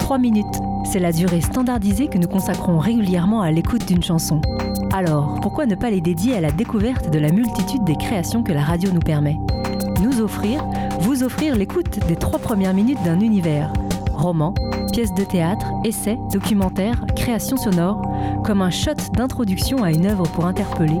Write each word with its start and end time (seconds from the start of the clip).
Trois 0.00 0.18
minutes, 0.18 0.46
c'est 0.84 0.98
la 0.98 1.12
durée 1.12 1.40
standardisée 1.40 2.08
que 2.08 2.18
nous 2.18 2.28
consacrons 2.28 2.78
régulièrement 2.78 3.42
à 3.42 3.50
l'écoute 3.50 3.86
d'une 3.86 4.02
chanson. 4.02 4.40
Alors, 4.92 5.40
pourquoi 5.40 5.66
ne 5.66 5.74
pas 5.74 5.90
les 5.90 6.00
dédier 6.00 6.36
à 6.36 6.40
la 6.40 6.52
découverte 6.52 7.10
de 7.10 7.18
la 7.18 7.32
multitude 7.32 7.84
des 7.84 7.96
créations 7.96 8.42
que 8.42 8.52
la 8.52 8.62
radio 8.62 8.92
nous 8.92 9.00
permet? 9.00 9.36
Nous 10.02 10.20
offrir, 10.20 10.64
vous 11.00 11.22
offrir 11.22 11.56
l'écoute 11.56 11.98
des 12.06 12.16
trois 12.16 12.38
premières 12.38 12.74
minutes 12.74 13.02
d'un 13.04 13.20
univers. 13.20 13.72
Roman, 14.12 14.54
pièces 14.92 15.14
de 15.14 15.24
théâtre, 15.24 15.66
essais, 15.84 16.18
documentaires, 16.32 17.04
créations 17.16 17.56
sonores, 17.56 18.02
comme 18.44 18.62
un 18.62 18.70
shot 18.70 18.94
d'introduction 19.14 19.82
à 19.82 19.90
une 19.90 20.06
œuvre 20.06 20.28
pour 20.28 20.46
interpeller, 20.46 21.00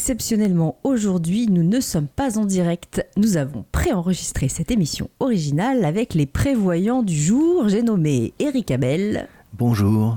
Exceptionnellement, 0.00 0.78
aujourd'hui, 0.82 1.46
nous 1.46 1.62
ne 1.62 1.78
sommes 1.78 2.06
pas 2.06 2.38
en 2.38 2.46
direct. 2.46 3.06
Nous 3.18 3.36
avons 3.36 3.66
préenregistré 3.70 4.48
cette 4.48 4.70
émission 4.70 5.10
originale 5.20 5.84
avec 5.84 6.14
les 6.14 6.24
prévoyants 6.24 7.02
du 7.02 7.14
jour. 7.14 7.68
J'ai 7.68 7.82
nommé 7.82 8.32
Eric 8.38 8.70
Abel. 8.70 9.28
Bonjour. 9.52 10.16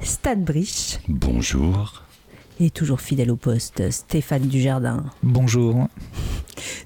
Stan 0.00 0.36
Brich. 0.36 1.00
Bonjour. 1.08 2.03
Et 2.60 2.70
toujours 2.70 3.00
fidèle 3.00 3.32
au 3.32 3.36
poste, 3.36 3.90
Stéphane 3.90 4.46
Dujardin. 4.46 5.04
Bonjour. 5.24 5.88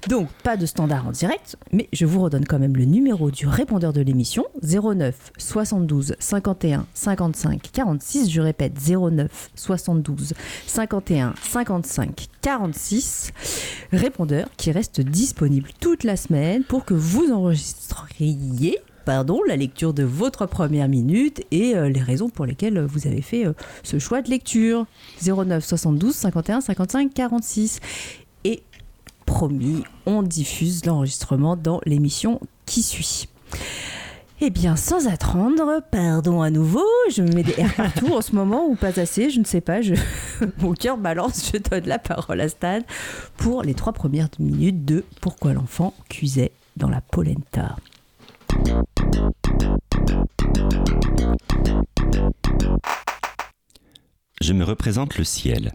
Donc, 0.07 0.27
pas 0.43 0.57
de 0.57 0.65
standard 0.65 1.07
en 1.07 1.11
direct, 1.11 1.57
mais 1.71 1.87
je 1.93 2.07
vous 2.07 2.21
redonne 2.21 2.45
quand 2.45 2.57
même 2.57 2.75
le 2.75 2.85
numéro 2.85 3.29
du 3.29 3.45
répondeur 3.45 3.93
de 3.93 4.01
l'émission 4.01 4.45
09 4.63 5.31
72 5.37 6.15
51 6.17 6.87
55 6.95 7.69
46. 7.71 8.31
Je 8.31 8.41
répète 8.41 8.73
09 8.83 9.51
72 9.53 10.33
51 10.65 11.35
55 11.39 12.27
46. 12.41 13.31
Répondeur 13.91 14.47
qui 14.57 14.71
reste 14.71 15.01
disponible 15.01 15.69
toute 15.79 16.03
la 16.03 16.17
semaine 16.17 16.63
pour 16.63 16.83
que 16.83 16.95
vous 16.95 17.31
enregistriez 17.31 18.79
pardon, 19.09 19.41
la 19.47 19.55
lecture 19.55 19.91
de 19.95 20.03
votre 20.03 20.45
première 20.45 20.87
minute 20.87 21.41
et 21.49 21.75
euh, 21.75 21.89
les 21.89 21.99
raisons 21.99 22.29
pour 22.29 22.45
lesquelles 22.45 22.79
vous 22.79 23.07
avez 23.07 23.23
fait 23.23 23.43
euh, 23.43 23.53
ce 23.81 23.97
choix 23.97 24.21
de 24.21 24.29
lecture. 24.29 24.85
09 25.25 25.65
72 25.65 26.13
51 26.13 26.61
55 26.61 27.11
46. 27.11 27.79
Et 28.43 28.61
promis, 29.25 29.83
on 30.05 30.21
diffuse 30.21 30.85
l'enregistrement 30.85 31.55
dans 31.55 31.81
l'émission 31.87 32.39
qui 32.67 32.83
suit. 32.83 33.27
Eh 34.41 34.51
bien, 34.51 34.75
sans 34.75 35.07
attendre, 35.07 35.81
pardon 35.89 36.43
à 36.43 36.51
nouveau, 36.51 36.85
je 37.11 37.23
me 37.23 37.33
mets 37.33 37.41
des 37.41 37.59
airs 37.59 37.73
partout 37.73 38.13
en 38.13 38.21
ce 38.21 38.35
moment 38.35 38.67
ou 38.67 38.75
pas 38.75 38.99
assez, 38.99 39.31
je 39.31 39.39
ne 39.39 39.45
sais 39.45 39.59
pas, 39.61 39.79
mon 40.59 40.73
cœur 40.73 40.99
balance, 40.99 41.51
je 41.51 41.57
donne 41.57 41.87
la 41.87 41.97
parole 41.97 42.41
à 42.41 42.47
Stan 42.47 42.81
pour 43.37 43.63
les 43.63 43.73
trois 43.73 43.93
premières 43.93 44.29
minutes 44.37 44.85
de 44.85 45.03
Pourquoi 45.19 45.53
l'enfant 45.53 45.95
cuisait 46.09 46.51
dans 46.77 46.89
la 46.89 47.01
polenta. 47.01 47.75
Je 54.41 54.53
me 54.53 54.63
représente 54.63 55.17
le 55.17 55.23
ciel. 55.23 55.73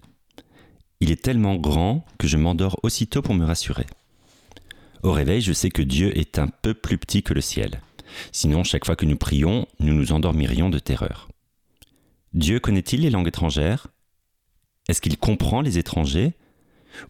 Il 1.01 1.11
est 1.11 1.23
tellement 1.23 1.57
grand 1.57 2.05
que 2.19 2.27
je 2.27 2.37
m'endors 2.37 2.81
aussitôt 2.83 3.23
pour 3.23 3.35
me 3.35 3.45
rassurer. 3.45 3.87
Au 5.03 5.13
réveil, 5.13 5.41
je 5.41 5.53
sais 5.53 5.71
que 5.71 5.83
Dieu 5.83 6.17
est 6.19 6.39
un 6.39 6.49
peu 6.49 6.75
plus 6.75 6.99
petit 6.99 7.23
que 7.23 7.35
le 7.35 7.41
ciel. 7.41 7.81
Sinon, 8.33 8.65
chaque 8.65 8.87
fois 8.87 8.97
que 8.97 9.07
nous 9.07 9.17
prions, 9.17 9.67
nous 9.81 9.95
nous 9.95 10.13
endormirions 10.13 10.71
de 10.71 10.79
terreur. 10.79 11.29
Dieu 12.33 12.59
connaît-il 12.59 13.03
les 13.03 13.11
langues 13.11 13.29
étrangères? 13.29 13.89
Est-ce 14.89 15.01
qu'il 15.01 15.19
comprend 15.19 15.61
les 15.61 15.79
étrangers? 15.79 16.35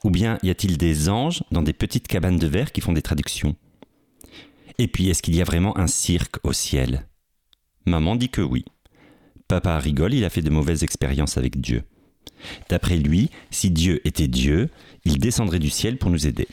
Ou 0.02 0.10
bien 0.10 0.38
y 0.42 0.50
a-t-il 0.50 0.76
des 0.76 1.08
anges 1.08 1.44
dans 1.50 1.62
des 1.62 1.72
petites 1.72 2.08
cabanes 2.08 2.38
de 2.38 2.46
verre 2.46 2.72
qui 2.72 2.80
font 2.80 2.92
des 2.92 3.02
traductions? 3.02 3.56
Et 4.78 4.88
puis, 4.88 5.08
est-ce 5.08 5.22
qu'il 5.22 5.36
y 5.36 5.40
a 5.40 5.44
vraiment 5.44 5.76
un 5.78 5.86
cirque 5.86 6.36
au 6.42 6.52
ciel? 6.52 7.06
Maman 7.86 8.16
dit 8.16 8.28
que 8.28 8.40
oui. 8.40 8.64
Papa 9.46 9.78
rigole, 9.78 10.14
il 10.14 10.24
a 10.24 10.30
fait 10.30 10.42
de 10.42 10.50
mauvaises 10.50 10.82
expériences 10.82 11.38
avec 11.38 11.60
Dieu. 11.60 11.84
D'après 12.68 12.96
lui, 12.96 13.30
si 13.50 13.70
Dieu 13.70 14.00
était 14.06 14.28
Dieu, 14.28 14.70
il 15.04 15.18
descendrait 15.18 15.58
du 15.58 15.70
ciel 15.70 15.98
pour 15.98 16.10
nous 16.10 16.26
aider. 16.26 16.48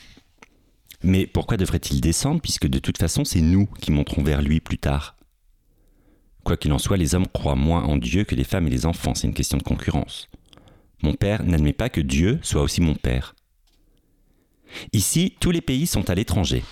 Mais 1.02 1.26
pourquoi 1.26 1.56
devrait-il 1.56 2.00
descendre 2.00 2.40
puisque 2.40 2.68
de 2.68 2.78
toute 2.78 2.98
façon 2.98 3.24
c'est 3.24 3.40
nous 3.40 3.66
qui 3.80 3.90
monterons 3.90 4.22
vers 4.22 4.42
lui 4.42 4.60
plus 4.60 4.78
tard? 4.78 5.16
Quoi 6.44 6.56
qu'il 6.56 6.72
en 6.72 6.78
soit, 6.78 6.96
les 6.96 7.14
hommes 7.14 7.26
croient 7.26 7.56
moins 7.56 7.82
en 7.82 7.96
Dieu 7.96 8.24
que 8.24 8.34
les 8.34 8.44
femmes 8.44 8.66
et 8.66 8.70
les 8.70 8.86
enfants, 8.86 9.14
c'est 9.14 9.26
une 9.26 9.34
question 9.34 9.58
de 9.58 9.62
concurrence. 9.62 10.28
Mon 11.02 11.14
père 11.14 11.42
n'admet 11.44 11.72
pas 11.72 11.88
que 11.88 12.00
Dieu 12.00 12.38
soit 12.42 12.62
aussi 12.62 12.80
mon 12.80 12.94
père. 12.94 13.34
Ici, 14.92 15.34
tous 15.40 15.50
les 15.50 15.60
pays 15.60 15.86
sont 15.86 16.08
à 16.08 16.14
l'étranger. 16.14 16.62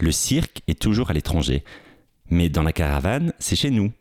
Le 0.00 0.12
cirque 0.12 0.62
est 0.66 0.80
toujours 0.80 1.10
à 1.10 1.12
l'étranger. 1.12 1.64
Mais 2.30 2.48
dans 2.48 2.62
la 2.62 2.72
caravane, 2.72 3.32
c'est 3.38 3.56
chez 3.56 3.70
nous. 3.70 3.92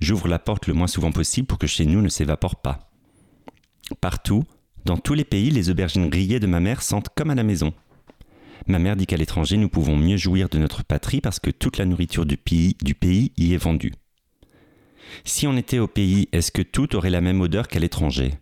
J'ouvre 0.00 0.28
la 0.28 0.38
porte 0.38 0.66
le 0.66 0.74
moins 0.74 0.86
souvent 0.86 1.12
possible 1.12 1.46
pour 1.46 1.58
que 1.58 1.66
chez 1.66 1.86
nous 1.86 2.02
ne 2.02 2.08
s'évapore 2.08 2.56
pas. 2.56 2.90
Partout, 4.00 4.44
dans 4.84 4.96
tous 4.96 5.14
les 5.14 5.24
pays, 5.24 5.50
les 5.50 5.70
aubergines 5.70 6.10
grillées 6.10 6.40
de 6.40 6.46
ma 6.46 6.60
mère 6.60 6.82
sentent 6.82 7.08
comme 7.14 7.30
à 7.30 7.34
la 7.34 7.42
maison. 7.42 7.72
Ma 8.66 8.78
mère 8.78 8.96
dit 8.96 9.06
qu'à 9.06 9.16
l'étranger, 9.16 9.56
nous 9.56 9.68
pouvons 9.68 9.96
mieux 9.96 10.16
jouir 10.16 10.48
de 10.48 10.58
notre 10.58 10.84
patrie 10.84 11.20
parce 11.20 11.40
que 11.40 11.50
toute 11.50 11.78
la 11.78 11.84
nourriture 11.84 12.26
du 12.26 12.36
pays, 12.36 12.76
du 12.82 12.94
pays 12.94 13.32
y 13.36 13.54
est 13.54 13.58
vendue. 13.58 13.94
Si 15.24 15.46
on 15.46 15.56
était 15.56 15.78
au 15.78 15.86
pays, 15.86 16.28
est-ce 16.32 16.50
que 16.50 16.62
tout 16.62 16.96
aurait 16.96 17.10
la 17.10 17.20
même 17.20 17.40
odeur 17.40 17.68
qu'à 17.68 17.78
l'étranger? 17.78 18.34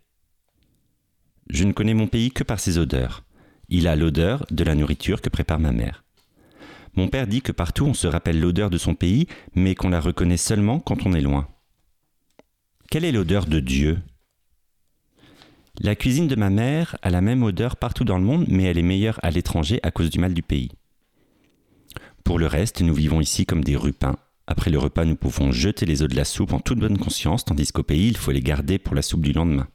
Je 1.50 1.64
ne 1.64 1.72
connais 1.72 1.94
mon 1.94 2.06
pays 2.06 2.30
que 2.30 2.44
par 2.44 2.60
ses 2.60 2.78
odeurs. 2.78 3.24
Il 3.68 3.88
a 3.88 3.96
l'odeur 3.96 4.46
de 4.50 4.64
la 4.64 4.74
nourriture 4.74 5.20
que 5.20 5.28
prépare 5.28 5.58
ma 5.58 5.72
mère. 5.72 6.04
Mon 6.94 7.08
père 7.08 7.26
dit 7.26 7.42
que 7.42 7.52
partout 7.52 7.86
on 7.86 7.94
se 7.94 8.06
rappelle 8.06 8.40
l'odeur 8.40 8.70
de 8.70 8.78
son 8.78 8.94
pays, 8.94 9.26
mais 9.54 9.74
qu'on 9.74 9.88
la 9.88 10.00
reconnaît 10.00 10.36
seulement 10.36 10.78
quand 10.78 11.06
on 11.06 11.14
est 11.14 11.22
loin. 11.22 11.48
Quelle 12.90 13.04
est 13.04 13.12
l'odeur 13.12 13.46
de 13.46 13.60
Dieu? 13.60 13.98
La 15.80 15.96
cuisine 15.96 16.28
de 16.28 16.36
ma 16.36 16.50
mère 16.50 16.96
a 17.00 17.08
la 17.08 17.22
même 17.22 17.42
odeur 17.42 17.76
partout 17.76 18.04
dans 18.04 18.18
le 18.18 18.24
monde, 18.24 18.44
mais 18.48 18.64
elle 18.64 18.76
est 18.76 18.82
meilleure 18.82 19.18
à 19.22 19.30
l'étranger 19.30 19.80
à 19.82 19.90
cause 19.90 20.10
du 20.10 20.18
mal 20.18 20.34
du 20.34 20.42
pays. 20.42 20.70
Pour 22.24 22.38
le 22.38 22.46
reste, 22.46 22.82
nous 22.82 22.94
vivons 22.94 23.20
ici 23.20 23.46
comme 23.46 23.64
des 23.64 23.76
rupins. 23.76 24.16
Après 24.46 24.70
le 24.70 24.78
repas, 24.78 25.06
nous 25.06 25.16
pouvons 25.16 25.50
jeter 25.50 25.86
les 25.86 26.02
œufs 26.02 26.10
de 26.10 26.16
la 26.16 26.26
soupe 26.26 26.52
en 26.52 26.60
toute 26.60 26.78
bonne 26.78 26.98
conscience, 26.98 27.46
tandis 27.46 27.72
qu'au 27.72 27.82
pays, 27.82 28.08
il 28.08 28.18
faut 28.18 28.32
les 28.32 28.42
garder 28.42 28.78
pour 28.78 28.94
la 28.94 29.02
soupe 29.02 29.22
du 29.22 29.32
lendemain. 29.32 29.68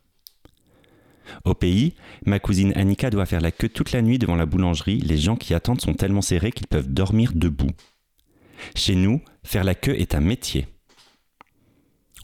Au 1.46 1.54
pays, 1.54 1.94
ma 2.26 2.40
cousine 2.40 2.74
Annika 2.76 3.10
doit 3.10 3.26
faire 3.26 3.42
la 3.42 3.52
queue 3.52 3.70
toute 3.70 3.92
la 3.92 4.02
nuit 4.02 4.20
devant 4.20 4.36
la 4.36 4.46
boulangerie. 4.46 5.00
Les 5.00 5.18
gens 5.18 5.36
qui 5.36 5.54
attendent 5.54 5.82
sont 5.82 5.94
tellement 5.94 6.22
serrés 6.22 6.52
qu'ils 6.52 6.68
peuvent 6.68 6.92
dormir 6.92 7.32
debout. 7.36 7.72
Chez 8.76 8.96
nous, 8.96 9.22
faire 9.44 9.64
la 9.64 9.76
queue 9.76 9.96
est 10.00 10.16
un 10.16 10.22
métier. 10.22 10.68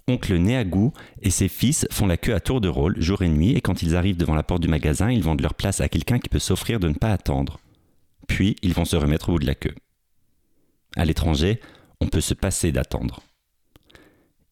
Oncle 0.07 0.35
Néagou 0.35 0.91
et 1.21 1.29
ses 1.29 1.47
fils 1.47 1.87
font 1.89 2.07
la 2.07 2.17
queue 2.17 2.33
à 2.33 2.41
tour 2.41 2.59
de 2.59 2.67
rôle, 2.67 2.99
jour 3.01 3.21
et 3.21 3.29
nuit, 3.29 3.51
et 3.51 3.61
quand 3.61 3.81
ils 3.81 3.95
arrivent 3.95 4.17
devant 4.17 4.35
la 4.35 4.43
porte 4.43 4.61
du 4.61 4.67
magasin, 4.67 5.09
ils 5.09 5.23
vendent 5.23 5.41
leur 5.41 5.53
place 5.53 5.79
à 5.79 5.87
quelqu'un 5.87 6.19
qui 6.19 6.27
peut 6.27 6.39
s'offrir 6.39 6.79
de 6.79 6.89
ne 6.89 6.93
pas 6.93 7.13
attendre. 7.13 7.59
Puis, 8.27 8.57
ils 8.61 8.73
vont 8.73 8.85
se 8.85 8.97
remettre 8.97 9.29
au 9.29 9.33
bout 9.33 9.39
de 9.39 9.45
la 9.45 9.55
queue. 9.55 9.75
À 10.97 11.05
l'étranger, 11.05 11.61
on 12.01 12.07
peut 12.07 12.21
se 12.21 12.33
passer 12.33 12.73
d'attendre. 12.73 13.21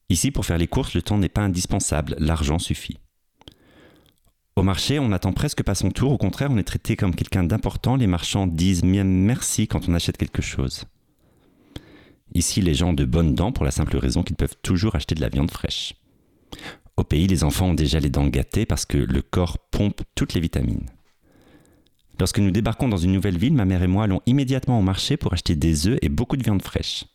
Ici, 0.07 0.31
pour 0.31 0.45
faire 0.45 0.57
les 0.57 0.67
courses, 0.67 0.93
le 0.93 1.02
temps 1.02 1.17
n'est 1.17 1.29
pas 1.29 1.41
indispensable, 1.41 2.16
l'argent 2.17 2.59
suffit. 2.59 2.99
Au 4.58 4.64
marché, 4.64 5.00
on 5.00 5.08
n'attend 5.09 5.32
presque 5.32 5.64
pas 5.64 5.76
son 5.76 5.92
tour, 5.92 6.12
au 6.12 6.18
contraire, 6.18 6.50
on 6.52 6.58
est 6.58 6.64
traité 6.64 6.98
comme 6.98 7.16
quelqu'un 7.16 7.44
d'important, 7.44 7.96
les 7.96 8.08
marchands 8.08 8.48
disent 8.48 8.84
même 8.84 9.08
merci 9.09 9.68
quand 9.68 9.88
on 9.88 9.94
achète 9.94 10.18
quelque 10.18 10.42
chose. 10.42 10.84
Ici, 12.34 12.62
les 12.62 12.74
gens 12.74 12.90
ont 12.90 12.94
de 12.94 13.06
bonnes 13.06 13.34
dents 13.34 13.52
pour 13.52 13.66
la 13.66 13.72
simple 13.72 13.98
raison 13.98 14.24
qu'ils 14.24 14.36
peuvent 14.36 14.56
toujours 14.62 14.96
acheter 14.96 15.16
de 15.16 15.22
la 15.22 15.30
viande 15.30 15.52
fraîche. 15.52 15.96
Au 16.98 17.03
pays, 17.03 17.28
les 17.28 17.44
enfants 17.44 17.70
ont 17.70 17.74
déjà 17.74 18.00
les 18.00 18.09
dents 18.09 18.28
gâtées 18.28 18.66
parce 18.66 18.86
que 18.86 18.98
le 18.98 19.22
corps 19.22 19.58
pompe 19.72 20.02
toutes 20.16 20.34
les 20.34 20.42
vitamines. 20.42 20.90
Lorsque 22.20 22.40
nous 22.40 22.52
débarquons 22.52 22.90
dans 22.90 22.98
une 22.98 23.14
nouvelle 23.14 23.38
ville, 23.38 23.53
ma 23.53 23.66
mère 23.66 23.84
et 23.84 23.88
moi 23.88 24.03
allons 24.03 24.22
immédiatement 24.26 24.80
au 24.80 24.84
marché 24.84 25.18
pour 25.18 25.34
acheter 25.34 25.56
des 25.56 25.88
œufs 25.88 25.98
et 26.02 26.09
beaucoup 26.09 26.38
de 26.38 26.44
viande 26.44 26.62
fraîche. 26.62 27.06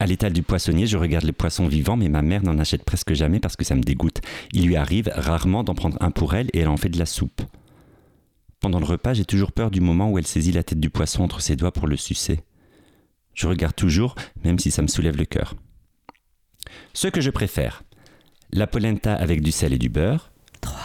À 0.00 0.06
l'étal 0.06 0.32
du 0.32 0.42
poissonnier, 0.42 0.86
je 0.86 0.96
regarde 0.96 1.24
les 1.24 1.32
poissons 1.32 1.68
vivants, 1.68 1.96
mais 1.96 2.08
ma 2.08 2.22
mère 2.22 2.42
n'en 2.42 2.58
achète 2.58 2.84
presque 2.84 3.14
jamais 3.14 3.38
parce 3.38 3.56
que 3.56 3.64
ça 3.64 3.76
me 3.76 3.82
dégoûte. 3.82 4.20
Il 4.52 4.66
lui 4.66 4.76
arrive 4.76 5.10
rarement 5.14 5.62
d'en 5.62 5.74
prendre 5.74 5.96
un 6.00 6.10
pour 6.10 6.34
elle 6.34 6.48
et 6.52 6.60
elle 6.60 6.68
en 6.68 6.76
fait 6.76 6.88
de 6.88 6.98
la 6.98 7.06
soupe. 7.06 7.42
Pendant 8.60 8.80
le 8.80 8.86
repas, 8.86 9.14
j'ai 9.14 9.24
toujours 9.24 9.52
peur 9.52 9.70
du 9.70 9.80
moment 9.80 10.10
où 10.10 10.18
elle 10.18 10.26
saisit 10.26 10.52
la 10.52 10.62
tête 10.62 10.80
du 10.80 10.90
poisson 10.90 11.22
entre 11.22 11.40
ses 11.40 11.54
doigts 11.54 11.72
pour 11.72 11.86
le 11.86 11.96
sucer. 11.96 12.40
Je 13.34 13.46
regarde 13.46 13.76
toujours, 13.76 14.14
même 14.44 14.58
si 14.58 14.70
ça 14.70 14.82
me 14.82 14.88
soulève 14.88 15.16
le 15.16 15.26
cœur. 15.26 15.54
Ce 16.92 17.08
que 17.08 17.20
je 17.20 17.30
préfère, 17.30 17.82
la 18.52 18.66
polenta 18.66 19.14
avec 19.14 19.42
du 19.42 19.52
sel 19.52 19.72
et 19.72 19.78
du 19.78 19.88
beurre, 19.88 20.32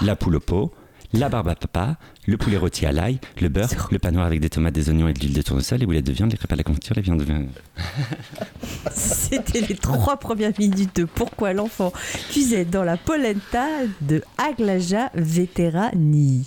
la 0.02 0.16
poule 0.16 0.36
au 0.36 0.40
pot, 0.40 0.74
la 1.14 1.28
barbe 1.30 1.48
à 1.48 1.56
papa, 1.56 1.98
le 2.28 2.38
poulet 2.38 2.58
rôti 2.58 2.86
à 2.86 2.92
l'ail, 2.92 3.20
le 3.42 3.50
beurre, 3.50 3.70
le 3.92 3.98
pain 4.00 4.12
noir 4.12 4.26
avec 4.28 4.40
des 4.42 4.50
tomates, 4.50 4.74
des 4.74 4.90
oignons 4.90 5.08
et 5.08 5.14
de 5.14 5.20
l'huile 5.20 5.34
de 5.34 5.42
tournesol, 5.42 5.80
les 5.80 5.86
boulettes 5.86 6.06
de 6.06 6.12
viande, 6.12 6.32
les 6.32 6.38
crêpes 6.38 6.52
à 6.52 6.56
la 6.56 6.64
confiture, 6.64 6.96
les 6.96 7.02
viandes 7.02 7.20
de 7.20 7.24
viande. 7.24 7.48
C'était 8.92 9.62
les 9.62 9.76
trois 9.76 10.18
premières 10.18 10.52
minutes 10.60 10.96
de 10.96 11.06
Pourquoi 11.06 11.54
l'enfant 11.54 11.92
cuisait 12.30 12.66
dans 12.66 12.84
la 12.84 12.98
polenta 12.98 13.66
de 14.02 14.24
Aglaja 14.38 15.10
Veterani. 15.16 16.46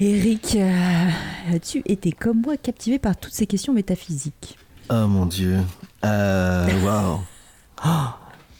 Eric, 0.00 0.56
euh, 0.56 1.08
as-tu 1.54 1.82
été 1.86 2.10
comme 2.10 2.42
moi 2.42 2.56
captivé 2.56 2.98
par 2.98 3.16
toutes 3.16 3.32
ces 3.32 3.46
questions 3.46 3.72
métaphysiques? 3.72 4.58
Oh 4.90 5.06
mon 5.06 5.26
dieu. 5.26 5.58
Euh, 6.04 6.66
Waouh. 6.84 7.20
Oh, 7.86 7.88
j'a- 7.88 8.18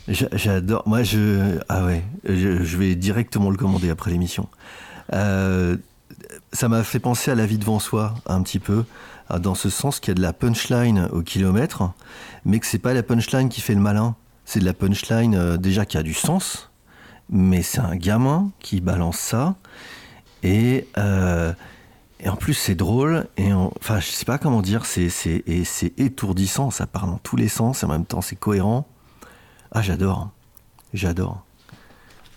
J'adore. 0.09 0.83
Moi, 0.87 1.03
je. 1.03 1.59
Ah 1.69 1.85
ouais. 1.85 2.05
Je, 2.25 2.77
vais 2.77 2.95
directement 2.95 3.51
le 3.51 3.57
commander 3.57 3.89
après 3.91 4.11
l'émission. 4.11 4.49
Euh, 5.13 5.77
ça 6.53 6.69
m'a 6.69 6.83
fait 6.85 6.99
penser 6.99 7.31
à 7.31 7.35
La 7.35 7.47
vie 7.47 7.59
devant 7.59 7.79
soi, 7.79 8.15
un 8.27 8.43
petit 8.43 8.59
peu. 8.59 8.85
ah, 9.29 9.39
Dans 9.39 9.55
ce 9.55 9.71
sens 9.71 10.01
qu'il 10.01 10.11
y 10.11 10.13
a 10.13 10.15
de 10.15 10.23
la 10.23 10.33
punchline 10.33 11.09
au 11.13 11.23
kilomètre, 11.23 11.91
mais 12.45 12.59
que 12.61 12.67
c'est 12.67 12.79
pas 12.79 12.93
la 12.95 13.03
punchline 13.03 13.49
qui 13.49 13.61
fait 13.61 13.75
le 13.75 13.81
malin. 13.81 14.15
C'est 14.45 14.61
de 14.61 14.67
la 14.67 14.75
punchline 14.75 15.35
euh, 15.35 15.57
déjà 15.57 15.87
qui 15.87 15.97
a 15.97 16.03
du 16.03 16.13
sens, 16.13 16.71
mais 17.31 17.63
c'est 17.63 17.81
un 17.81 17.97
gamin 17.97 18.51
qui 18.61 18.81
balance 18.81 19.19
ça. 19.19 19.55
Et. 20.43 20.87
euh, 20.99 21.53
et 22.21 22.29
en 22.31 22.37
plus, 22.37 22.55
c'est 22.55 22.75
drôle, 22.77 23.27
et 23.37 23.53
en- 23.53 23.71
enfin, 23.81 24.01
je 24.01 24.07
sais 24.07 24.25
pas 24.25 24.39
comment 24.39 24.63
dire, 24.63 24.87
c'est 24.87 25.11
étourdissant, 25.99 26.71
ça 26.71 26.87
part 26.87 27.07
dans 27.07 27.19
tous 27.19 27.37
les 27.37 27.49
sens, 27.49 27.83
et 27.83 27.87
en 27.87 27.91
même 27.91 28.07
temps, 28.07 28.23
c'est 28.23 28.37
cohérent. 28.37 28.87
Ah, 29.75 29.83
j'adore. 29.83 30.31
J'adore. 30.93 31.45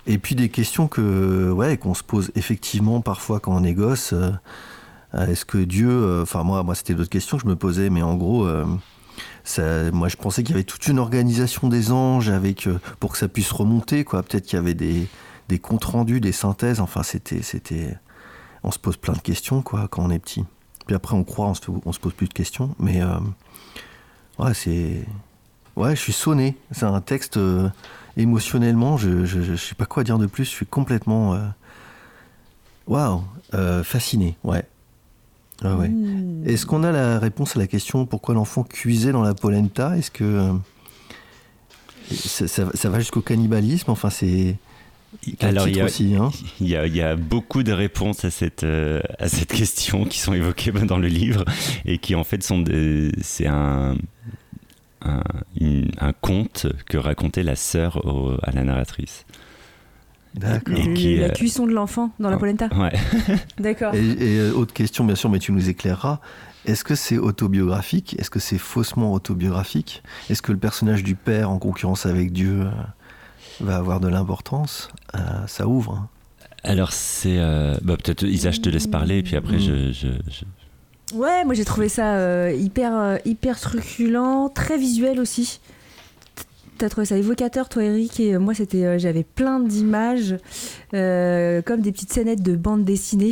Et 0.08 0.18
puis 0.18 0.34
des 0.36 0.50
questions 0.50 0.88
que, 0.88 1.52
ouais, 1.52 1.78
qu'on 1.78 1.94
se 1.94 2.02
pose 2.02 2.32
effectivement 2.36 3.02
parfois 3.02 3.40
quand 3.40 3.56
on 3.56 3.64
est 3.64 3.74
gosse. 3.74 4.14
euh, 4.14 4.32
euh, 5.14 5.28
est-ce 5.28 5.46
que 5.46 5.60
Dieu, 5.60 5.90
euh, 5.90 6.24
enfin 6.24 6.44
moi, 6.44 6.64
moi 6.64 6.76
c'était 6.76 6.96
d'autres 6.96 7.10
questions 7.10 7.38
que 7.38 7.44
je 7.44 7.48
me 7.48 7.56
posais, 7.56 7.90
mais 7.90 8.02
en 8.02 8.16
gros, 8.16 8.48
ça, 9.44 9.92
moi 9.92 10.08
je 10.08 10.18
pensais 10.18 10.44
qu'il 10.44 10.56
y 10.56 10.58
avait 10.58 10.64
toute 10.64 10.88
une 10.88 10.98
organisation 11.00 11.68
des 11.68 11.92
anges 11.92 12.30
avec 12.30 12.68
pour 13.00 13.12
que 13.12 13.18
ça 13.18 13.28
puisse 13.28 13.52
remonter, 13.52 14.04
quoi. 14.04 14.24
Peut-être 14.24 14.46
qu'il 14.46 14.58
y 14.58 14.60
avait 14.60 14.74
des, 14.74 15.08
des 15.48 15.60
comptes 15.60 15.86
rendus, 15.86 16.20
des 16.22 16.32
synthèses. 16.32 16.80
Enfin, 16.80 17.04
c'était, 17.04 17.42
c'était, 17.44 17.98
on 18.64 18.72
se 18.72 18.80
pose 18.80 18.98
plein 18.98 19.14
de 19.14 19.20
questions, 19.20 19.62
quoi, 19.62 19.88
quand 19.88 20.04
on 20.04 20.10
est 20.10 20.20
petit. 20.20 20.44
Puis 20.88 20.96
après, 20.96 21.16
on 21.16 21.24
croit, 21.24 21.48
on 21.48 21.54
se, 21.54 21.62
on 21.86 21.92
se 21.92 22.00
pose 22.00 22.14
plus 22.14 22.28
de 22.28 22.34
questions. 22.34 22.76
Mais 22.80 23.02
ouais, 24.40 24.54
c'est, 24.54 25.06
ouais, 25.78 25.96
je 25.96 26.02
suis 26.02 26.14
sonné. 26.14 26.56
C'est 26.72 26.86
un 26.86 27.00
texte 27.02 27.38
euh, 27.38 27.70
émotionnellement. 28.18 28.98
Je, 28.98 29.26
je, 29.26 29.42
je 29.42 29.56
sais 29.56 29.76
pas 29.76 29.86
quoi 29.86 30.04
dire 30.04 30.18
de 30.18 30.26
plus. 30.26 30.44
Je 30.44 30.50
suis 30.50 30.66
complètement, 30.66 31.34
euh, 31.36 31.40
waouh, 32.88 33.24
euh, 33.54 33.84
fasciné. 33.84 34.36
Ouais. 34.44 34.64
Ah 35.64 35.76
ouais. 35.76 35.90
Mmh. 35.90 36.44
Est-ce 36.48 36.66
qu'on 36.66 36.84
a 36.84 36.92
la 36.92 37.18
réponse 37.20 37.56
à 37.56 37.60
la 37.60 37.68
question 37.68 38.06
pourquoi 38.06 38.36
l'enfant 38.36 38.64
cuisait 38.64 39.12
dans 39.12 39.24
la 39.24 39.34
polenta? 39.34 39.98
Est-ce 39.98 40.12
que 40.12 40.24
euh, 40.24 40.54
ça, 42.12 42.48
ça- 42.48 42.70
ça 42.74 42.90
va 42.90 43.00
jusqu'au 43.00 43.22
cannibalisme? 43.22 43.90
Enfin, 43.92 44.10
c'est 44.10 44.56
Alors, 45.40 45.68
il 45.68 45.74
titre 45.74 45.78
y 45.80 45.82
a- 45.82 45.86
aussi. 45.86 46.16
Hein 46.16 46.30
Il 46.62 46.68
y, 46.68 46.76
a, 46.76 46.86
il 46.86 46.96
y 46.96 47.02
a 47.02 47.16
beaucoup 47.16 47.64
de 47.64 47.72
réponses 47.72 48.24
à 48.24 48.30
cette, 48.32 48.64
euh, 48.64 49.02
à 49.20 49.30
cette 49.30 49.52
question 49.52 50.06
qui 50.06 50.20
sont 50.20 50.34
évoquées 50.34 50.72
dans 50.72 50.98
le 51.00 51.08
livre 51.08 51.44
et 51.86 51.98
qui 51.98 52.14
en 52.14 52.24
fait 52.24 52.44
sont 52.44 52.60
des- 52.60 53.12
c'est 53.22 53.48
un, 53.48 53.96
un, 55.04 55.22
une- 55.60 55.92
un 56.00 56.14
conte 56.14 56.68
que 56.88 56.98
racontait 56.98 57.44
la 57.44 57.56
sœur 57.56 58.06
au- 58.06 58.36
à 58.44 58.52
la 58.52 58.64
narratrice. 58.64 59.26
D'accord. 60.36 60.76
Qui, 60.96 61.16
la 61.18 61.28
euh, 61.28 61.30
cuisson 61.30 61.66
de 61.66 61.72
l'enfant 61.74 62.12
dans 62.20 62.30
la 62.30 62.38
polenta 62.38 62.68
Ouais. 62.76 62.94
D'accord. 63.60 63.96
Et, 63.96 64.06
et, 64.06 64.40
euh, 64.40 64.54
autre 64.54 64.74
question, 64.74 65.04
bien 65.04 65.16
sûr, 65.16 65.30
mais 65.30 65.40
tu 65.40 65.52
nous 65.52 65.68
éclaireras. 65.70 66.20
Est-ce 66.66 66.84
que 66.84 66.96
c'est 66.96 67.18
autobiographique? 67.18 68.16
Est-ce 68.20 68.30
que 68.30 68.40
c'est 68.40 68.58
faussement 68.58 69.14
autobiographique? 69.14 70.04
Est-ce 70.30 70.42
que 70.42 70.52
le 70.52 70.58
personnage 70.60 71.04
du 71.04 71.16
père 71.16 71.50
en 71.50 71.58
concurrence 71.60 72.06
avec 72.06 72.32
Dieu 72.34 72.62
euh, 72.66 72.70
va 73.62 73.78
avoir 73.78 74.00
de 74.00 74.10
l'importance? 74.10 74.90
Euh, 75.16 75.20
Ça 75.48 75.68
ouvre. 75.68 75.94
hein. 75.94 76.10
Alors 76.64 76.92
c'est 76.92 77.38
euh, 77.40 77.76
bah, 77.82 77.96
peut-être 77.98 78.24
Isa 78.24 78.52
je 78.52 78.60
te 78.60 78.68
laisse 78.68 78.88
parler 78.88 79.20
et 79.20 79.24
puis 79.24 79.36
après 79.38 79.58
je, 79.60 79.92
je- 79.94 80.08
je- 80.30 80.44
Ouais, 81.14 81.46
moi 81.46 81.54
j'ai 81.54 81.64
trouvé 81.64 81.88
ça 81.88 82.16
euh, 82.16 82.52
hyper, 82.54 82.94
euh, 82.94 83.18
hyper 83.24 83.60
truculent, 83.60 84.50
très 84.54 84.78
visuel 84.78 85.20
aussi. 85.22 85.62
T'as 86.78 86.90
trouvé 86.90 87.06
ça 87.06 87.18
évocateur, 87.18 87.70
toi, 87.70 87.84
Eric, 87.84 88.20
et 88.20 88.36
euh, 88.36 88.40
moi, 88.40 88.54
c'était, 88.54 89.00
j'avais 89.00 89.24
plein 89.24 89.60
d'images, 89.60 90.38
comme 90.92 91.82
des 91.82 91.92
petites 91.92 92.14
scénettes 92.14 92.44
de 92.44 92.56
bande 92.56 92.84
dessinée. 92.84 93.32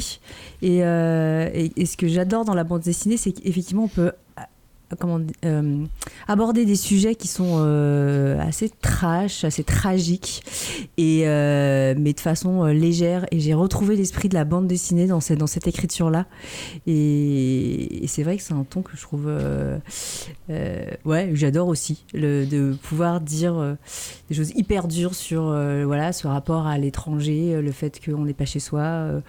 Et, 0.63 0.79
et, 0.79 1.85
ce 1.85 1.95
que 1.97 2.07
j'adore 2.07 2.45
dans 2.45 2.55
la 2.55 2.63
bande 2.63 2.81
dessinée, 2.81 3.17
c'est 3.17 3.33
qu'effectivement, 3.33 3.83
on 3.83 3.87
peut 3.87 4.13
comment, 4.99 5.19
euh, 5.45 5.85
aborder 6.27 6.65
des 6.65 6.75
sujets 6.75 7.15
qui 7.15 7.27
sont 7.27 7.57
euh, 7.59 8.39
assez 8.39 8.69
trash, 8.69 9.43
assez 9.43 9.63
tragiques, 9.63 10.43
euh, 10.99 11.95
mais 11.97 12.13
de 12.13 12.19
façon 12.19 12.65
euh, 12.65 12.73
légère. 12.73 13.25
Et 13.31 13.39
j'ai 13.39 13.53
retrouvé 13.53 13.95
l'esprit 13.95 14.29
de 14.29 14.33
la 14.33 14.45
bande 14.45 14.67
dessinée 14.67 15.07
dans 15.07 15.19
cette, 15.19 15.39
dans 15.39 15.47
cette 15.47 15.67
écriture-là. 15.67 16.25
Et, 16.87 18.03
c'est 18.07 18.23
vrai 18.23 18.37
que 18.37 18.43
c'est 18.43 18.53
un 18.53 18.63
ton 18.63 18.81
que 18.81 18.95
je 18.95 19.01
trouve. 19.01 19.25
euh, 19.27 19.77
euh, 20.49 20.85
ouais, 21.05 21.31
j'adore 21.33 21.67
aussi. 21.67 22.05
De 22.13 22.75
pouvoir 22.83 23.21
dire 23.21 23.55
euh, 23.57 23.75
des 24.29 24.35
choses 24.35 24.51
hyper 24.55 24.87
dures 24.87 25.15
sur 25.15 25.47
euh, 25.47 25.83
voilà, 25.85 26.13
ce 26.13 26.27
rapport 26.27 26.67
à 26.67 26.77
l'étranger, 26.77 27.55
euh, 27.55 27.61
le 27.61 27.71
fait 27.71 27.99
qu'on 28.03 28.25
n'est 28.25 28.33
pas 28.33 28.45
chez 28.45 28.59
soi. 28.59 29.21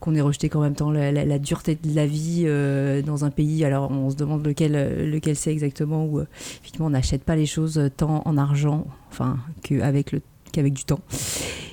Qu'on 0.00 0.14
est 0.14 0.20
rejeté 0.20 0.48
qu'en 0.48 0.60
même 0.60 0.74
temps 0.74 0.90
la, 0.90 1.38
dureté 1.38 1.78
de 1.80 1.94
la 1.94 2.06
vie 2.06 2.44
euh, 2.46 3.02
dans 3.02 3.24
un 3.24 3.30
pays. 3.30 3.64
Alors 3.64 3.90
on 3.90 4.10
se 4.10 4.16
demande 4.16 4.44
lequel, 4.44 4.72
euh, 4.74 5.06
lequel 5.06 5.36
c'est 5.36 5.52
exactement, 5.52 6.04
où 6.06 6.18
euh, 6.18 6.26
effectivement 6.60 6.86
on 6.86 6.90
n'achète 6.90 7.22
pas 7.22 7.36
les 7.36 7.46
choses 7.46 7.90
tant 7.96 8.22
en 8.24 8.36
argent 8.36 8.86
enfin, 9.10 9.38
qu'avec, 9.62 10.12
le, 10.12 10.22
qu'avec 10.52 10.72
du 10.72 10.84
temps. 10.84 11.00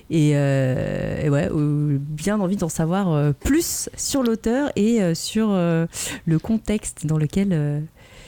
Et, 0.09 0.31
euh, 0.35 1.27
ouais, 1.29 1.50
bien 1.51 2.39
envie 2.39 2.56
d'en 2.56 2.69
savoir 2.69 3.33
plus 3.35 3.89
sur 3.97 4.24
l'auteur 4.24 4.71
et 4.75 5.13
sur 5.15 5.50
le 5.50 6.39
contexte 6.39 7.06
dans 7.06 7.18
lequel 7.18 7.83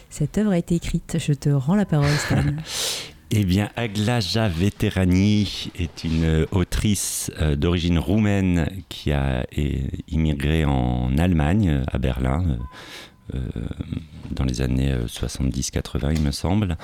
cette 0.09 0.37
œuvre 0.37 0.51
a 0.51 0.57
été 0.57 0.75
écrite. 0.75 1.17
Je 1.19 1.33
te 1.33 1.49
rends 1.49 1.75
la 1.75 1.85
parole, 1.85 2.09
Stan. 2.09 2.35
Eh 3.31 3.45
bien, 3.45 3.69
Aglaja 3.75 4.47
Veterani 4.47 5.71
est 5.77 6.03
une 6.03 6.23
euh, 6.23 6.45
autrice 6.51 7.31
euh, 7.39 7.55
d'origine 7.55 7.99
roumaine 7.99 8.67
qui 8.89 9.11
a 9.11 9.45
immigré 10.07 10.65
en 10.65 11.15
Allemagne, 11.15 11.69
euh, 11.69 11.83
à 11.91 11.99
Berlin, 11.99 12.57
dans 14.31 14.45
les 14.45 14.61
années 14.61 14.91
euh, 14.91 15.05
70-80, 15.05 16.13
il 16.15 16.21
me 16.23 16.31
semble. 16.31 16.75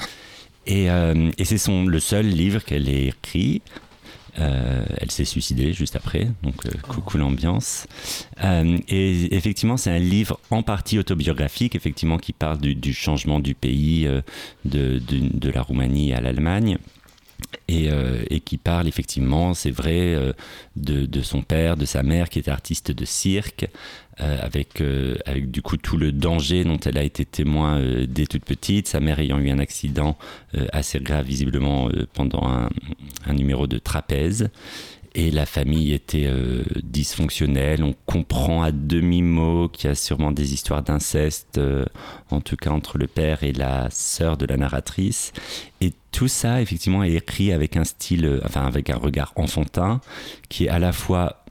Et, 0.68 0.86
et 0.86 1.46
c'est 1.46 1.60
son, 1.60 1.86
le 1.86 2.00
seul 2.00 2.26
livre 2.26 2.60
qu'elle 2.64 2.90
ait 2.90 3.10
écrit. 3.10 3.62
Euh, 4.40 4.84
elle 4.98 5.12
s'est 5.12 5.26
suicidée 5.26 5.72
juste 5.72 5.96
après, 5.96 6.28
donc 6.44 6.66
euh, 6.66 6.72
coucou 6.90 7.18
l'ambiance. 7.18 7.88
Euh, 8.44 8.78
et 8.90 9.34
effectivement, 9.36 9.78
c'est 9.78 9.92
un 9.92 10.00
livre 10.00 10.40
en 10.52 10.62
partie 10.62 11.00
autobiographique, 11.00 11.76
effectivement, 11.76 12.18
qui 12.18 12.34
parle 12.34 12.58
du, 12.60 12.94
changement 12.94 13.40
du 13.40 13.56
pays 13.56 14.08
de, 14.66 15.00
de, 15.00 15.50
la 15.50 15.62
Roumanie 15.62 16.14
à 16.14 16.22
l'Allemagne. 16.22 16.78
Et, 17.68 17.90
et 18.30 18.40
qui 18.40 18.58
parle 18.58 18.88
effectivement, 18.88 19.54
c'est 19.54 19.72
vrai, 19.72 20.16
de, 20.76 21.06
de 21.06 21.22
son 21.22 21.42
père, 21.42 21.76
de 21.78 21.86
sa 21.86 22.02
mère 22.02 22.30
qui 22.30 22.40
était 22.40 22.52
artiste 22.52 22.92
de 22.92 23.06
cirque, 23.06 23.68
euh, 24.22 24.38
avec, 24.42 24.80
euh, 24.80 25.18
avec 25.26 25.52
du 25.52 25.62
coup 25.62 25.76
tout 25.76 25.98
le 25.98 26.14
danger 26.14 26.64
dont 26.64 26.80
elle 26.86 26.98
a 26.98 27.04
été 27.04 27.26
témoin 27.26 27.80
euh, 27.80 28.06
dès 28.08 28.28
toute 28.28 28.46
petite, 28.46 28.88
sa 28.88 29.02
mère 29.02 29.20
ayant 29.20 29.40
eu 29.40 29.50
un 29.50 29.60
accident 29.60 30.18
assez 30.72 31.02
grave 31.02 31.26
visiblement 31.26 31.90
pendant 32.14 32.48
un, 32.48 32.70
un 33.26 33.34
numéro 33.34 33.68
de 33.68 33.78
trapèze. 33.78 34.50
Et 35.16 35.32
la 35.32 35.46
famille 35.46 35.94
était 35.94 36.30
dysfonctionnelle. 36.84 37.84
On 37.84 37.94
comprend 38.06 38.64
à 38.64 38.72
demi-mot 38.72 39.70
qu'il 39.70 39.90
y 39.90 39.92
a 39.92 39.96
sûrement 39.96 40.34
des 40.34 40.54
histoires 40.54 40.84
d'inceste, 40.84 41.60
en 42.32 42.42
tout 42.42 42.58
cas 42.58 42.72
entre 42.72 42.98
le 42.98 43.08
père 43.08 43.44
et 43.44 43.54
la 43.54 43.90
sœur 43.92 44.36
de 44.36 44.46
la 44.46 44.58
narratrice. 44.58 45.32
Et 45.80 45.94
tout 46.12 46.28
ça, 46.28 46.62
effectivement, 46.62 47.04
est 47.04 47.14
écrit 47.14 47.54
avec 47.54 47.78
un 47.78 47.86
style, 47.86 48.42
enfin 48.46 48.66
avec 48.66 48.90
un 48.90 48.98
regard 48.98 49.32
enfantin, 49.38 50.02
qui 50.50 50.66
est 50.66 50.70
à 50.70 50.80
la 50.80 50.92
fois 50.92 51.45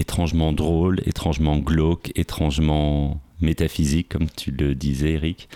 étrangement 0.00 0.52
drôle, 0.52 1.00
étrangement 1.06 1.58
glauque, 1.58 2.10
étrangement 2.16 3.20
métaphysique, 3.40 4.08
comme 4.08 4.28
tu 4.30 4.50
le 4.50 4.74
disais, 4.74 5.12
Eric. 5.12 5.48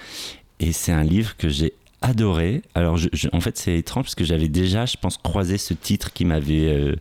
Et 0.60 0.72
c'est 0.72 0.92
un 0.92 1.02
livre 1.02 1.36
que 1.36 1.48
j'ai 1.48 1.72
adoré. 2.02 2.62
Alors, 2.74 2.98
en 3.32 3.40
fait, 3.40 3.56
c'est 3.56 3.76
étrange 3.78 4.04
parce 4.04 4.14
que 4.14 4.24
j'avais 4.24 4.48
déjà, 4.48 4.86
je 4.86 4.96
pense, 5.00 5.16
croisé 5.16 5.58
ce 5.58 5.74
titre 5.74 6.12
qui 6.12 6.24
m'avait, 6.24 6.68
euh, 6.68 6.94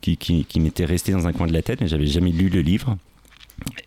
qui, 0.00 0.16
qui- 0.16 0.44
qui 0.44 0.60
m'était 0.60 0.84
resté 0.84 1.12
dans 1.12 1.26
un 1.26 1.32
coin 1.32 1.46
de 1.46 1.52
la 1.52 1.62
tête, 1.62 1.80
mais 1.80 1.88
j'avais 1.88 2.06
jamais 2.06 2.30
lu 2.30 2.48
le 2.48 2.60
livre. 2.60 2.96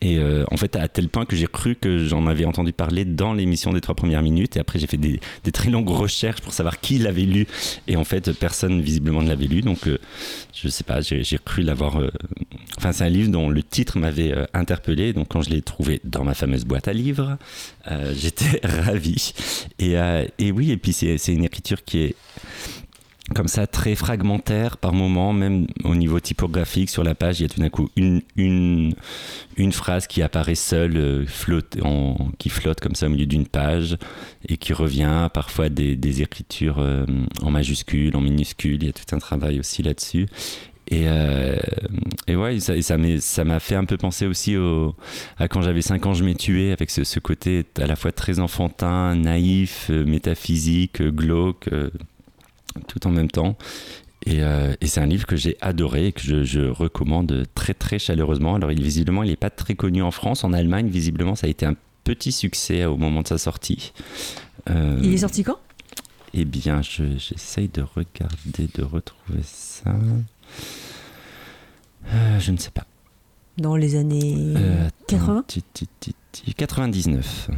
Et 0.02 0.18
euh, 0.18 0.46
en 0.52 0.58
fait, 0.58 0.76
à 0.76 0.88
tel 0.88 1.10
point 1.10 1.26
que 1.26 1.36
j'ai 1.36 1.48
cru 1.48 1.76
que 1.76 2.06
j'en 2.06 2.28
avais 2.28 2.46
entendu 2.46 2.74
parler 2.74 3.06
dans 3.06 3.34
l'émission 3.34 3.74
des 3.74 3.82
trois 3.82 3.96
premières 3.96 4.22
minutes. 4.22 4.58
Et 4.58 4.60
après, 4.60 4.80
j'ai 4.80 4.88
fait 4.88 4.98
des, 4.98 5.20
très 5.52 5.70
longues 5.70 5.90
recherches 5.90 6.42
pour 6.42 6.54
savoir 6.54 6.80
qui 6.80 6.98
l'avait 6.98 7.24
lu. 7.24 7.48
Et 7.88 7.96
en 7.96 8.04
fait, 8.04 8.32
personne 8.32 8.82
visiblement 8.82 9.22
ne 9.22 9.30
l'avait 9.30 9.48
lu. 9.48 9.62
Donc, 9.62 9.88
euh, 9.88 9.98
je 10.54 10.70
sais 10.70 10.84
pas, 10.84 11.02
j'ai 11.02 11.24
cru 11.44 11.62
l'avoir. 11.62 12.00
Euh... 12.00 12.10
Enfin, 12.78 12.92
c'est 12.92 13.04
un 13.04 13.10
livre 13.10 13.32
dont 13.32 13.50
le 13.50 13.64
titre 13.64 13.98
m'avait 13.98 14.32
euh, 14.32 14.46
interpellé. 14.54 15.14
Donc, 15.14 15.28
quand 15.30 15.42
je 15.42 15.50
l'ai 15.50 15.62
trouvé 15.62 16.00
dans 16.04 16.24
ma 16.24 16.34
fameuse 16.34 16.66
boîte 16.66 16.88
à 16.88 16.94
livres, 16.94 17.38
j'étais 18.16 18.60
ravi. 18.64 19.34
Et, 19.80 19.96
et 20.40 20.52
oui, 20.52 20.72
et 20.72 20.78
puis 20.78 20.94
c'est 20.94 21.18
une 21.28 21.46
écriture 21.46 21.84
qui 21.84 22.00
est 22.00 22.16
comme 23.36 23.48
ça 23.48 23.68
très 23.68 23.96
fragmentaire 23.96 24.78
par 24.78 24.94
moment, 24.94 25.34
même 25.34 25.68
au 25.84 25.96
niveau 25.96 26.20
typographique 26.20 26.90
sur 26.90 27.04
la 27.04 27.14
page, 27.14 27.40
il 27.40 27.44
y 27.44 27.46
a 27.46 27.50
tout 27.50 27.60
d'un 27.60 27.70
coup 27.70 27.90
une, 27.96 28.22
une, 28.38 28.94
une 29.58 29.72
phrase 29.74 30.08
qui 30.08 30.22
apparaît 30.22 30.56
seule, 30.56 30.98
euh, 30.98 31.26
flotte, 31.26 31.78
qui 32.38 32.50
flotte 32.50 32.80
comme 32.80 32.96
ça 32.96 33.08
au 33.08 33.10
milieu 33.10 33.26
d'une 33.26 33.46
page 33.46 33.98
et 34.48 34.58
qui 34.58 34.74
revient, 34.74 35.30
parfois 35.34 35.70
des, 35.70 35.96
des 35.96 36.22
écritures 36.22 36.80
euh, 36.80 37.06
en 37.42 37.52
majuscules, 37.52 38.16
en 38.16 38.22
minuscules, 38.22 38.82
il 38.82 38.86
y 38.86 38.90
a 38.90 38.94
tout 38.94 39.16
un 39.16 39.20
travail 39.20 39.60
aussi 39.60 39.84
là-dessus. 39.84 40.28
Et, 40.90 41.04
euh, 41.08 41.58
et 42.28 42.38
ouais, 42.38 42.62
ça, 42.62 42.74
ça 42.82 43.44
m'a 43.44 43.60
fait 43.60 43.76
un 43.76 43.84
peu 43.84 43.98
penser 43.98 44.26
aussi 44.26 44.56
au, 44.56 44.96
à 45.38 45.50
quand 45.50 45.62
j'avais 45.62 45.82
5 45.82 46.06
ans, 46.06 46.14
je 46.14 46.24
m'ai 46.24 46.36
tué 46.36 46.72
avec 46.72 46.92
ce, 46.92 47.04
ce, 47.04 47.20
côté 47.20 47.66
à 47.78 47.88
la 47.88 47.98
fois 47.98 48.14
très 48.14 48.40
enfantin, 48.40 49.16
naïf, 49.16 49.88
euh, 49.90 50.06
métaphysique, 50.06 51.02
glauque 51.02 51.70
tout 52.88 53.06
en 53.08 53.12
même 53.12 53.30
temps. 53.30 53.58
Et, 54.26 54.44
euh, 54.44 54.74
et 54.82 54.88
c'est 54.88 55.00
un 55.00 55.06
livre 55.06 55.26
que 55.26 55.36
j'ai 55.36 55.58
adoré 55.62 56.08
et 56.08 56.12
que 56.12 56.22
je, 56.22 56.44
je, 56.44 56.62
recommande 56.62 57.46
très 57.56 57.74
très 57.74 58.00
chaleureusement. 58.00 58.56
Alors 58.56 58.72
il, 58.72 58.82
visiblement, 58.82 59.24
il 59.24 59.30
n'est 59.30 59.36
pas 59.36 59.50
très 59.50 59.76
connu 59.76 60.02
en 60.02 60.12
France. 60.12 60.44
En 60.44 60.54
Allemagne, 60.54 60.90
visiblement, 60.90 61.36
ça 61.36 61.48
a 61.48 61.50
été 61.50 61.66
un 61.66 61.76
petit 62.04 62.32
succès 62.32 62.86
au 62.86 62.98
moment 62.98 63.22
de 63.22 63.28
sa 63.28 63.38
sortie. 63.38 63.94
Euh, 64.70 65.00
il 65.04 65.14
est 65.14 65.18
sorti 65.18 65.44
quand? 65.44 65.60
Eh 66.34 66.46
bien, 66.46 66.82
j'essaye 66.82 67.70
de 67.70 67.82
regarder, 67.82 68.68
de 68.76 68.84
retrouver 68.84 69.42
ça. 69.44 69.96
Euh, 72.14 72.40
je 72.40 72.52
ne 72.52 72.58
sais 72.58 72.72
pas. 72.72 72.86
Dans 73.58 73.76
les 73.76 73.96
années 73.96 74.54
80 75.08 75.46
99. 76.56 77.50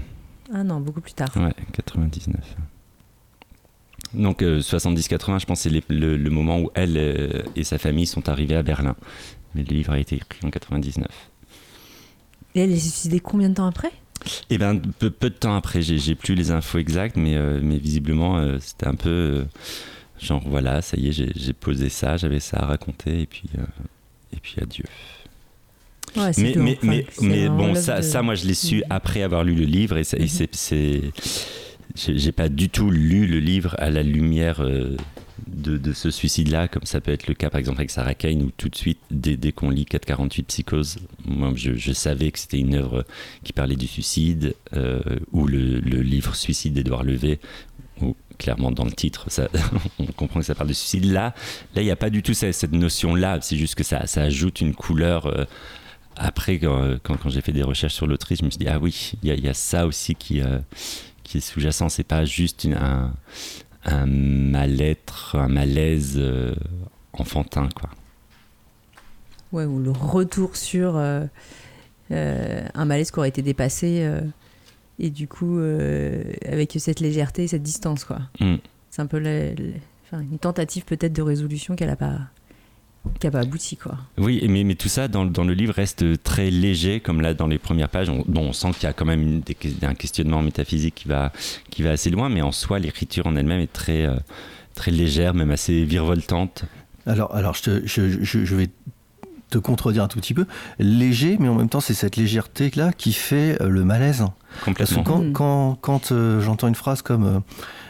Ah 0.53 0.63
non, 0.63 0.79
beaucoup 0.79 1.01
plus 1.01 1.13
tard. 1.13 1.29
Ouais, 1.35 1.53
99. 1.73 2.35
Donc 4.13 4.41
euh, 4.41 4.59
70-80, 4.59 5.41
je 5.41 5.45
pense 5.45 5.61
c'est 5.61 5.69
le, 5.69 6.17
le, 6.17 6.29
moment 6.29 6.59
où 6.59 6.71
elle 6.73 6.97
euh, 6.97 7.43
et 7.55 7.63
sa 7.63 7.77
famille 7.77 8.07
sont 8.07 8.27
arrivés 8.27 8.55
à 8.55 8.63
Berlin. 8.63 8.95
Mais 9.55 9.63
le 9.63 9.75
livre 9.75 9.93
a 9.93 9.99
été 9.99 10.15
écrit 10.15 10.45
en 10.45 10.49
99. 10.49 11.07
Et 12.55 12.61
elle 12.61 12.71
est 12.71 12.79
suicidée 12.79 13.19
combien 13.19 13.49
de 13.49 13.55
temps 13.55 13.67
après? 13.67 13.91
Eh 14.49 14.57
bien, 14.57 14.75
peu, 14.77 15.09
peu, 15.09 15.29
de 15.29 15.35
temps 15.35 15.55
après. 15.55 15.81
J'ai 15.81 16.15
plus 16.15 16.35
les 16.35 16.51
infos 16.51 16.77
exactes, 16.79 17.15
mais, 17.15 17.35
euh, 17.35 17.59
mais 17.61 17.77
visiblement, 17.77 18.37
euh, 18.37 18.57
c'était 18.59 18.87
un 18.87 18.95
peu 18.95 19.45
genre 20.19 20.43
voilà, 20.45 20.81
ça 20.81 20.97
y 20.97 21.07
est, 21.07 21.11
j'ai 21.13 21.53
posé 21.53 21.87
ça, 21.87 22.17
j'avais 22.17 22.41
ça 22.41 22.57
à 22.57 22.65
raconter, 22.65 23.21
et 23.21 23.25
puis, 23.25 23.49
et 24.33 24.39
puis 24.41 24.55
adieu. 24.61 24.83
Ouais, 26.17 26.31
mais, 26.37 26.53
mais, 26.57 26.77
enfin, 26.77 26.87
mais, 26.87 27.05
mais 27.21 27.49
bon, 27.49 27.75
ça, 27.75 27.97
de... 27.97 28.01
ça, 28.01 28.21
moi, 28.21 28.35
je 28.35 28.45
l'ai 28.45 28.53
su 28.53 28.83
après 28.89 29.21
avoir 29.21 29.45
lu 29.45 29.55
le 29.55 29.63
livre, 29.63 29.95
et, 29.95 30.01
et 30.01 30.27
c'est 30.27 31.01
j'ai 32.07 32.31
pas 32.31 32.49
du 32.49 32.69
tout 32.69 32.89
lu 32.89 33.27
le 33.27 33.39
livre 33.39 33.75
à 33.77 33.89
la 33.89 34.03
lumière 34.03 34.61
euh, 34.61 34.95
de, 35.47 35.93
ce 35.93 36.11
suicide-là, 36.11 36.67
comme 36.67 36.85
ça 36.85 37.01
peut 37.01 37.11
être 37.11 37.27
le 37.27 37.33
cas 37.33 37.49
par 37.49 37.59
exemple 37.59 37.79
avec 37.79 37.91
Sarah 37.91 38.13
Kane, 38.13 38.41
où 38.43 38.51
tout 38.55 38.69
de 38.69 38.75
suite, 38.75 38.99
dès, 39.11 39.51
qu'on 39.51 39.69
lit 39.69 39.85
448 39.85 40.43
Psychose, 40.43 40.99
moi 41.25 41.51
je, 41.55 41.91
savais 41.91 42.31
que 42.31 42.39
c'était 42.39 42.59
une 42.59 42.75
œuvre 42.75 43.05
qui 43.43 43.53
parlait 43.53 43.75
du 43.75 43.87
suicide, 43.87 44.55
euh, 44.73 45.01
ou 45.31 45.47
le, 45.47 45.79
livre 45.79 46.35
Suicide 46.35 46.73
d'Edouard 46.73 47.03
Levé, 47.03 47.39
où 48.01 48.15
clairement 48.37 48.71
dans 48.71 48.85
le 48.85 48.91
titre, 48.91 49.27
on 49.99 50.05
comprend 50.05 50.39
que 50.39 50.45
ça 50.45 50.55
parle 50.55 50.69
de 50.69 50.73
suicide. 50.73 51.05
Là, 51.05 51.33
là 51.75 51.81
il 51.81 51.85
n'y 51.85 51.91
a 51.91 51.97
pas 51.97 52.09
du 52.09 52.23
tout 52.23 52.33
cette, 52.33 52.71
notion-là, 52.71 53.39
c'est 53.41 53.57
juste 53.57 53.75
que 53.75 53.83
ça, 53.83 54.03
ajoute 54.15 54.61
une 54.61 54.73
couleur. 54.73 55.25
Euh, 55.25 55.45
après, 56.15 56.59
quand, 56.59 57.29
j'ai 57.29 57.41
fait 57.41 57.53
des 57.53 57.63
recherches 57.63 57.93
sur 57.93 58.05
l'autrice, 58.05 58.39
je 58.39 58.45
me 58.45 58.49
suis 58.49 58.57
dit, 58.57 58.67
ah 58.67 58.77
oui, 58.79 59.13
il 59.23 59.39
y, 59.39 59.47
a 59.47 59.53
ça 59.53 59.87
aussi 59.87 60.15
qui, 60.15 60.41
qui 61.29 61.37
est 61.37 61.41
sous-jacent. 61.41 61.89
C'est 61.89 62.03
pas 62.03 62.25
juste 62.25 62.63
une, 62.63 62.73
un, 62.73 63.13
un 63.85 64.05
mal-être, 64.07 65.37
un 65.37 65.47
malaise 65.47 66.15
euh, 66.17 66.55
enfantin, 67.13 67.69
quoi. 67.75 67.89
Ouais, 69.51 69.65
ou 69.65 69.79
le 69.79 69.91
retour 69.91 70.55
sur 70.55 70.97
euh, 70.97 71.25
euh, 72.11 72.67
un 72.73 72.85
malaise 72.85 73.11
qui 73.11 73.19
aurait 73.19 73.29
été 73.29 73.41
dépassé 73.41 74.07
et 74.99 75.09
du 75.09 75.27
coup 75.27 75.59
avec 76.45 76.75
cette 76.77 76.99
légèreté, 76.99 77.47
cette 77.47 77.63
distance, 77.63 78.03
quoi. 78.03 78.19
Mm. 78.39 78.55
C'est 78.89 79.01
un 79.01 79.07
peu 79.07 79.19
la, 79.19 79.53
la, 79.53 79.73
enfin, 80.05 80.21
une 80.21 80.39
tentative 80.39 80.83
peut-être 80.85 81.13
de 81.13 81.21
résolution 81.21 81.75
qu'elle 81.75 81.89
a 81.89 81.95
pas 81.95 82.19
qui 83.19 83.27
n'a 83.27 83.31
pas 83.31 83.39
abouti 83.39 83.77
quoi. 83.77 83.97
Oui, 84.17 84.45
mais, 84.47 84.63
mais 84.63 84.75
tout 84.75 84.89
ça 84.89 85.07
dans, 85.07 85.25
dans, 85.25 85.43
le 85.43 85.53
livre 85.53 85.73
reste 85.73 86.21
très 86.23 86.49
léger, 86.51 86.99
comme 86.99 87.21
là 87.21 87.33
dans 87.33 87.47
les 87.47 87.57
premières 87.57 87.89
pages, 87.89 88.09
on, 88.09 88.23
dont 88.27 88.41
on 88.43 88.53
sent 88.53 88.71
qu'il 88.73 88.83
y 88.83 88.87
a 88.87 88.93
quand 88.93 89.05
même 89.05 89.21
une, 89.21 89.41
des, 89.41 89.55
un 89.83 89.95
questionnement 89.95 90.41
métaphysique 90.41 90.95
qui 90.95 91.07
va, 91.07 91.31
qui 91.69 91.81
va 91.83 91.91
assez 91.91 92.09
loin, 92.09 92.29
mais 92.29 92.41
en 92.41 92.51
soi 92.51 92.79
l'écriture 92.79 93.27
en 93.27 93.35
elle-même 93.35 93.61
est 93.61 93.71
très, 93.71 94.05
euh, 94.05 94.15
très 94.75 94.91
légère, 94.91 95.33
même 95.33 95.51
assez 95.51 95.85
virevoltante. 95.85 96.65
Alors, 97.05 97.33
alors 97.33 97.55
je, 97.55 97.63
te, 97.63 97.87
je, 97.87 98.23
je, 98.23 98.45
je, 98.45 98.55
vais 98.55 98.69
te 99.49 99.57
contredire 99.57 100.03
un 100.03 100.07
tout 100.07 100.19
petit 100.19 100.33
peu. 100.33 100.45
Léger, 100.77 101.37
mais 101.39 101.47
en 101.47 101.55
même 101.55 101.69
temps 101.69 101.79
c'est 101.79 101.93
cette 101.93 102.17
légèreté-là 102.17 102.91
qui 102.93 103.13
fait 103.13 103.57
le 103.61 103.83
malaise. 103.83 104.25
Complètement. 104.65 105.03
Parce 105.03 105.07
que 105.07 105.11
quand, 105.11 105.23
Mm. 105.23 105.33
quand, 105.33 105.77
quand 105.81 106.11
euh, 106.11 106.41
j'entends 106.41 106.67
une 106.67 106.75
phrase 106.75 107.01
comme... 107.01 107.25
Euh, 107.25 107.39
euh, 107.39 107.88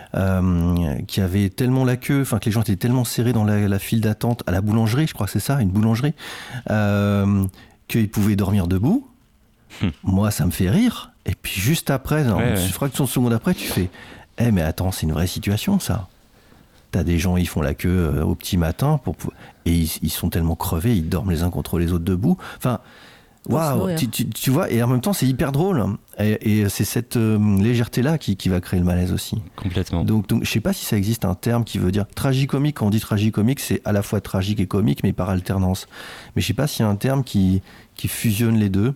qui 1.07 1.21
avait 1.21 1.49
tellement 1.49 1.85
la 1.85 1.95
queue, 1.97 2.21
enfin 2.21 2.39
que 2.39 2.45
les 2.45 2.51
gens 2.51 2.61
étaient 2.61 2.75
tellement 2.75 3.03
serrés 3.03 3.33
dans 3.33 3.43
la, 3.43 3.67
la 3.67 3.79
file 3.79 4.01
d'attente 4.01 4.43
à 4.47 4.51
la 4.51 4.61
boulangerie, 4.61 5.07
je 5.07 5.13
crois 5.13 5.27
que 5.27 5.31
c'est 5.31 5.39
ça, 5.39 5.61
une 5.61 5.69
boulangerie, 5.69 6.13
euh, 6.71 7.45
qu'ils 7.87 8.09
pouvaient 8.09 8.35
dormir 8.35 8.67
debout. 8.67 9.07
Hum. 9.83 9.91
Moi, 10.03 10.31
ça 10.31 10.45
me 10.45 10.51
fait 10.51 10.69
rire. 10.69 11.11
Et 11.25 11.35
puis 11.39 11.59
juste 11.61 11.89
après, 11.91 12.23
Ouais, 12.27 12.49
une 12.49 12.55
ouais. 12.55 12.67
fraction 12.69 13.03
de 13.03 13.09
seconde 13.09 13.33
après, 13.33 13.53
tu 13.53 13.67
fais 13.67 13.89
Eh, 14.39 14.51
mais 14.51 14.61
attends, 14.63 14.91
c'est 14.91 15.05
une 15.05 15.13
vraie 15.13 15.27
situation, 15.27 15.79
ça. 15.79 16.07
T'as 16.91 17.03
des 17.03 17.19
gens, 17.19 17.37
ils 17.37 17.47
font 17.47 17.61
la 17.61 17.75
queue 17.75 18.11
euh, 18.15 18.23
au 18.23 18.33
petit 18.33 18.57
matin 18.57 18.99
pour, 19.03 19.15
pou- 19.15 19.29
et 19.65 19.71
ils, 19.73 19.91
ils 20.01 20.09
sont 20.09 20.29
tellement 20.29 20.55
crevés, 20.55 20.95
ils 20.95 21.07
dorment 21.07 21.29
les 21.29 21.43
uns 21.43 21.51
contre 21.51 21.77
les 21.77 21.91
autres 21.93 22.03
debout. 22.05 22.37
Enfin, 22.57 22.79
waouh, 23.47 23.95
tu, 23.95 24.09
tu- 24.09 24.27
tu 24.29 24.49
vois, 24.51 24.69
et 24.71 24.81
en 24.83 24.87
même 24.87 25.01
temps, 25.01 25.13
c'est 25.13 25.25
hyper 25.27 25.51
drôle. 25.51 25.83
Et, 26.19 26.61
et 26.61 26.69
c'est 26.69 26.83
cette 26.83 27.15
euh, 27.17 27.37
légèreté-là 27.61 28.17
qui, 28.17 28.35
qui 28.35 28.49
va 28.49 28.59
créer 28.59 28.79
le 28.79 28.85
malaise 28.85 29.13
aussi. 29.13 29.41
Complètement. 29.55 30.03
Donc, 30.03 30.27
donc, 30.27 30.43
je 30.43 30.49
sais 30.51 30.59
pas 30.59 30.73
si 30.73 30.85
ça 30.85 30.97
existe 30.97 31.23
un 31.25 31.35
terme 31.35 31.63
qui 31.63 31.77
veut 31.77 31.91
dire 31.91 32.05
tragicomique. 32.13 32.77
Quand 32.77 32.87
on 32.87 32.89
dit 32.89 32.99
tragicomique, 32.99 33.59
c'est 33.59 33.81
à 33.85 33.91
la 33.91 34.01
fois 34.01 34.19
tragique 34.21 34.59
et 34.59 34.67
comique, 34.67 35.03
mais 35.03 35.13
par 35.13 35.29
alternance. 35.29 35.87
Mais 36.35 36.41
je 36.41 36.47
sais 36.47 36.53
pas 36.53 36.67
s'il 36.67 36.83
y 36.85 36.87
a 36.87 36.91
un 36.91 36.95
terme 36.95 37.23
qui, 37.23 37.61
qui 37.95 38.07
fusionne 38.07 38.57
les 38.57 38.69
deux. 38.69 38.93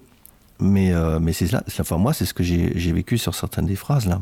Mais, 0.60 0.94
euh, 0.94 1.20
mais 1.20 1.34
c'est 1.34 1.52
là. 1.52 1.64
Enfin, 1.80 1.98
moi, 1.98 2.14
c'est 2.14 2.26
ce 2.26 2.34
que 2.34 2.44
j'ai 2.44 2.72
j'ai 2.76 2.92
vécu 2.94 3.18
sur 3.18 3.34
certaines 3.36 3.66
des 3.66 3.76
phrases 3.76 4.06
là. 4.06 4.22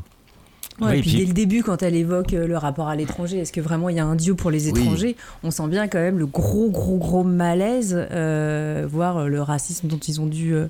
Ouais, 0.81 0.87
Ouais, 0.87 0.99
et 0.99 1.01
puis, 1.01 1.15
dès 1.17 1.25
le 1.25 1.33
début, 1.33 1.61
quand 1.63 1.83
elle 1.83 1.93
évoque 1.95 2.33
euh, 2.33 2.47
le 2.47 2.57
rapport 2.57 2.87
à 2.87 2.95
l'étranger, 2.95 3.37
est-ce 3.37 3.51
que 3.53 3.61
vraiment 3.61 3.89
il 3.89 3.97
y 3.97 3.99
a 3.99 4.05
un 4.05 4.15
dieu 4.15 4.33
pour 4.33 4.49
les 4.49 4.67
Oui. 4.71 4.81
étrangers? 4.81 5.15
On 5.43 5.51
sent 5.51 5.67
bien 5.67 5.87
quand 5.87 5.99
même 5.99 6.17
le 6.17 6.25
gros, 6.25 6.69
gros, 6.71 6.97
gros 6.97 7.23
malaise, 7.23 7.95
euh, 8.11 8.87
voire 8.89 9.17
euh, 9.17 9.27
le 9.27 9.41
racisme 9.43 9.87
dont 9.87 9.99
ils 9.99 10.19
ont 10.19 10.25
dû 10.25 10.53
euh, 10.55 10.67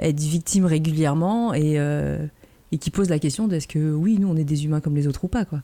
être 0.00 0.20
victimes 0.20 0.66
régulièrement 0.66 1.52
et, 1.52 1.80
euh, 1.80 2.24
et 2.70 2.78
qui 2.78 2.90
pose 2.90 3.08
la 3.08 3.18
question 3.18 3.48
de 3.48 3.56
est-ce 3.56 3.66
que 3.68 3.92
oui, 3.92 4.18
nous 4.20 4.28
on 4.28 4.36
est 4.36 4.44
des 4.44 4.64
humains 4.64 4.80
comme 4.80 4.94
les 4.94 5.08
autres 5.08 5.24
ou 5.24 5.28
pas 5.28 5.44
quoi? 5.44 5.62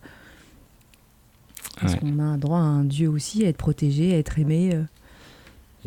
Est-ce 1.84 1.92
Ouais. 1.94 1.98
qu'on 2.00 2.18
a 2.18 2.24
un 2.24 2.38
droit 2.38 2.58
à 2.58 2.62
un 2.62 2.84
dieu 2.84 3.08
aussi, 3.08 3.44
à 3.44 3.48
être 3.48 3.56
protégé, 3.56 4.14
à 4.14 4.18
être 4.18 4.38
aimé 4.38 4.78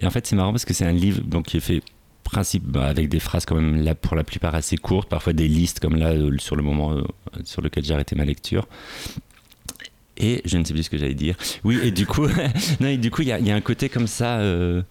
Et 0.01 0.05
en 0.05 0.09
fait, 0.09 0.25
c'est 0.25 0.35
marrant 0.35 0.51
parce 0.51 0.65
que 0.65 0.73
c'est 0.73 0.85
un 0.85 0.91
livre 0.91 1.21
donc, 1.21 1.45
qui 1.45 1.57
est 1.57 1.61
fait 1.61 1.81
principe 2.35 2.63
bah, 2.65 2.87
avec 2.87 3.07
des 3.07 3.21
phrases 3.21 3.45
quand 3.45 3.55
même 3.55 3.81
là 3.81 3.95
pour 3.95 4.13
la 4.17 4.25
plupart 4.25 4.53
assez 4.55 4.75
courtes, 4.75 5.07
parfois 5.07 5.31
des 5.31 5.47
listes 5.47 5.79
comme 5.79 5.95
là 5.95 6.09
euh, 6.09 6.37
sur 6.37 6.57
le 6.57 6.63
moment 6.63 6.91
euh, 6.91 7.01
sur 7.45 7.61
lequel 7.61 7.85
j'ai 7.85 7.93
arrêté 7.93 8.13
ma 8.17 8.25
lecture. 8.25 8.67
Et 10.17 10.41
je 10.43 10.57
ne 10.57 10.65
sais 10.65 10.73
plus 10.73 10.83
ce 10.83 10.89
que 10.89 10.97
j'allais 10.97 11.13
dire. 11.15 11.35
Oui, 11.63 11.79
et 11.81 11.91
du 11.91 12.05
coup, 12.05 12.27
non, 12.81 12.87
et 12.87 12.97
du 12.97 13.09
coup, 13.09 13.21
il 13.21 13.29
y, 13.29 13.31
a- 13.31 13.55
un 13.55 13.61
côté 13.61 13.87
comme 13.87 14.07
ça 14.07 14.39
euh, 14.39 14.81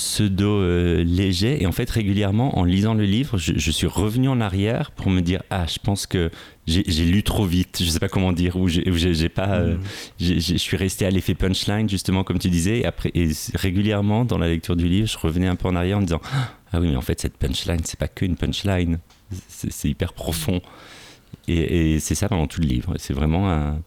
pseudo 0.00 0.48
euh, 0.60 1.04
léger. 1.04 1.62
Et 1.62 1.66
en 1.66 1.72
fait, 1.72 1.90
régulièrement, 1.90 2.58
en 2.58 2.64
lisant 2.64 2.94
le 2.94 3.04
livre, 3.04 3.36
je, 3.36 3.52
je 3.56 3.70
suis 3.70 3.86
revenu 3.86 4.28
en 4.28 4.40
arrière 4.40 4.90
pour 4.92 5.10
me 5.10 5.20
dire 5.20 5.42
ah, 5.50 5.66
je 5.66 5.78
pense 5.82 6.06
que 6.06 6.30
j'ai 6.66 7.04
lu 7.04 7.22
trop 7.22 7.44
vite. 7.44 7.80
Je 7.84 7.88
sais 7.90 7.98
pas 8.00 8.08
comment 8.08 8.32
dire 8.32 8.56
ou 8.56 8.66
j'ai 8.68 9.28
pas. 9.28 9.56
euh, 9.58 9.76
Mm. 9.76 9.80
je 10.40 10.56
suis 10.56 10.76
resté 10.76 11.04
à 11.04 11.10
l'effet 11.10 11.34
punchline 11.34 11.88
justement 11.88 12.24
comme 12.24 12.38
tu 12.38 12.48
disais 12.48 12.78
et 12.80 12.86
après 12.86 13.10
et 13.14 13.28
régulièrement 13.54 14.24
dans 14.24 14.38
la 14.38 14.48
lecture 14.48 14.76
du 14.76 14.88
livre 14.88 15.08
je 15.08 15.18
revenais 15.18 15.46
un 15.48 15.56
peu 15.56 15.68
en 15.68 15.74
arrière 15.76 15.98
en 15.98 16.00
me 16.00 16.06
disant 16.06 16.20
ah 16.72 16.80
oui 16.80 16.88
mais 16.88 16.96
en 16.96 17.00
fait 17.02 17.20
cette 17.20 17.36
punchline 17.36 17.80
c'est 17.84 17.98
pas 17.98 18.08
qu'une 18.08 18.36
punchline 18.36 18.98
c'est 19.48 19.72
c'est 19.72 19.88
hyper 19.88 20.12
profond 20.12 20.60
et, 21.48 21.94
et 21.94 22.00
c'est 22.00 22.14
ça 22.14 22.28
pendant 22.28 22.46
tout 22.46 22.60
le 22.60 22.66
livre 22.68 22.94
c'est 22.98 23.14
vraiment 23.14 23.50
un, 23.50 23.80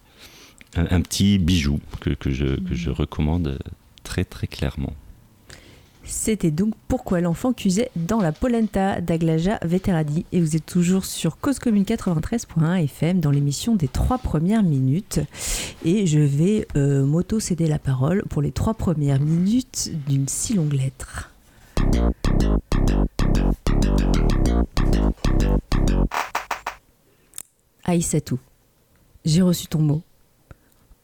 un, 0.76 0.86
un 0.90 1.02
petit 1.02 1.38
bijou 1.38 1.80
que, 2.02 2.10
que, 2.12 2.32
je, 2.32 2.56
que 2.60 2.74
je 2.76 2.90
recommande 2.90 3.60
très 4.04 4.26
très 4.26 4.48
clairement 4.48 4.94
C'était 6.06 6.52
donc 6.52 6.74
pourquoi 6.88 7.22
l'enfant 7.22 7.54
cusait 7.54 7.90
dans 7.96 8.20
la 8.20 8.32
polenta 8.32 9.00
d'Aglaja 9.02 9.58
Veteradi 9.64 10.26
et 10.32 10.42
vous 10.42 10.56
êtes 10.56 10.66
toujours 10.66 11.06
sur 11.06 11.38
Cause 11.38 11.60
Commune 11.60 11.84
93.1 11.84 12.84
FM 12.84 13.20
dans 13.20 13.32
l'émission 13.32 13.76
des 13.76 13.88
trois 13.88 14.18
premières 14.18 14.64
minutes 14.64 15.22
et 15.86 16.06
je 16.06 16.20
vais 16.20 16.68
euh, 16.76 17.06
m'auto-céder 17.06 17.68
la 17.68 17.80
parole 17.80 18.24
pour 18.30 18.42
les 18.42 18.52
trois 18.52 18.74
premières 18.74 19.20
minutes 19.20 19.92
d'une 20.08 20.28
si 20.28 20.54
longue 20.54 20.74
lettre. 20.74 21.32
Aïssatou, 27.86 28.40
j'ai 29.26 29.42
reçu 29.42 29.68
ton 29.68 29.80
mot. 29.80 30.02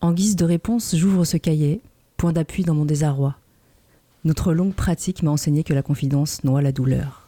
En 0.02 0.14
guise 0.14 0.36
de 0.36 0.46
réponse, 0.46 0.96
j'ouvre 0.96 1.26
ce 1.26 1.38
cahier, 1.38 1.82
point 2.18 2.32
d'appui 2.32 2.64
dans 2.64 2.74
mon 2.74 2.86
désarroi. 2.86 3.36
Notre 4.26 4.54
longue 4.54 4.74
pratique 4.74 5.24
m'a 5.24 5.32
enseigné 5.32 5.64
que 5.64 5.74
la 5.74 5.82
confidence 5.82 6.44
noie 6.44 6.62
la 6.62 6.74
douleur. 6.74 7.28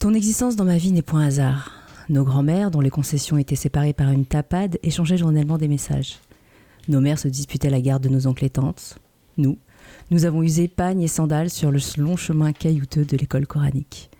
Ton 0.00 0.12
existence 0.12 0.56
dans 0.56 0.64
ma 0.64 0.76
vie 0.76 0.92
n'est 0.92 1.02
point 1.02 1.24
hasard. 1.24 1.70
Nos 2.08 2.24
grands-mères, 2.24 2.70
dont 2.70 2.80
les 2.80 2.90
concessions 2.90 3.38
étaient 3.38 3.54
séparées 3.54 3.92
par 3.92 4.10
une 4.10 4.26
tapade, 4.26 4.78
échangeaient 4.82 5.16
journellement 5.16 5.56
des 5.56 5.68
messages. 5.68 6.18
Nos 6.88 7.00
mères 7.00 7.18
se 7.18 7.28
disputaient 7.28 7.70
la 7.70 7.80
garde 7.80 8.02
de 8.02 8.08
nos 8.08 8.26
oncles 8.26 8.44
et 8.44 8.50
tantes. 8.50 8.98
Nous, 9.36 9.56
nous 10.10 10.24
avons 10.24 10.42
usé 10.42 10.68
pagne 10.68 11.00
et 11.00 11.08
sandales 11.08 11.48
sur 11.48 11.70
le 11.70 11.78
long 11.96 12.16
chemin 12.16 12.52
caillouteux 12.52 13.04
de 13.04 13.16
l'école 13.16 13.46
coranique. 13.46 14.10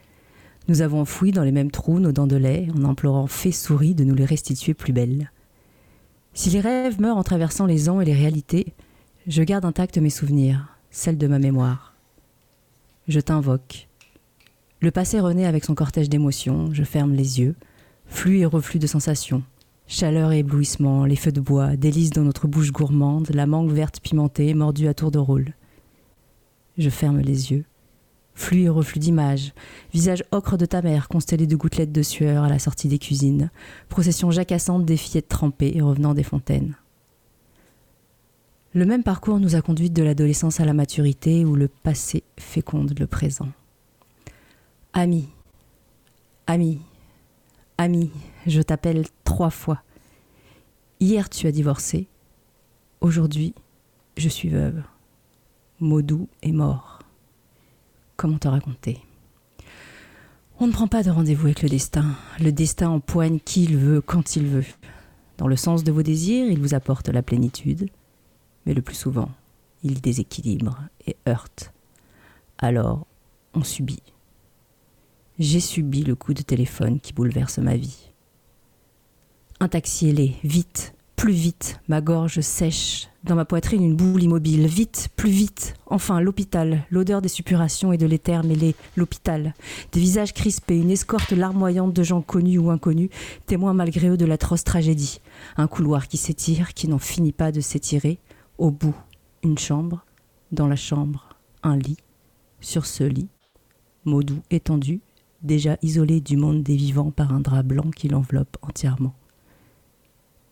Nous 0.69 0.81
avons 0.81 1.01
enfoui 1.01 1.33
dans 1.33 1.43
les 1.43 1.53
mêmes 1.53 1.71
trous 1.71 1.99
nos 1.99 2.13
dents 2.13 2.27
de 2.27 2.37
lait 2.37 2.69
en 2.75 2.85
implorant 2.85 3.27
fées 3.27 3.53
souris 3.53 3.95
de 3.95 4.05
nous 4.05 4.15
les 4.15 4.25
restituer 4.25 4.73
plus 4.75 4.93
belles. 4.93 5.31
Si 6.33 6.51
les 6.51 6.61
rêves 6.61 7.01
meurent 7.01 7.19
en 7.19 7.23
traversant 7.23 7.67
les 7.67 7.89
ans 7.89 8.01
et 8.01 8.05
les 8.05 8.15
réalités, 8.15 8.75
je 9.27 9.43
garde 9.43 9.65
intacts 9.65 9.99
mes 9.99 10.11
souvenirs, 10.11 10.74
celle 10.95 11.19
de 11.19 11.27
ma 11.27 11.41
mémoire. 11.41 11.93
Je 13.09 13.19
t'invoque. 13.19 13.89
Le 14.81 14.93
passé 14.93 15.19
renaît 15.19 15.45
avec 15.45 15.65
son 15.65 15.75
cortège 15.75 16.09
d'émotions, 16.09 16.73
je 16.73 16.85
ferme 16.85 17.15
les 17.15 17.41
yeux, 17.41 17.57
flux 18.07 18.39
et 18.39 18.47
reflux 18.47 18.79
de 18.79 18.87
sensations, 18.87 19.43
chaleur 19.89 20.31
et 20.31 20.39
éblouissement, 20.39 21.05
les 21.05 21.17
feux 21.17 21.33
de 21.33 21.41
bois, 21.41 21.77
délices 21.77 22.11
dans 22.11 22.23
notre 22.23 22.47
bouche 22.47 22.71
gourmande, 22.71 23.29
la 23.35 23.47
mangue 23.47 23.73
verte 23.73 24.01
pimentée 24.01 24.55
mordue 24.55 24.87
à 24.87 24.95
tour 24.95 25.11
de 25.11 25.19
rôle. 25.19 25.55
Je 26.79 26.91
ferme 26.91 27.19
les 27.19 27.51
yeux, 27.51 27.65
flux 28.35 28.63
et 28.63 28.69
reflux 28.69 29.01
d'images, 29.01 29.53
visage 29.93 30.23
ocre 30.31 30.57
de 30.57 30.67
ta 30.67 30.81
mère 30.81 31.09
constellé 31.09 31.49
de 31.49 31.57
gouttelettes 31.57 31.93
de 31.93 32.03
sueur 32.03 32.45
à 32.45 32.49
la 32.49 32.61
sortie 32.61 32.89
des 32.89 33.01
cuisines, 33.01 33.51
procession 33.89 34.31
jacassante 34.31 34.85
des 34.85 34.97
fillettes 34.97 35.29
trempées 35.29 35.73
et 35.75 35.83
revenant 35.83 36.15
des 36.15 36.23
fontaines. 36.23 36.77
Le 38.75 38.85
même 38.85 39.05
parcours 39.05 39.39
nous 39.39 39.55
a 39.55 39.63
conduites 39.63 39.93
de 39.93 40.03
l'adolescence 40.03 40.59
à 40.59 40.65
la 40.65 40.73
maturité 40.73 41.45
où 41.45 41.55
le 41.55 41.69
passé 41.69 42.25
féconde 42.41 42.99
le 42.99 43.07
présent. 43.07 43.49
Ami, 44.93 45.29
ami, 46.49 46.81
ami, 47.79 48.11
je 48.49 48.61
t'appelle 48.61 49.07
trois 49.23 49.51
fois. 49.51 49.81
Hier 50.99 51.31
tu 51.31 51.47
as 51.47 51.53
divorcé, 51.53 52.09
aujourd'hui 53.01 53.55
je 54.17 54.29
suis 54.29 54.49
veuve. 54.49 54.83
Maudou 55.79 56.29
est 56.43 56.51
mort. 56.51 56.99
Comment 58.17 58.39
te 58.39 58.49
raconter? 58.49 58.99
On 60.59 60.67
ne 60.67 60.73
prend 60.73 60.89
pas 60.89 61.05
de 61.05 61.11
rendez-vous 61.11 61.47
avec 61.47 61.63
le 61.63 61.69
destin. 61.69 62.07
Le 62.41 62.51
destin 62.51 62.89
empoigne 62.89 63.39
qui 63.39 63.65
il 63.65 63.77
veut, 63.77 64.01
quand 64.01 64.35
il 64.35 64.47
veut. 64.47 64.67
Dans 65.39 65.47
le 65.47 65.57
sens 65.57 65.85
de 65.85 65.93
vos 65.93 66.03
désirs, 66.03 66.47
il 66.51 66.61
vous 66.61 66.75
apporte 66.75 67.09
la 67.09 67.23
plénitude 67.23 67.89
mais 68.67 68.75
le 68.75 68.83
plus 68.83 68.95
souvent, 68.95 69.31
il 69.83 70.01
déséquilibre 70.01 70.79
et 71.07 71.17
heurte. 71.29 71.73
Alors, 72.59 73.07
on 73.55 73.63
subit. 73.63 74.03
J'ai 75.39 75.61
subi 75.61 76.03
le 76.03 76.15
coup 76.15 76.35
de 76.35 76.43
téléphone 76.43 77.01
qui 77.01 77.13
bouleverse 77.13 77.59
ma 77.59 77.77
vie. 77.77 78.11
Un 79.61 79.69
taxi 79.69 80.09
ailé, 80.09 80.37
vite, 80.45 80.95
plus 81.17 81.33
vite, 81.33 81.81
ma 81.89 82.01
gorge 82.01 82.41
sèche, 82.41 83.09
dans 83.25 83.35
ma 83.35 83.45
poitrine 83.45 83.83
une 83.83 83.97
boule 83.97 84.23
immobile, 84.23 84.67
vite, 84.67 85.09
plus 85.17 85.31
vite, 85.31 85.75
enfin 85.87 86.21
l'hôpital, 86.21 86.85
l'odeur 86.91 87.23
des 87.23 87.29
suppurations 87.29 87.93
et 87.93 87.97
de 87.97 88.07
l'éther 88.07 88.45
mêlé, 88.45 88.75
l'hôpital, 88.97 89.55
des 89.93 90.01
visages 90.01 90.35
crispés, 90.35 90.79
une 90.79 90.91
escorte 90.91 91.33
larmoyante 91.33 91.95
de 91.95 92.03
gens 92.03 92.21
connus 92.21 92.59
ou 92.59 92.71
inconnus, 92.71 93.09
témoins 93.47 93.73
malgré 93.73 94.09
eux 94.09 94.17
de 94.17 94.27
l'atroce 94.27 94.65
tragédie, 94.65 95.21
un 95.57 95.67
couloir 95.67 96.09
qui 96.09 96.17
s'étire, 96.17 96.75
qui 96.75 96.89
n'en 96.89 96.99
finit 96.99 97.33
pas 97.33 97.53
de 97.53 97.61
s'étirer, 97.61 98.19
au 98.59 98.71
bout, 98.71 98.97
une 99.43 99.59
chambre, 99.59 100.05
dans 100.53 100.67
la 100.67 100.77
chambre, 100.77 101.29
un 101.63 101.77
lit, 101.77 101.97
sur 102.61 102.87
ce 102.87 103.05
lit, 103.05 103.29
Maudou 104.05 104.43
étendu, 104.51 105.01
déjà 105.43 105.77
isolé 105.83 106.21
du 106.21 106.37
monde 106.37 106.63
des 106.63 106.77
vivants 106.77 107.11
par 107.11 107.33
un 107.33 107.41
drap 107.41 107.63
blanc 107.63 107.91
qui 107.91 108.09
l'enveloppe 108.09 108.57
entièrement. 108.63 109.15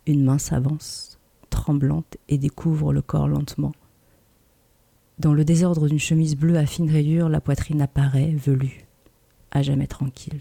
Une 0.06 0.24
main 0.24 0.38
s'avance, 0.38 1.18
tremblante, 1.50 2.16
et 2.28 2.38
découvre 2.38 2.92
le 2.92 3.02
corps 3.02 3.28
lentement. 3.28 3.72
Dans 5.18 5.34
le 5.34 5.44
désordre 5.44 5.86
d'une 5.86 5.98
chemise 5.98 6.36
bleue 6.36 6.56
à 6.56 6.66
fine 6.66 6.90
rayure, 6.90 7.28
la 7.28 7.40
poitrine 7.40 7.82
apparaît, 7.82 8.34
velue, 8.34 8.86
à 9.50 9.62
jamais 9.62 9.86
tranquille. 9.86 10.40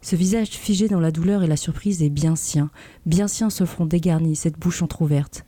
Ce 0.00 0.16
visage 0.16 0.50
figé 0.50 0.88
dans 0.88 1.00
la 1.00 1.10
douleur 1.10 1.42
et 1.42 1.48
la 1.48 1.56
surprise 1.56 2.02
est 2.02 2.08
bien 2.08 2.36
sien, 2.36 2.70
bien 3.04 3.26
sien 3.26 3.50
ce 3.50 3.64
front 3.64 3.84
dégarni, 3.84 4.36
cette 4.36 4.58
bouche 4.58 4.80
entr'ouverte, 4.80 5.44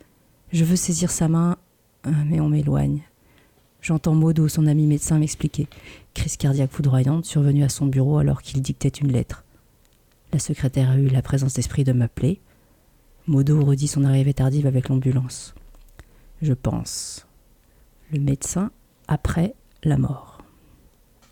je 0.52 0.64
veux 0.64 0.76
saisir 0.76 1.10
sa 1.10 1.28
main, 1.28 1.56
euh, 2.06 2.10
mais 2.26 2.40
on 2.40 2.48
m'éloigne. 2.48 3.02
J'entends 3.82 4.14
Modo, 4.14 4.48
son 4.48 4.66
ami 4.66 4.86
médecin, 4.86 5.18
m'expliquer. 5.18 5.68
Crise 6.12 6.36
cardiaque 6.36 6.72
foudroyante 6.72 7.24
survenue 7.24 7.64
à 7.64 7.68
son 7.68 7.86
bureau 7.86 8.18
alors 8.18 8.42
qu'il 8.42 8.60
dictait 8.60 8.88
une 8.88 9.12
lettre. 9.12 9.44
La 10.32 10.38
secrétaire 10.38 10.90
a 10.90 10.98
eu 10.98 11.08
la 11.08 11.22
présence 11.22 11.54
d'esprit 11.54 11.84
de 11.84 11.92
m'appeler. 11.92 12.40
Modo 13.26 13.64
redit 13.64 13.88
son 13.88 14.04
arrivée 14.04 14.34
tardive 14.34 14.66
avec 14.66 14.88
l'ambulance. 14.88 15.54
Je 16.42 16.52
pense. 16.52 17.26
Le 18.12 18.20
médecin 18.20 18.70
après 19.08 19.54
la 19.82 19.96
mort. 19.96 20.42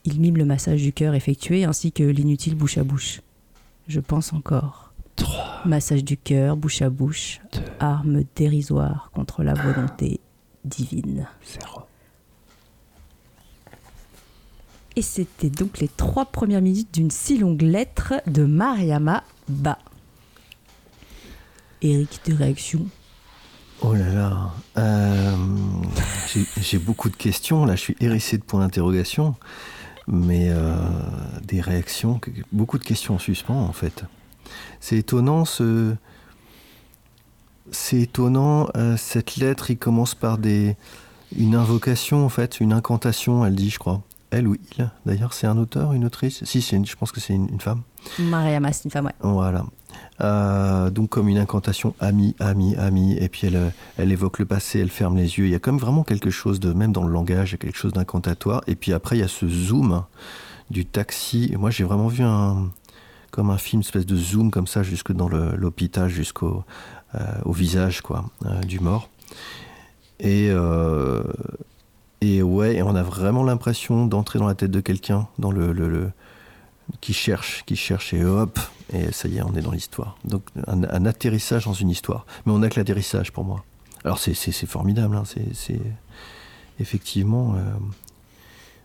Il 0.04 0.20
mime 0.20 0.38
le 0.38 0.44
massage 0.44 0.82
du 0.82 0.92
cœur 0.92 1.14
effectué 1.14 1.64
ainsi 1.64 1.92
que 1.92 2.02
l'inutile 2.02 2.54
bouche 2.54 2.78
à 2.78 2.84
bouche. 2.84 3.20
Je 3.88 4.00
pense 4.00 4.32
encore. 4.32 4.87
Massage 5.64 6.04
du 6.04 6.16
cœur, 6.16 6.56
bouche 6.56 6.82
à 6.82 6.90
bouche, 6.90 7.40
arme 7.80 8.22
dérisoire 8.36 9.10
contre 9.14 9.42
la 9.42 9.54
volonté 9.54 10.20
divine. 10.64 11.26
Et 14.96 15.02
c'était 15.02 15.50
donc 15.50 15.78
les 15.78 15.88
trois 15.88 16.26
premières 16.26 16.62
minutes 16.62 16.92
d'une 16.92 17.10
si 17.10 17.38
longue 17.38 17.62
lettre 17.62 18.14
de 18.26 18.44
Mariama 18.44 19.22
Ba. 19.48 19.78
Eric, 21.82 22.20
de 22.26 22.34
réaction 22.34 22.86
Oh 23.80 23.94
là 23.94 24.12
là, 24.12 24.50
euh, 24.76 25.36
j'ai 26.60 26.78
beaucoup 26.78 27.08
de 27.08 27.14
questions. 27.14 27.64
Là, 27.64 27.76
je 27.76 27.80
suis 27.80 27.96
hérissé 28.00 28.36
de 28.36 28.42
points 28.42 28.58
d'interrogation, 28.58 29.36
mais 30.08 30.48
euh, 30.50 30.74
des 31.44 31.60
réactions, 31.60 32.20
beaucoup 32.50 32.78
de 32.78 32.84
questions 32.84 33.14
en 33.14 33.18
suspens 33.20 33.54
en 33.54 33.72
fait. 33.72 34.04
C'est 34.80 34.96
étonnant 34.96 35.44
ce. 35.44 35.94
C'est 37.70 38.00
étonnant, 38.00 38.68
euh, 38.76 38.96
cette 38.96 39.36
lettre, 39.36 39.70
il 39.70 39.76
commence 39.76 40.14
par 40.14 40.38
des, 40.38 40.74
une 41.36 41.54
invocation, 41.54 42.24
en 42.24 42.28
fait, 42.28 42.60
une 42.60 42.72
incantation, 42.72 43.44
elle 43.44 43.54
dit, 43.54 43.70
je 43.70 43.78
crois. 43.78 44.02
Elle 44.30 44.46
ou 44.46 44.56
il, 44.56 44.90
d'ailleurs, 45.06 45.32
c'est 45.32 45.46
un 45.46 45.56
auteur, 45.56 45.92
une 45.92 46.04
autrice? 46.04 46.44
Si, 46.44 46.60
je 46.60 46.96
pense 46.96 47.12
que 47.12 47.20
c'est 47.20 47.34
une, 47.34 47.60
femme. 47.60 47.82
Mariama, 48.18 48.72
c'est 48.72 48.84
une 48.84 48.90
femme, 48.90 49.06
ouais. 49.06 49.14
Voilà. 49.20 49.64
Euh, 50.20 50.90
donc, 50.90 51.08
comme 51.08 51.28
une 51.28 51.38
incantation, 51.38 51.94
ami, 51.98 52.34
ami, 52.38 52.76
ami, 52.76 53.16
et 53.16 53.28
puis 53.28 53.46
elle, 53.46 53.72
elle 53.96 54.12
évoque 54.12 54.38
le 54.38 54.44
passé, 54.44 54.80
elle 54.80 54.90
ferme 54.90 55.16
les 55.16 55.38
yeux. 55.38 55.46
Il 55.46 55.50
y 55.50 55.54
a 55.54 55.58
comme 55.58 55.78
vraiment 55.78 56.04
quelque 56.04 56.30
chose 56.30 56.60
de, 56.60 56.72
même 56.72 56.92
dans 56.92 57.04
le 57.04 57.12
langage, 57.12 57.50
il 57.50 57.52
y 57.52 57.54
a 57.54 57.58
quelque 57.58 57.78
chose 57.78 57.92
d'incantatoire. 57.92 58.62
Et 58.66 58.74
puis 58.74 58.92
après, 58.92 59.16
il 59.16 59.20
y 59.20 59.24
a 59.24 59.28
ce 59.28 59.48
zoom 59.48 60.04
du 60.70 60.84
taxi. 60.84 61.54
Moi, 61.58 61.70
j'ai 61.70 61.84
vraiment 61.84 62.08
vu 62.08 62.22
un, 62.22 62.68
comme 63.30 63.50
un 63.50 63.58
film, 63.58 63.80
espèce 63.80 64.06
de 64.06 64.16
zoom 64.16 64.50
comme 64.50 64.66
ça, 64.66 64.82
jusque 64.82 65.12
dans 65.12 65.28
l'hôpital, 65.28 66.08
jusqu'au 66.08 66.64
euh, 67.14 67.20
visage 67.46 68.00
quoi, 68.00 68.24
euh, 68.44 68.60
du 68.60 68.80
mort. 68.80 69.08
Et, 70.20 70.48
euh, 70.50 71.22
et 72.20 72.42
ouais, 72.42 72.82
on 72.82 72.94
a 72.94 73.02
vraiment 73.02 73.44
l'impression 73.44 74.06
d'entrer 74.06 74.38
dans 74.38 74.46
la 74.46 74.54
tête 74.54 74.70
de 74.70 74.80
quelqu'un, 74.80 75.28
dans 75.38 75.50
le, 75.50 76.10
qui 77.00 77.12
cherche, 77.12 77.64
qui 77.66 77.76
cherche, 77.76 78.12
et 78.14 78.24
hop, 78.24 78.58
et 78.92 79.12
ça 79.12 79.28
y 79.28 79.38
est, 79.38 79.42
on 79.42 79.54
est 79.54 79.60
dans 79.60 79.70
l'histoire. 79.70 80.16
Donc 80.24 80.42
un, 80.66 81.06
atterrissage 81.06 81.66
dans 81.66 81.74
une 81.74 81.90
histoire. 81.90 82.26
Mais 82.44 82.52
on 82.52 82.58
n'a 82.58 82.68
que 82.68 82.80
l'atterrissage 82.80 83.32
pour 83.32 83.44
moi. 83.44 83.64
Alors 84.04 84.18
c'est 84.18 84.34
formidable, 84.66 85.16
hein, 85.16 85.24
c'est 85.24 85.80
effectivement. 86.80 87.56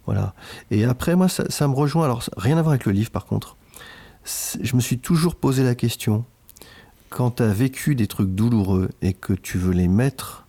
voilà. 0.06 0.34
Et 0.71 0.84
après, 0.86 1.15
moi, 1.15 1.29
ça, 1.29 1.67
me 1.67 1.73
rejoint. 1.73 2.06
Alors, 2.06 2.23
rien 2.36 2.58
à 2.58 2.62
voir 2.62 2.73
avec 2.73 2.86
le 2.86 2.91
livre, 2.91 3.12
par 3.12 3.25
contre 3.25 3.56
je 4.25 4.75
me 4.75 4.81
suis 4.81 4.99
toujours 4.99 5.36
posé 5.36 5.63
la 5.63 5.75
question, 5.75 6.25
quand 7.09 7.31
tu 7.31 7.43
as 7.43 7.53
vécu 7.53 7.95
des 7.95 8.07
trucs 8.07 8.33
douloureux 8.33 8.89
et 9.01 9.13
que 9.13 9.33
tu 9.33 9.57
veux 9.57 9.73
les 9.73 9.88
mettre 9.88 10.45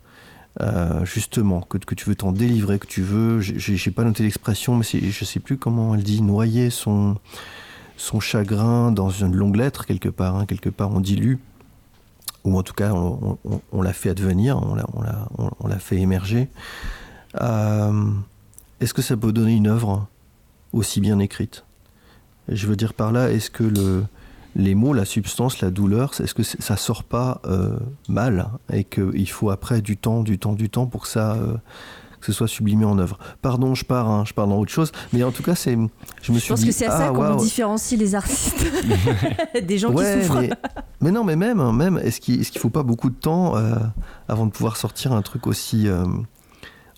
euh, 0.60 1.04
justement, 1.04 1.60
que, 1.62 1.94
tu 1.94 2.08
veux 2.08 2.14
t'en 2.14 2.32
délivrer, 2.32 2.78
que 2.78 2.86
tu 2.86 3.02
veux, 3.02 3.40
j'ai 3.40 3.90
pas 3.90 4.04
noté 4.04 4.22
l'expression, 4.22 4.76
mais 4.76 4.84
je 4.84 5.24
sais 5.24 5.40
plus 5.40 5.58
comment 5.58 5.94
elle 5.94 6.04
dit, 6.04 6.22
noyer 6.22 6.70
son, 6.70 7.16
chagrin 8.20 8.92
dans 8.92 9.10
une 9.10 9.34
longue 9.34 9.56
lettre 9.56 9.84
quelque 9.84 10.08
part, 10.08 10.36
hein, 10.36 10.46
quelque 10.46 10.70
part 10.70 10.90
on 10.92 11.00
dilue, 11.00 11.38
ou 12.44 12.56
en 12.56 12.62
tout 12.62 12.74
cas 12.74 12.92
on, 12.92 13.38
on, 13.72 13.82
l'a 13.82 13.92
fait 13.92 14.10
advenir, 14.10 14.60
on 14.62 15.66
l'a 15.68 15.78
fait 15.78 15.96
émerger. 15.96 16.48
Euh, 17.40 18.10
est-ce 18.80 18.94
que 18.94 19.02
ça 19.02 19.16
peut 19.16 19.32
donner 19.32 19.54
une 19.54 19.66
œuvre 19.66 20.06
aussi 20.72 21.00
bien 21.00 21.18
écrite? 21.18 21.64
Je 22.48 22.66
veux 22.66 22.76
dire 22.76 22.94
par 22.94 23.12
là, 23.12 23.30
est-ce 23.30 23.50
que 23.50 23.64
le, 23.64 24.04
les 24.56 24.74
mots, 24.74 24.92
la 24.92 25.04
substance, 25.04 25.60
la 25.60 25.70
douleur, 25.70 26.12
est-ce 26.20 26.34
que 26.34 26.42
ça 26.42 26.76
sort 26.76 27.04
pas 27.04 27.40
euh, 27.46 27.76
mal 28.08 28.48
et 28.72 28.84
qu'il 28.84 29.28
faut 29.28 29.50
après 29.50 29.80
du 29.80 29.96
temps, 29.96 30.22
du 30.22 30.38
temps, 30.38 30.52
du 30.52 30.70
temps 30.70 30.86
pour 30.86 31.02
que 31.02 31.08
ça 31.08 31.34
euh, 31.34 31.56
que 32.20 32.26
ce 32.26 32.32
soit 32.32 32.48
sublimé 32.48 32.84
en 32.84 32.98
œuvre? 32.98 33.18
Pardon, 33.42 33.74
je 33.74 33.84
pars, 33.84 34.08
hein, 34.08 34.24
je 34.26 34.32
pars 34.32 34.46
dans 34.46 34.58
autre 34.58 34.72
chose, 34.72 34.92
mais 35.12 35.22
en 35.24 35.32
tout 35.32 35.42
cas, 35.42 35.54
c'est, 35.54 35.76
je 36.22 36.32
me 36.32 36.38
suis 36.38 36.48
pense 36.48 36.64
que 36.64 36.72
c'est 36.72 36.86
à 36.86 36.90
ça 36.90 37.06
ah, 37.08 37.12
qu'on 37.12 37.36
différencie 37.36 37.98
les 37.98 38.14
artistes 38.14 38.64
des 39.62 39.78
gens 39.78 39.92
qui 39.92 40.04
souffrent. 40.04 40.42
Mais, 41.00 41.10
non, 41.10 41.24
mais 41.24 41.36
même, 41.36 41.60
hein, 41.60 41.72
même, 41.72 41.98
est-ce 41.98 42.20
qu'il, 42.20 42.40
est-ce 42.40 42.50
qu'il 42.50 42.60
faut 42.60 42.70
pas 42.70 42.82
beaucoup 42.82 43.10
de 43.10 43.16
temps 43.16 43.56
euh, 43.56 43.74
avant 44.28 44.46
de 44.46 44.52
pouvoir 44.52 44.76
sortir 44.76 45.12
un 45.12 45.22
truc 45.22 45.46
aussi 45.46 45.88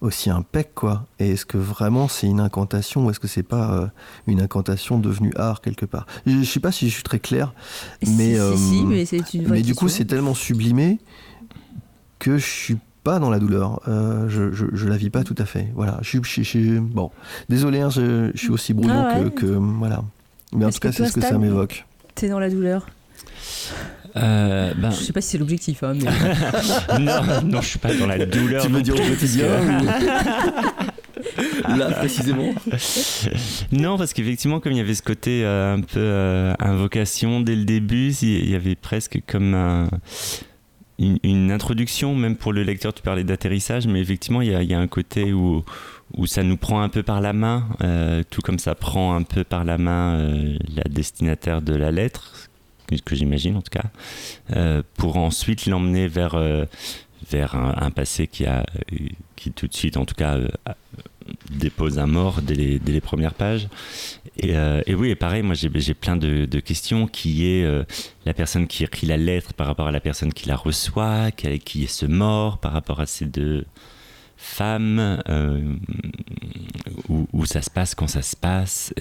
aussi 0.00 0.30
impec 0.30 0.74
quoi. 0.74 1.06
Et 1.18 1.30
est-ce 1.32 1.46
que 1.46 1.58
vraiment 1.58 2.08
c'est 2.08 2.26
une 2.26 2.40
incantation 2.40 3.06
ou 3.06 3.10
est-ce 3.10 3.20
que 3.20 3.28
c'est 3.28 3.42
pas 3.42 3.72
euh, 3.72 3.86
une 4.26 4.40
incantation 4.40 4.98
devenue 4.98 5.32
art 5.36 5.60
quelque 5.60 5.86
part? 5.86 6.06
Je, 6.26 6.42
sais 6.42 6.60
pas 6.60 6.72
si 6.72 6.88
je 6.88 6.94
suis 6.94 7.02
très 7.02 7.18
clair 7.18 7.54
mais 8.06 8.38
euh, 8.38 8.54
mais, 8.86 9.04
c'est 9.04 9.34
une 9.34 9.48
mais 9.48 9.62
du 9.62 9.74
coup 9.74 9.88
c'est 9.88 10.04
tellement 10.04 10.34
sublimé 10.34 10.98
que 12.18 12.38
je 12.38 12.46
suis 12.46 12.78
pas 13.06 13.20
dans 13.20 13.30
la 13.30 13.38
douleur. 13.38 13.80
Euh, 13.86 14.28
je, 14.28 14.52
je, 14.52 14.88
la 14.88 14.96
vis 14.96 15.10
pas 15.10 15.22
tout 15.22 15.36
à 15.38 15.44
fait. 15.44 15.68
Voilà. 15.76 15.98
Je 16.02 16.20
suis 16.42 16.80
bon. 16.80 17.12
Désolé 17.48 17.80
hein, 17.80 17.88
je, 17.88 18.32
suis 18.34 18.50
aussi 18.50 18.74
brouillon 18.74 19.06
ah 19.06 19.30
que, 19.30 19.46
voilà. 19.46 20.02
Mais 20.52 20.64
en 20.64 20.70
tout 20.70 20.80
cas 20.80 20.90
c'est 20.90 21.06
ce 21.06 21.12
que 21.12 21.20
ça 21.20 21.38
m'évoque. 21.38 21.86
t'es 22.16 22.28
dans 22.28 22.40
la 22.40 22.50
douleur? 22.50 22.88
Euh, 24.16 24.72
ben... 24.76 24.90
Je 24.90 24.96
sais 24.96 25.12
pas 25.12 25.20
si 25.20 25.30
c'est 25.30 25.38
l'objectif. 25.38 25.82
Hein, 25.82 25.94
non, 27.00 27.20
non, 27.44 27.60
je 27.60 27.68
suis 27.68 27.78
pas 27.78 27.94
dans 27.94 28.06
la 28.06 28.24
douleur. 28.24 28.64
Tu 28.64 28.72
veux 28.72 28.82
dire 28.82 28.94
au 28.94 28.98
quotidien 28.98 29.46
Là, 31.68 31.90
précisément 31.92 32.54
Non, 33.72 33.98
parce 33.98 34.12
qu'effectivement, 34.12 34.60
comme 34.60 34.72
il 34.72 34.78
y 34.78 34.80
avait 34.80 34.94
ce 34.94 35.02
côté 35.02 35.44
euh, 35.44 35.74
un 35.74 35.80
peu 35.80 35.98
euh, 35.98 36.54
invocation 36.58 37.40
dès 37.40 37.56
le 37.56 37.64
début, 37.64 38.12
il 38.22 38.48
y 38.48 38.54
avait 38.54 38.76
presque 38.76 39.20
comme 39.26 39.88
une, 40.98 41.50
introduction, 41.50 42.14
même 42.14 42.36
pour 42.36 42.52
le 42.52 42.62
lecteur, 42.62 42.94
tu 42.94 43.02
parlais 43.02 43.24
d'atterrissage, 43.24 43.86
mais 43.86 44.00
effectivement, 44.00 44.40
il 44.40 44.50
y, 44.50 44.54
a, 44.54 44.62
il 44.62 44.70
y, 44.70 44.74
a, 44.74 44.78
un 44.78 44.86
côté 44.86 45.32
où, 45.32 45.64
où 46.14 46.26
ça 46.26 46.42
nous 46.42 46.56
prend 46.56 46.80
un 46.80 46.88
peu 46.88 47.02
par 47.02 47.20
la 47.20 47.32
main, 47.32 47.68
tout 48.30 48.40
comme 48.40 48.58
ça 48.58 48.74
prend 48.74 49.14
un 49.14 49.22
peu 49.22 49.44
par 49.44 49.64
la 49.64 49.78
main 49.78 50.30
la 50.74 50.84
destinataire 50.84 51.60
de 51.60 51.74
la 51.74 51.90
lettre, 51.90 52.48
que, 52.86 53.16
j'imagine 53.16 53.56
en 53.56 53.62
tout 53.62 53.70
cas, 53.70 53.88
euh, 54.54 54.82
pour 54.94 55.16
ensuite 55.16 55.66
l'emmener 55.66 56.08
vers, 56.08 56.34
euh, 56.34 56.64
vers 57.30 57.54
un, 57.54 57.90
passé 57.90 58.26
qui, 58.26 58.46
a, 58.46 58.64
qui 59.36 59.52
tout 59.52 59.66
de 59.66 59.74
suite, 59.74 59.96
en 59.96 60.04
tout 60.04 60.14
cas, 60.14 60.36
euh, 60.36 60.48
dépose 61.50 61.98
un 61.98 62.06
mort 62.06 62.40
dès 62.42 62.54
les, 62.54 62.78
dès 62.78 62.92
les 62.92 63.00
premières 63.00 63.34
pages. 63.34 63.68
Et, 64.38 64.52
et, 64.86 64.94
oui, 64.94 65.10
et 65.10 65.16
pareil, 65.16 65.42
moi 65.42 65.54
j'ai 65.54 65.94
plein 65.94 66.16
de, 66.16 66.60
questions 66.60 67.06
qui 67.06 67.46
est 67.46 67.66
la 68.24 68.34
personne 68.34 68.66
qui 68.66 68.84
écrit 68.84 69.06
la 69.06 69.16
lettre 69.16 69.54
par 69.54 69.66
rapport 69.66 69.88
à 69.88 69.92
la 69.92 70.00
personne 70.00 70.32
qui 70.32 70.46
la 70.46 70.56
reçoit, 70.56 71.30
qui, 71.32 71.82
est 71.82 71.86
ce 71.86 72.06
mort 72.06 72.58
par 72.58 72.72
rapport 72.72 73.00
à 73.00 73.06
ces 73.06 73.24
deux 73.24 73.64
femmes, 74.36 75.20
où, 77.08 77.26
où, 77.32 77.44
ça 77.44 77.62
se 77.62 77.70
passe, 77.70 77.96
quand 77.96 78.08
ça 78.08 78.22
se 78.22 78.36
passe. 78.36 78.94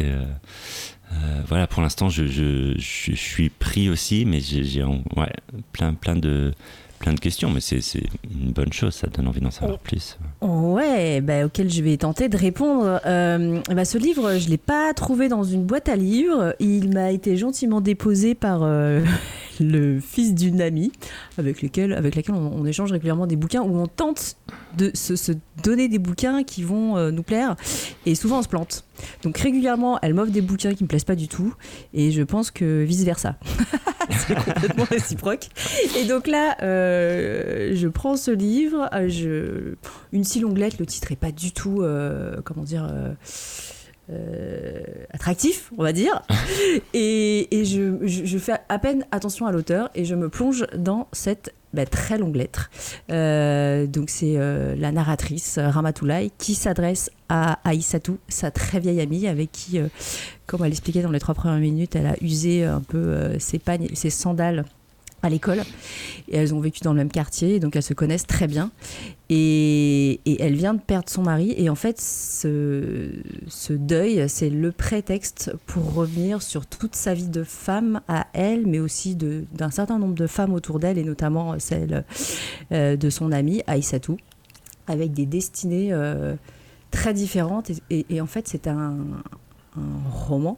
Euh, 1.12 1.42
voilà, 1.48 1.68
pour 1.68 1.82
l'instant, 1.82 2.10
je, 2.10 2.26
je, 2.26 3.14
suis 3.16 3.50
pris 3.50 3.90
aussi, 3.90 4.26
mais 4.26 4.40
j'ai 4.40 4.84
ouais, 4.84 5.32
plein, 5.72 5.94
plein, 5.94 6.16
de, 6.16 6.54
plein 7.00 7.14
de 7.14 7.20
questions. 7.20 7.50
Mais 7.50 7.62
c'est 7.62 7.82
une 8.24 8.52
bonne 8.52 8.74
chose, 8.74 8.94
ça 8.96 9.08
donne 9.08 9.28
envie 9.28 9.42
d'en 9.42 9.52
savoir 9.52 9.80
plus. 9.80 10.18
Ouais, 10.42 11.22
bah, 11.22 11.46
auquel 11.46 11.70
je 11.70 11.82
vais 11.82 11.98
tenter 11.98 12.30
de 12.30 12.38
répondre. 12.38 13.00
Euh, 13.06 13.62
bah, 13.74 13.86
ce 13.86 13.98
livre, 13.98 14.38
je 14.38 14.46
ne 14.46 14.52
l'ai 14.52 14.58
pas 14.58 14.94
trouvé 14.94 15.30
dans 15.30 15.44
une 15.44 15.64
boîte 15.64 15.90
à 15.90 15.96
livres. 15.96 16.56
Il 16.60 16.94
m'a 16.94 17.12
été 17.12 17.38
gentiment 17.38 17.82
déposé 17.82 18.36
par 18.36 18.62
euh, 18.64 19.02
le 19.60 20.00
fils 20.00 20.34
d'une 20.34 20.62
amie 20.62 20.92
avec, 21.38 21.62
laquelle 21.62 21.94
on, 22.30 22.66
échange 22.66 22.92
régulièrement 22.92 23.28
des 23.28 23.36
bouquins 23.36 23.62
où 23.62 23.78
on 23.78 23.88
tente 23.88 24.38
de 24.78 24.92
se, 24.94 25.32
donner 25.64 25.88
des 25.88 26.00
bouquins 26.00 26.44
qui 26.44 26.64
vont 26.64 26.98
euh, 26.98 27.12
nous 27.12 27.24
plaire 27.24 27.56
et 28.06 28.16
souvent 28.16 28.40
on 28.40 28.42
se 28.42 28.48
plante. 28.48 28.86
Donc 29.24 29.38
régulièrement, 29.38 30.00
elle 30.02 30.14
m'offre 30.14 30.32
des 30.32 30.42
bouquins 30.42 30.74
qui 30.74 30.84
me 30.84 30.88
plaisent 30.88 31.04
pas 31.04 31.16
du 31.16 31.28
tout 31.28 31.54
et 31.94 32.12
je 32.12 32.24
pense 32.24 32.52
que 32.52 32.84
vice 32.84 33.04
versa. 33.04 33.38
C'est 34.28 34.36
complètement 34.36 34.84
réciproque. 34.84 35.50
Et 35.98 36.06
donc 36.06 36.28
là, 36.28 36.58
euh, 36.62 37.72
je 37.76 37.88
prends 37.88 38.16
ce 38.18 38.32
livre, 38.32 38.90
euh, 38.94 39.76
une 40.12 40.24
si 40.24 40.40
longue 40.40 40.58
lettre, 40.58 40.78
le 40.80 40.86
titre 40.86 41.12
est 41.12 41.18
pas 41.18 41.32
du 41.32 41.52
tout, 41.52 41.84
comment 42.44 42.64
dire 42.64 42.88
euh, 44.12 44.84
attractif, 45.12 45.72
on 45.78 45.84
va 45.84 45.92
dire. 45.92 46.22
et, 46.94 47.48
je, 47.52 48.38
fais 48.38 48.54
à 48.70 48.80
peine 48.80 49.06
attention 49.12 49.48
à 49.48 49.52
l'auteur 49.52 49.90
et 49.96 50.06
je 50.06 50.14
me 50.14 50.30
plonge 50.30 50.66
dans 50.78 51.08
cette 51.12 51.54
bah, 51.74 51.86
très 51.86 52.18
longue 52.18 52.36
lettre. 52.36 52.70
Euh, 53.12 53.88
donc 53.88 54.10
c'est 54.10 54.36
euh, 54.38 54.76
la 54.76 54.92
narratrice 54.92 55.58
Ramatoulaye 55.58 56.32
qui 56.38 56.54
s'adresse 56.54 57.10
à 57.30 57.60
Aïssatou, 57.68 58.20
sa 58.30 58.52
très 58.52 58.80
vieille 58.80 59.02
amie 59.02 59.28
avec 59.28 59.52
qui, 59.52 59.80
comme 60.46 60.64
elle 60.64 60.72
expliquait 60.72 61.02
dans 61.02 61.12
les 61.12 61.20
trois 61.20 61.34
premières 61.34 61.60
minutes, 61.60 61.96
elle 61.96 62.06
a 62.06 62.16
usé 62.22 62.64
un 62.64 62.82
peu 62.82 63.40
ses 63.40 63.58
pagnes, 63.58 63.90
ses 63.96 64.12
sandales 64.12 64.66
à 65.26 65.30
l'école. 65.30 65.62
Et 66.28 66.38
elles 66.38 66.54
ont 66.54 66.60
vécu 66.60 66.82
dans 66.82 66.94
le 66.94 66.98
même 66.98 67.12
quartier, 67.12 67.60
donc 67.60 67.76
elles 67.76 67.84
se 67.84 67.94
connaissent 67.94 68.28
très 68.28 68.48
bien. 68.48 68.72
Et, 69.30 70.22
elle 70.40 70.56
vient 70.56 70.76
de 70.76 70.82
perdre 70.82 71.10
son 71.10 71.24
mari. 71.24 71.54
Et 71.58 71.70
en 71.70 71.76
fait, 71.76 72.00
ce, 72.00 73.10
deuil, 73.72 74.30
c'est 74.30 74.50
le 74.50 74.72
prétexte 74.72 75.54
pour 75.66 75.94
revenir 75.94 76.42
sur 76.42 76.68
toute 76.68 76.96
sa 76.96 77.14
vie 77.14 77.28
de 77.28 77.44
femme 77.44 78.02
à 78.08 78.28
elle, 78.34 78.68
mais 78.68 78.80
aussi 78.80 79.16
d'un 79.16 79.72
certain 79.72 79.98
nombre 79.98 80.16
de 80.16 80.28
femmes 80.28 80.54
autour 80.54 80.80
d'elle, 80.80 80.98
et 80.98 81.04
notamment 81.04 81.58
celle 81.60 82.06
euh, 82.72 82.96
de 82.96 83.10
son 83.10 83.32
amie 83.32 83.64
Aïssatou, 83.68 84.18
avec 84.88 85.12
des 85.14 85.26
destinées 85.26 85.92
euh, 85.92 86.36
très 86.92 87.14
différentes. 87.14 87.72
Et, 87.90 88.22
en 88.22 88.28
fait, 88.28 88.48
c'est 88.48 88.68
un, 88.68 88.96
roman 90.10 90.58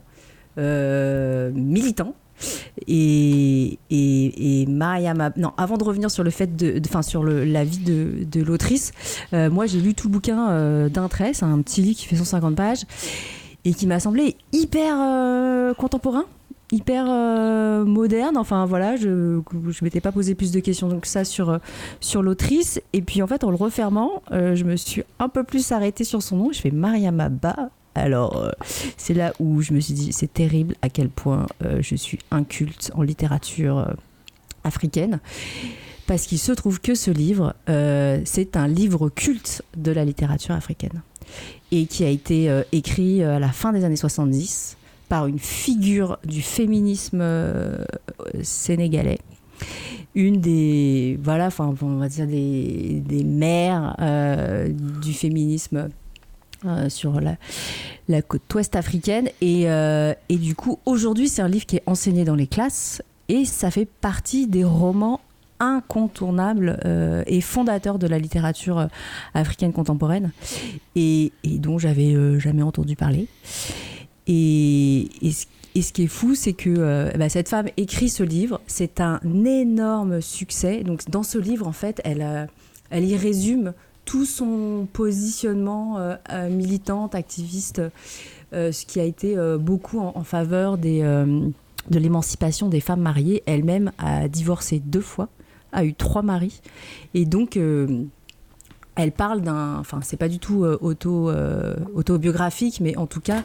euh, 0.58 1.50
militant 1.52 2.14
et, 2.86 3.78
et, 3.90 4.62
et 4.62 4.66
Non, 4.66 5.52
avant 5.56 5.76
de 5.76 5.84
revenir 5.84 6.10
sur 6.10 6.24
le 6.24 6.30
fait 6.30 6.56
de. 6.56 6.80
Enfin, 6.86 7.02
sur 7.02 7.24
la 7.24 7.64
vie 7.64 7.78
de, 7.78 8.24
de 8.24 8.42
l'autrice, 8.42 8.92
euh, 9.32 9.50
moi 9.50 9.66
j'ai 9.66 9.80
lu 9.80 9.94
tout 9.94 10.08
le 10.08 10.12
bouquin 10.12 10.50
euh, 10.50 10.88
d'un 10.88 11.08
trait, 11.08 11.32
c'est 11.34 11.44
un 11.44 11.60
petit 11.62 11.82
livre 11.82 11.98
qui 11.98 12.06
fait 12.06 12.16
150 12.16 12.54
pages 12.54 12.84
et 13.64 13.74
qui 13.74 13.86
m'a 13.86 14.00
semblé 14.00 14.36
hyper 14.52 14.96
euh, 14.98 15.74
contemporain 15.74 16.24
hyper 16.70 17.06
moderne. 17.86 18.36
Enfin 18.36 18.66
voilà, 18.66 18.96
je 18.96 19.08
ne 19.08 19.84
m'étais 19.84 20.02
pas 20.02 20.12
posé 20.12 20.34
plus 20.34 20.52
de 20.52 20.60
questions 20.60 21.00
que 21.00 21.08
ça 21.08 21.24
sur, 21.24 21.58
sur 22.00 22.22
l'autrice. 22.22 22.78
Et 22.92 23.00
puis 23.00 23.22
en 23.22 23.26
fait, 23.26 23.42
en 23.42 23.48
le 23.48 23.56
refermant, 23.56 24.22
je 24.30 24.64
me 24.64 24.76
suis 24.76 25.02
un 25.18 25.30
peu 25.30 25.44
plus 25.44 25.72
arrêtée 25.72 26.04
sur 26.04 26.22
son 26.22 26.36
nom. 26.36 26.52
Je 26.52 26.60
fais 26.60 26.70
Mariama 26.70 27.30
Ba. 27.30 27.70
Alors, 27.94 28.36
euh, 28.36 28.50
c'est 28.96 29.14
là 29.14 29.32
où 29.40 29.62
je 29.62 29.72
me 29.72 29.80
suis 29.80 29.94
dit, 29.94 30.12
c'est 30.12 30.32
terrible 30.32 30.74
à 30.82 30.88
quel 30.88 31.08
point 31.08 31.46
euh, 31.64 31.80
je 31.82 31.96
suis 31.96 32.18
inculte 32.30 32.92
en 32.94 33.02
littérature 33.02 33.78
euh, 33.78 33.92
africaine. 34.64 35.20
Parce 36.06 36.26
qu'il 36.26 36.38
se 36.38 36.52
trouve 36.52 36.80
que 36.80 36.94
ce 36.94 37.10
livre, 37.10 37.54
c'est 38.24 38.56
un 38.56 38.66
livre 38.66 39.10
culte 39.10 39.62
de 39.76 39.92
la 39.92 40.06
littérature 40.06 40.54
africaine. 40.54 41.02
Et 41.70 41.84
qui 41.84 42.02
a 42.02 42.08
été 42.08 42.62
écrit 42.72 43.22
à 43.22 43.38
la 43.38 43.48
fin 43.48 43.74
des 43.74 43.84
années 43.84 43.94
70 43.94 44.78
par 45.10 45.26
une 45.26 45.38
figure 45.38 46.18
du 46.24 46.40
féminisme 46.40 47.22
sénégalais 48.42 49.18
une 50.14 50.40
des 50.40 51.18
des 53.06 53.24
mères 53.24 53.96
du 55.02 55.12
féminisme 55.12 55.90
euh, 56.64 56.88
sur 56.88 57.20
la, 57.20 58.22
côte 58.22 58.52
ouest 58.52 58.74
africaine. 58.74 59.28
Et, 59.40 59.70
euh, 59.70 60.12
et 60.28 60.36
du 60.38 60.56
coup, 60.56 60.80
aujourd'hui, 60.86 61.28
c'est 61.28 61.40
un 61.40 61.46
livre 61.46 61.66
qui 61.66 61.76
est 61.76 61.84
enseigné 61.86 62.24
dans 62.24 62.34
les 62.34 62.48
classes 62.48 63.00
et 63.28 63.44
ça 63.44 63.70
fait 63.70 63.86
partie 63.86 64.48
des 64.48 64.64
romans 64.64 65.20
incontournables 65.60 66.80
euh, 66.84 67.22
et 67.28 67.40
fondateurs 67.40 68.00
de 68.00 68.08
la 68.08 68.18
littérature 68.18 68.88
africaine 69.34 69.72
contemporaine 69.72 70.32
et, 70.96 71.30
et 71.44 71.58
dont 71.58 71.78
j'avais 71.78 72.40
jamais 72.40 72.62
entendu 72.62 72.96
parler. 72.96 73.28
Et, 74.26 75.08
et, 75.22 75.30
ce, 75.30 75.92
qui 75.92 76.02
est 76.02 76.08
fou, 76.08 76.34
c'est 76.34 76.54
que 76.54 77.16
bah, 77.16 77.28
cette 77.28 77.48
femme 77.48 77.68
écrit 77.76 78.08
ce 78.08 78.24
livre. 78.24 78.60
C'est 78.66 79.00
un 79.00 79.20
énorme 79.44 80.20
succès. 80.20 80.82
Donc, 80.82 81.08
dans 81.08 81.22
ce 81.22 81.38
livre, 81.38 81.68
en 81.68 81.72
fait, 81.72 82.00
elle, 82.04 82.48
elle 82.90 83.04
y 83.04 83.16
résume 83.16 83.74
tout 84.08 84.24
son 84.24 84.88
positionnement 84.90 85.98
militant, 86.50 87.08
activiste, 87.08 87.82
ce 88.52 88.86
qui 88.86 89.00
a 89.00 89.04
été 89.04 89.36
beaucoup 89.60 89.98
en, 89.98 90.24
faveur 90.24 90.78
des, 90.78 91.02
de 91.02 91.98
l'émancipation 91.98 92.70
des 92.70 92.80
femmes 92.80 93.02
mariées. 93.02 93.42
Elle-même 93.44 93.92
a 93.98 94.28
divorcé 94.28 94.80
deux 94.80 95.02
fois, 95.02 95.28
a 95.72 95.84
eu 95.84 95.92
trois 95.92 96.22
maris. 96.22 96.62
Et 97.12 97.26
donc 97.26 97.58
elle 98.96 99.12
parle 99.12 99.42
d'un. 99.42 99.78
Enfin, 99.78 100.00
c'est 100.02 100.16
pas 100.16 100.28
du 100.28 100.38
tout 100.38 100.64
auto, 100.64 101.30
autobiographique, 101.94 102.80
mais 102.80 102.96
en 102.96 103.06
tout 103.06 103.20
cas, 103.20 103.42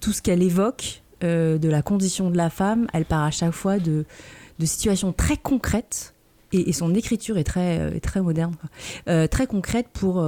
tout 0.00 0.12
ce 0.12 0.20
qu'elle 0.20 0.42
évoque 0.42 1.02
euh, 1.24 1.56
de 1.58 1.68
la 1.68 1.82
condition 1.82 2.30
de 2.30 2.36
la 2.36 2.50
femme, 2.50 2.88
elle 2.92 3.04
part 3.04 3.22
à 3.22 3.30
chaque 3.30 3.52
fois 3.52 3.78
de, 3.78 4.04
situations 4.64 5.12
très 5.12 5.36
concrètes, 5.36 6.14
et, 6.52 6.72
son 6.72 6.94
écriture 6.94 7.38
est 7.38 7.44
très, 7.44 7.78
euh, 7.80 8.22
moderne, 8.22 8.54
euh, 9.08 9.26
très 9.26 9.46
concrète 9.46 9.86
pour 9.92 10.24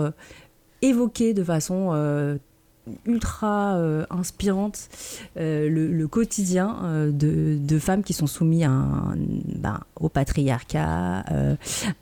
évoquer 0.83 1.35
de 1.35 1.45
façon 1.45 2.39
ultra 3.07 3.77
euh, 3.77 4.05
inspirante 4.11 4.89
euh, 5.39 5.69
le, 5.69 6.07
quotidien 6.09 6.77
euh, 6.85 7.11
de, 7.13 7.79
femmes 7.79 8.03
qui 8.03 8.13
sont 8.13 8.27
soumises 8.27 8.67
ben, 8.67 9.81
au 9.97 10.09
patriarcat, 10.09 11.25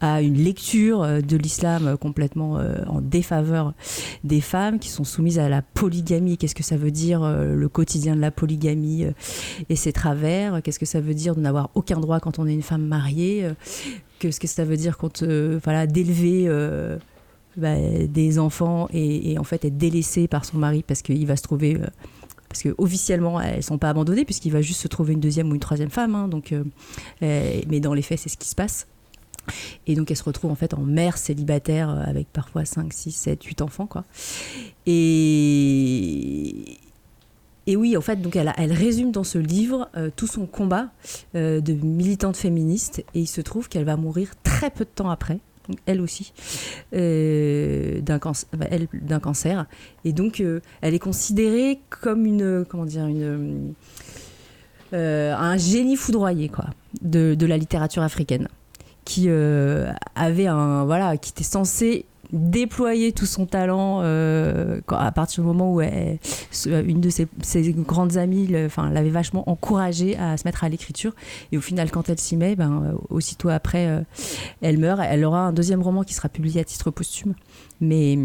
à 0.01 0.23
une 0.23 0.35
lecture 0.35 1.23
de 1.23 1.37
l'islam 1.37 1.97
complètement 1.99 2.61
en 2.87 3.01
défaveur 3.01 3.75
des 4.23 4.40
femmes, 4.40 4.79
qui 4.79 4.88
sont 4.88 5.05
soumises 5.05 5.38
à 5.38 5.49
la 5.49 5.62
polygamie. 5.62 6.37
Qu'est-ce 6.37 6.55
que 6.55 6.62
ça 6.62 6.77
veut 6.77 6.90
dire 6.90 7.23
le 7.23 7.68
quotidien 7.68 8.14
de 8.14 8.21
la 8.21 8.31
polygamie 8.31 9.07
et 9.68 9.77
ses 9.77 9.92
travers? 9.92 10.62
Qu'est-ce 10.62 10.79
que 10.79 10.87
ça 10.87 11.01
veut 11.01 11.14
dire 11.14 11.35
de 11.35 11.40
n'avoir 11.40 11.71
aucun 11.75 11.99
droit 12.01 12.21
quand 12.21 12.38
on 12.38 12.47
est 12.47 12.55
une 12.55 12.62
femme 12.62 12.87
mariée? 12.87 13.51
Qu'est-ce 14.18 14.40
que 14.40 14.49
ça 14.49 14.64
veut 14.64 14.77
dire 14.77 14.99
quand, 14.99 15.23
voilà, 15.23 15.87
d'élever 15.87 16.49
bah, 17.57 17.77
des 18.09 18.38
enfants 18.38 18.88
et, 18.93 19.37
en 19.38 19.45
fait 19.45 19.65
être 19.65 19.77
délaissée 19.77 20.27
par 20.27 20.45
son 20.45 20.57
mari 20.59 20.83
parce 20.87 21.03
qu'il 21.03 21.27
va 21.27 21.37
se 21.37 21.43
trouver 21.43 21.77
euh, 21.77 21.87
parce 22.49 22.62
que 22.62 22.75
officiellement 22.79 23.41
elles 23.41 23.62
sont 23.62 23.79
pas 23.79 23.91
abandonnées 23.91 24.25
puisqu'il 24.25 24.53
va 24.53 24.62
juste 24.62 24.81
se 24.81 24.88
trouver 24.88 25.12
une 25.12 25.21
deuxième 25.21 25.51
ou 25.51 25.55
une 25.55 25.61
troisième 25.61 25.91
femme 25.91 26.15
hein, 26.15 26.29
donc 26.29 26.53
euh, 26.53 26.65
euh, 27.23 27.61
mais 27.69 27.81
dans 27.81 27.93
les 27.93 28.03
faits 28.03 28.19
c'est 28.19 28.29
ce 28.29 28.38
qui 28.38 28.49
se 28.49 28.55
passe. 28.55 28.87
Et 29.87 29.97
donc 29.97 30.11
elle 30.11 30.17
se 30.17 30.23
retrouve 30.23 30.53
en 30.53 30.55
fait 30.55 30.73
en 30.73 30.83
mère 30.83 31.19
célibataire 31.19 31.91
avec 31.91 32.29
parfois 32.33 32.65
5, 32.65 32.93
6, 32.93 33.11
7, 33.11 33.43
8 33.43 33.62
enfants 33.62 33.87
quoi. 33.87 34.05
Et 34.87 36.79
et 37.69 37.77
oui, 37.77 37.97
en 37.97 38.01
fait, 38.01 38.21
donc 38.21 38.35
elle, 38.35 38.53
elle 38.57 38.73
résume 38.73 39.12
dans 39.12 39.23
ce 39.23 39.38
livre 39.38 39.88
tout 40.17 40.27
son 40.27 40.47
combat 40.47 40.88
de 41.35 41.73
militante 41.73 42.37
féministe 42.37 43.05
et 43.15 43.21
il 43.21 43.27
se 43.29 43.41
trouve 43.41 43.69
qu'elle 43.69 43.85
va 43.85 43.97
mourir 43.97 44.33
très 44.43 44.71
peu 44.71 44.85
de 44.85 44.91
temps 44.91 45.11
après 45.11 45.38
elle 45.87 46.01
aussi, 46.01 46.33
euh, 46.94 48.01
d'un 48.01 49.20
cancer. 49.20 49.66
Et 50.05 50.12
donc, 50.12 50.40
euh, 50.40 50.61
elle 50.81 50.94
est 50.94 50.98
considérée 50.98 51.81
comme 51.88 52.27
une, 52.27 52.64
comment 52.68 52.85
dire, 52.85 53.09
euh, 54.92 55.35
un 55.35 55.57
génie 55.57 55.96
foudroyé 55.96 56.48
quoi, 56.48 56.66
de, 57.01 57.35
de, 57.35 57.46
la 57.46 57.57
littérature 57.57 58.03
africaine, 58.03 58.48
qui 59.05 59.29
avait 59.29 60.46
un, 60.46 60.85
voilà, 60.85 61.16
qui 61.16 61.31
était 61.31 61.44
censé 61.44 62.05
déployer 62.33 63.12
tout 63.12 63.27
son 63.27 63.45
talent 63.45 64.01
euh, 64.03 64.81
à 64.88 65.12
partir 65.12 65.42
du 65.42 65.47
moment 65.47 65.73
où 65.75 65.83
une 65.83 67.01
de 67.01 67.11
ses, 67.11 67.29
grandes 67.73 68.16
amies 68.16 68.47
l'avait 68.47 69.11
vachement 69.11 69.49
encouragée 69.49 70.16
à 70.16 70.37
se 70.37 70.45
mettre 70.47 70.64
à 70.64 70.68
l'écriture. 70.68 71.14
Et 71.53 71.59
au 71.59 71.61
final, 71.61 71.90
quand 71.90 72.09
elle 72.09 72.18
s'y 72.18 72.37
met, 72.37 72.57
ben, 72.57 72.83
euh, 72.85 72.92
aussitôt 73.11 73.51
après, 73.51 73.87
euh, 73.87 74.01
elle 74.62 74.79
meurt. 74.79 75.01
Elle 75.05 75.25
aura 75.25 75.40
un 75.40 75.53
deuxième 75.53 75.83
roman 75.83 76.05
qui 76.05 76.14
sera 76.14 76.29
publié 76.29 76.62
à 76.62 76.64
titre 76.64 76.90
posthume. 76.90 77.35
Mais, 77.81 78.18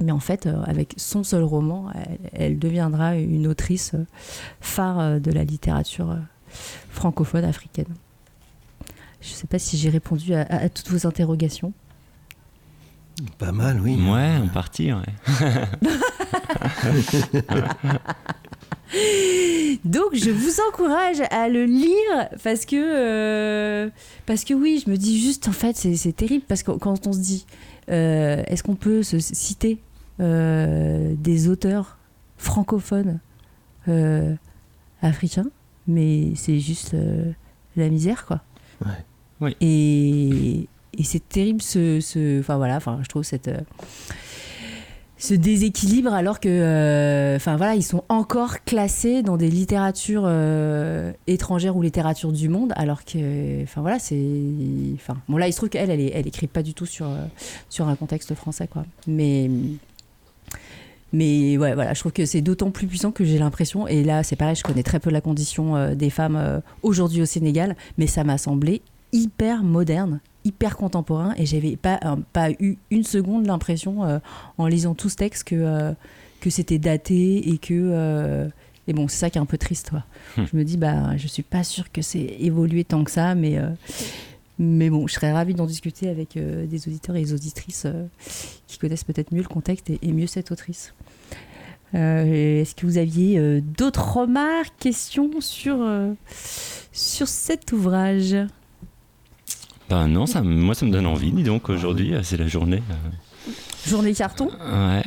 mais 0.00 0.12
en 0.12 0.20
fait, 0.20 0.48
avec 0.66 0.94
son 0.96 1.24
seul 1.24 1.42
roman, 1.42 1.86
elle, 2.32 2.58
deviendra 2.58 3.16
une 3.16 3.48
autrice 3.48 3.94
phare 4.60 5.20
de 5.20 5.30
la 5.32 5.42
littérature 5.42 6.16
francophone 6.90 7.44
africaine. 7.44 7.92
Je 9.20 9.30
ne 9.30 9.34
sais 9.34 9.48
pas 9.48 9.58
si 9.58 9.76
j'ai 9.76 9.88
répondu 9.88 10.34
à 10.34 10.68
toutes 10.68 10.90
vos 10.90 11.06
interrogations. 11.06 11.72
Pas 13.38 13.52
mal, 13.52 13.80
oui. 13.80 13.98
Ouais, 14.08 14.36
en 14.42 14.48
partie, 14.48 14.92
ouais. 14.92 15.00
Donc 19.84 20.14
je 20.14 20.30
vous 20.30 20.60
encourage 20.68 21.20
à 21.30 21.48
le 21.48 21.64
lire 21.64 22.28
parce 22.42 22.64
que 22.64 22.76
euh, 22.76 23.90
parce 24.24 24.44
que 24.44 24.54
oui, 24.54 24.82
je 24.84 24.90
me 24.90 24.96
dis 24.96 25.20
juste 25.20 25.48
en 25.48 25.52
fait 25.52 25.76
c'est 25.76 26.12
terrible 26.12 26.44
parce 26.48 26.62
que 26.62 26.70
quand 26.72 27.06
on 27.06 27.12
se 27.12 27.18
dit 27.18 27.44
euh, 27.90 28.42
est-ce 28.46 28.62
qu'on 28.62 28.76
peut 28.76 29.02
se 29.02 29.18
citer 29.18 29.78
euh, 30.20 31.14
des 31.18 31.48
auteurs 31.48 31.98
francophones 32.38 33.20
africains, 35.00 35.48
mais 35.86 36.34
c'est 36.34 36.60
juste 36.60 36.94
la 37.76 37.88
misère 37.88 38.26
quoi. 38.26 38.42
Ouais. 38.84 39.04
Oui. 39.40 39.56
Et, 39.60 40.68
et 40.98 41.04
c'est 41.04 41.26
terrible 41.26 41.62
ce, 41.62 42.40
enfin 42.40 42.56
voilà, 42.56 42.76
enfin 42.76 42.98
je 43.02 43.08
trouve 43.08 43.22
cette 43.22 43.48
euh, 43.48 43.60
ce 45.16 45.34
déséquilibre 45.34 46.12
alors 46.12 46.38
que 46.38 46.48
euh, 46.48 47.36
enfin 47.36 47.56
voilà 47.56 47.74
ils 47.74 47.82
sont 47.82 48.04
encore 48.08 48.62
classés 48.64 49.22
dans 49.22 49.36
des 49.36 49.48
littératures 49.48 50.22
euh, 50.26 51.12
étrangères 51.26 51.76
ou 51.76 51.82
littératures 51.82 52.30
du 52.30 52.48
monde 52.48 52.72
alors 52.76 53.04
que 53.04 53.62
enfin 53.64 53.80
voilà 53.80 53.98
c'est 53.98 54.22
enfin 54.94 55.16
bon 55.28 55.36
là 55.36 55.48
il 55.48 55.52
se 55.52 55.56
trouve 55.56 55.70
qu'elle 55.70 55.90
elle, 55.90 56.00
elle 56.00 56.26
écrit 56.28 56.46
pas 56.46 56.62
du 56.62 56.72
tout 56.74 56.86
sur 56.86 57.08
sur 57.68 57.88
un 57.88 57.96
contexte 57.96 58.34
français 58.34 58.68
quoi. 58.68 58.84
Mais 59.06 59.50
mais 61.10 61.56
ouais, 61.56 61.72
voilà, 61.72 61.94
je 61.94 62.00
trouve 62.00 62.12
que 62.12 62.26
c'est 62.26 62.42
d'autant 62.42 62.70
plus 62.70 62.86
puissant 62.86 63.12
que 63.12 63.24
j'ai 63.24 63.38
l'impression, 63.38 63.88
et 63.88 64.04
là 64.04 64.22
c'est 64.22 64.36
pareil, 64.36 64.56
je 64.56 64.62
connais 64.62 64.82
très 64.82 65.00
peu 65.00 65.08
la 65.08 65.22
condition 65.22 65.94
des 65.94 66.10
femmes 66.10 66.60
aujourd'hui 66.82 67.22
au 67.22 67.24
Sénégal, 67.24 67.76
mais 67.96 68.06
ça 68.06 68.24
m'a 68.24 68.36
semblé 68.36 68.82
hyper 69.12 69.62
moderne 69.62 70.20
hyper 70.48 70.76
contemporain 70.76 71.34
et 71.36 71.46
j'avais 71.46 71.76
pas, 71.76 72.00
euh, 72.04 72.16
pas 72.32 72.50
eu 72.50 72.76
une 72.90 73.04
seconde 73.04 73.46
l'impression 73.46 74.04
euh, 74.04 74.18
en 74.56 74.66
lisant 74.66 74.94
tout 74.94 75.08
ce 75.08 75.16
texte 75.16 75.44
que, 75.44 75.54
euh, 75.54 75.92
que 76.40 76.50
c'était 76.50 76.78
daté 76.78 77.50
et 77.50 77.58
que. 77.58 78.48
et 78.86 78.92
bon, 78.92 79.06
c'est 79.08 79.18
ça 79.18 79.30
qui 79.30 79.38
est 79.38 79.40
un 79.40 79.46
peu 79.46 79.58
triste. 79.58 79.90
Toi. 79.90 80.04
Hmm. 80.36 80.44
Je 80.50 80.56
me 80.56 80.64
dis, 80.64 80.76
bah, 80.76 81.16
je 81.16 81.28
suis 81.28 81.42
pas 81.42 81.62
sûre 81.62 81.92
que 81.92 82.02
c'est 82.02 82.36
évolué 82.40 82.84
tant 82.84 83.04
que 83.04 83.10
ça, 83.10 83.34
mais. 83.34 83.58
Mais 84.60 84.90
bon, 84.90 85.06
je 85.06 85.14
serais 85.14 85.32
ravie 85.32 85.54
d'en 85.54 85.66
discuter 85.66 86.08
avec 86.08 86.36
des 86.36 86.88
auditeurs 86.88 87.14
et 87.14 87.22
des 87.22 87.32
auditrices 87.32 87.86
qui 88.66 88.78
connaissent 88.78 89.04
peut-être 89.04 89.32
mieux 89.32 89.42
le 89.42 89.48
contexte 89.48 89.88
et, 89.88 90.12
mieux 90.12 90.26
cette 90.26 90.50
autrice. 90.50 90.94
Est-ce 91.92 92.74
que 92.74 92.84
vous 92.84 92.98
aviez 92.98 93.60
d'autres 93.60 94.16
remarques, 94.16 94.74
questions 94.80 95.30
sur, 95.40 95.78
sur 96.92 97.28
cet 97.28 97.70
ouvrage? 97.70 98.36
Ben 99.88 100.06
non, 100.08 100.26
ça, 100.26 100.42
moi 100.42 100.74
ça 100.74 100.84
me 100.84 100.90
donne 100.90 101.06
envie, 101.06 101.32
dis 101.32 101.42
donc, 101.42 101.68
aujourd'hui, 101.70 102.14
euh, 102.14 102.22
c'est 102.22 102.36
la 102.36 102.46
journée. 102.46 102.82
Euh. 102.90 103.50
Journée 103.86 104.12
carton 104.12 104.48
Ouais. 104.48 105.02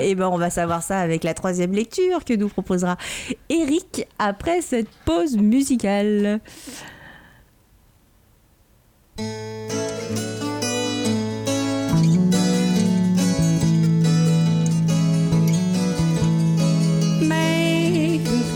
Et 0.00 0.02
eh 0.10 0.14
ben 0.14 0.28
on 0.28 0.38
va 0.38 0.48
savoir 0.48 0.82
ça 0.82 1.00
avec 1.00 1.22
la 1.24 1.34
troisième 1.34 1.72
lecture 1.72 2.24
que 2.24 2.34
nous 2.34 2.48
proposera 2.48 2.96
Eric 3.50 4.06
après 4.18 4.62
cette 4.62 4.88
pause 5.04 5.36
musicale. 5.36 6.40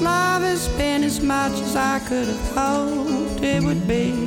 love 0.00 0.42
has 0.42 0.68
been 0.76 1.02
as 1.02 1.20
much 1.20 1.52
as 1.52 1.76
I 1.76 1.98
could 2.08 2.28
have 2.28 2.50
hoped 2.54 3.42
it 3.42 3.62
would 3.62 3.88
be. 3.88 4.25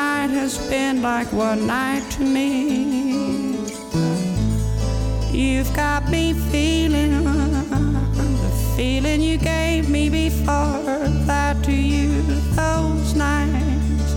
Night 0.00 0.30
has 0.30 0.56
been 0.70 1.02
like 1.02 1.30
one 1.32 1.66
night 1.66 2.04
to 2.14 2.22
me. 2.22 2.48
You've 5.42 5.72
got 5.74 6.02
me 6.14 6.24
feeling 6.52 7.24
the 8.44 8.52
feeling 8.76 9.20
you 9.20 9.36
gave 9.36 9.88
me 9.96 10.04
before 10.08 11.00
that 11.30 11.54
to 11.66 11.72
you 11.72 12.08
those 12.60 13.14
nights 13.14 14.08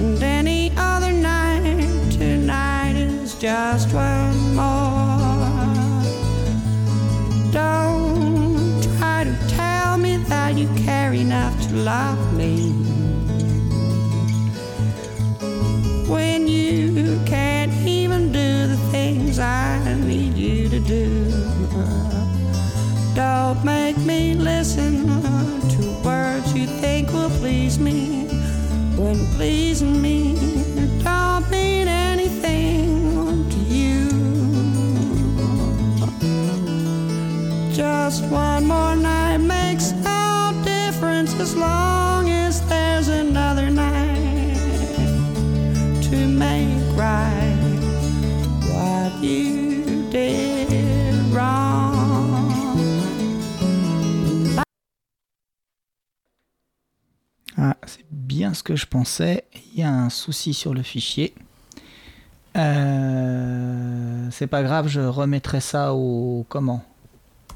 and 0.00 0.22
any 0.22 0.72
other 0.76 1.12
night 1.12 2.12
tonight 2.20 2.96
is 2.96 3.34
just 3.48 3.88
one 3.92 4.38
more. 4.60 6.02
Don't 7.60 8.82
try 8.96 9.18
to 9.30 9.34
tell 9.60 9.98
me 9.98 10.12
that 10.32 10.54
you 10.60 10.68
care 10.86 11.12
enough 11.12 11.54
to 11.66 11.74
love 11.92 12.22
me. 12.40 12.83
when 16.14 16.46
you 16.46 17.20
can't 17.26 17.72
even 17.84 18.30
do 18.30 18.68
the 18.68 18.76
things 18.92 19.40
I 19.40 19.78
need 19.96 20.34
you 20.34 20.68
to 20.68 20.78
do. 20.78 21.06
Don't 23.16 23.64
make 23.64 23.98
me 23.98 24.34
listen 24.34 24.92
to 25.72 25.82
words 26.04 26.54
you 26.54 26.66
think 26.82 27.12
will 27.12 27.34
please 27.40 27.80
me 27.80 28.26
when 28.96 29.18
pleasing 29.36 30.00
me 30.00 30.18
don't 31.02 31.50
mean 31.50 31.88
anything 31.88 33.50
to 33.52 33.58
you. 33.78 33.98
Just 37.72 38.22
one 38.30 38.66
more 38.66 38.94
night 38.94 39.38
makes 39.38 39.90
no 39.90 40.62
difference 40.64 41.34
as 41.40 41.56
long. 41.56 41.93
Ah, 57.56 57.76
c'est 57.86 58.04
bien 58.10 58.52
ce 58.52 58.62
que 58.62 58.76
je 58.76 58.86
pensais. 58.86 59.44
Il 59.72 59.80
y 59.80 59.82
a 59.82 59.90
un 59.90 60.10
souci 60.10 60.54
sur 60.54 60.74
le 60.74 60.82
fichier. 60.82 61.34
Euh, 62.56 64.28
c'est 64.30 64.46
pas 64.46 64.62
grave, 64.62 64.88
je 64.88 65.00
remettrai 65.00 65.60
ça 65.60 65.94
au 65.94 66.44
comment 66.48 66.84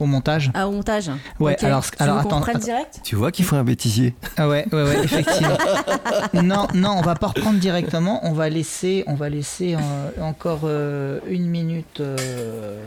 Au 0.01 0.07
montage. 0.07 0.51
Ah, 0.55 0.69
au 0.69 0.71
montage. 0.71 1.11
Ouais, 1.41 1.55
Ok. 1.55 1.65
alors, 1.65 1.85
Tu 1.91 2.03
alors 2.03 2.19
attends. 2.19 2.41
direct? 2.59 3.01
Tu 3.03 3.17
vois 3.17 3.33
qu'il 3.33 3.45
faut 3.45 3.57
un 3.57 3.65
bêtisier? 3.65 4.15
Ah 4.37 4.49
ouais, 4.49 4.65
ouais, 4.73 4.83
ouais, 4.85 5.05
effectivement. 5.05 5.59
non, 6.35 6.69
non, 6.75 6.91
on 6.99 7.03
va 7.03 7.17
pas 7.17 7.29
reprendre 7.29 7.59
directement. 7.59 8.21
On 8.23 8.33
va 8.33 8.49
laisser, 8.49 9.03
on 9.09 9.15
va 9.15 9.29
laisser 9.29 9.75
euh, 9.75 10.11
encore 10.23 10.61
euh, 10.65 11.19
une 11.29 11.47
minute. 11.47 12.01
euh, 12.01 12.85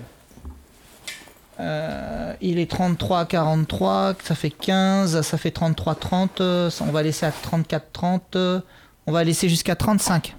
euh, 1.60 2.34
il 2.42 2.58
est 2.60 2.70
33 2.70 3.26
43, 3.26 4.14
ça 4.24 4.34
fait 4.36 4.50
15, 4.50 5.22
ça 5.22 5.38
fait 5.38 5.52
33 5.52 5.96
30. 5.96 6.42
euh, 6.42 6.70
on 6.82 6.92
va 6.92 7.04
laisser 7.04 7.26
à 7.26 7.32
34 7.32 7.86
30. 7.92 8.36
euh, 8.36 8.62
on 9.06 9.12
va 9.12 9.24
laisser 9.24 9.48
jusqu'à 9.50 9.76
35. 9.76 10.36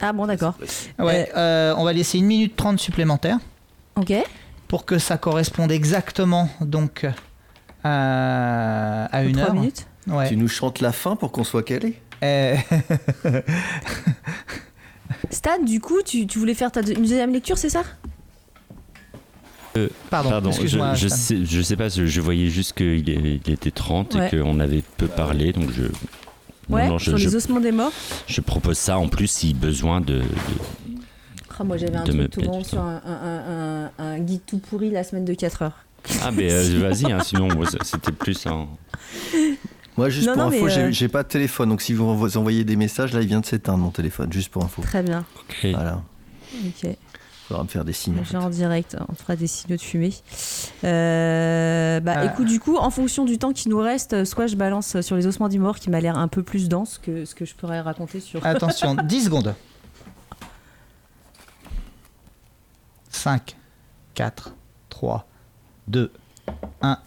Ah 0.00 0.12
bon, 0.12 0.26
d'accord. 0.26 0.54
Ouais, 0.98 1.30
euh, 1.36 1.74
on 1.76 1.84
va 1.84 1.92
laisser 1.92 2.18
une 2.18 2.26
minute 2.26 2.56
30 2.56 2.78
supplémentaire 2.78 3.38
Ok. 3.96 4.12
Pour 4.68 4.84
que 4.84 4.98
ça 4.98 5.16
corresponde 5.18 5.72
exactement 5.72 6.48
donc 6.60 7.06
à, 7.84 9.06
à 9.06 9.22
une 9.24 9.32
Trois 9.32 9.46
heure. 9.48 9.54
minutes. 9.54 9.86
Ouais. 10.06 10.28
Tu 10.28 10.36
nous 10.36 10.48
chantes 10.48 10.80
la 10.80 10.92
fin 10.92 11.16
pour 11.16 11.32
qu'on 11.32 11.44
soit 11.44 11.62
calé 11.62 12.00
Euh, 12.22 12.56
Stan, 15.30 15.62
du 15.64 15.80
coup, 15.80 16.00
tu, 16.04 16.26
tu 16.26 16.38
voulais 16.38 16.54
faire 16.54 16.70
ta 16.72 16.82
deux- 16.82 16.92
une 16.94 17.02
deuxième 17.02 17.32
lecture, 17.32 17.58
c'est 17.58 17.70
ça? 17.70 17.82
Pardon, 20.10 20.30
Pardon, 20.30 20.50
je, 20.50 20.56
excuse-moi. 20.56 20.94
je 20.94 21.06
sais, 21.06 21.44
je 21.44 21.62
sais 21.62 21.76
pas, 21.76 21.88
je, 21.88 22.04
je 22.04 22.20
voyais 22.20 22.48
juste 22.48 22.72
qu'il 22.72 23.08
il 23.08 23.40
était 23.50 23.70
30 23.70 24.14
Ouais. 24.16 24.26
et 24.26 24.36
qu'on 24.40 24.58
avait 24.58 24.82
peu 24.96 25.06
parlé, 25.06 25.52
donc 25.52 25.70
je. 25.70 25.84
Ouais, 26.68 26.88
non, 26.88 26.98
je, 26.98 27.04
sur 27.10 27.16
les 27.16 27.28
je- 27.28 27.36
ossements 27.36 27.60
des 27.60 27.70
morts. 27.70 27.92
je 28.26 28.40
propose 28.40 28.76
ça 28.76 28.98
en 28.98 29.08
plus 29.08 29.28
si 29.28 29.54
besoin 29.54 30.00
de. 30.00 30.14
de- 30.14 30.24
Ah, 31.58 31.64
moi, 31.64 31.76
j'avais 31.76 31.96
un 31.96 32.04
truc 32.04 32.30
tout 32.30 32.40
bon 32.42 32.62
sur 32.62 32.80
un, 32.80 33.00
un- 33.04 33.10
un- 33.22 33.84
un- 33.86 33.90
un 33.98 34.18
guide 34.20 34.42
tout 34.46 34.58
pourri 34.58 34.90
la 34.90 35.02
semaine 35.04 35.24
de 35.24 35.34
4 35.34 35.62
heures. 35.62 35.84
Ah, 36.22 36.30
mais 36.30 36.52
euh, 36.52 36.78
vas-y, 36.88 37.10
hein, 37.12 37.18
sinon 37.24 37.48
c'était 37.82 38.12
plus 38.12 38.46
en. 38.46 38.68
Moi, 39.96 40.08
juste 40.10 40.28
Non, 40.28 40.34
pour 40.34 40.42
non, 40.44 40.48
info, 40.50 40.68
euh, 40.68 40.90
j'ai 40.92 41.08
pas 41.08 41.24
de 41.24 41.28
téléphone, 41.28 41.70
donc 41.70 41.82
si 41.82 41.92
vous 41.92 42.16
vous 42.16 42.36
envoyez 42.36 42.62
des 42.64 42.76
messages, 42.76 43.12
là, 43.12 43.20
il 43.20 43.26
vient 43.26 43.40
de 43.40 43.46
s'éteindre 43.46 43.78
mon 43.78 43.90
téléphone, 43.90 44.32
juste 44.32 44.50
pour 44.50 44.64
info. 44.64 44.80
Très 44.82 45.02
bien. 45.02 45.24
Ok. 45.40 45.66
Voilà, 45.72 46.00
Ok. 46.64 46.96
faudra 47.48 47.64
me 47.64 47.68
faire 47.68 47.84
des 47.84 47.92
signes. 47.92 48.14
Genre 48.30 48.44
en 48.44 48.50
direct, 48.50 48.96
on 49.08 49.14
fera 49.16 49.34
des 49.34 49.48
signaux 49.48 49.76
de 49.76 49.80
fumée. 49.82 50.14
Euh, 50.84 52.00
bah 52.00 52.14
Ah. 52.16 52.24
écoute, 52.26 52.46
du 52.46 52.60
coup, 52.60 52.76
en 52.76 52.90
fonction 52.90 53.24
du 53.24 53.38
temps 53.38 53.52
qui 53.52 53.68
nous 53.68 53.78
reste, 53.78 54.24
soit 54.24 54.46
je 54.46 54.54
balance 54.56 55.00
sur 55.00 55.16
les 55.16 55.26
ossements 55.26 55.48
du 55.48 55.58
mort 55.58 55.78
qui 55.80 55.90
m'a 55.90 56.00
l'air 56.00 56.16
un 56.16 56.28
peu 56.28 56.42
plus 56.44 56.68
dense 56.68 56.98
que 57.02 57.24
ce 57.24 57.34
que 57.34 57.44
je 57.44 57.54
pourrais 57.54 57.80
raconter 57.80 58.20
sur. 58.20 58.44
Attention, 58.46 58.94
10 59.04 59.24
secondes. 59.24 59.54
5, 63.18 63.56
4, 64.14 64.54
3, 64.90 65.26
2, 65.88 66.12
1. 66.82 66.98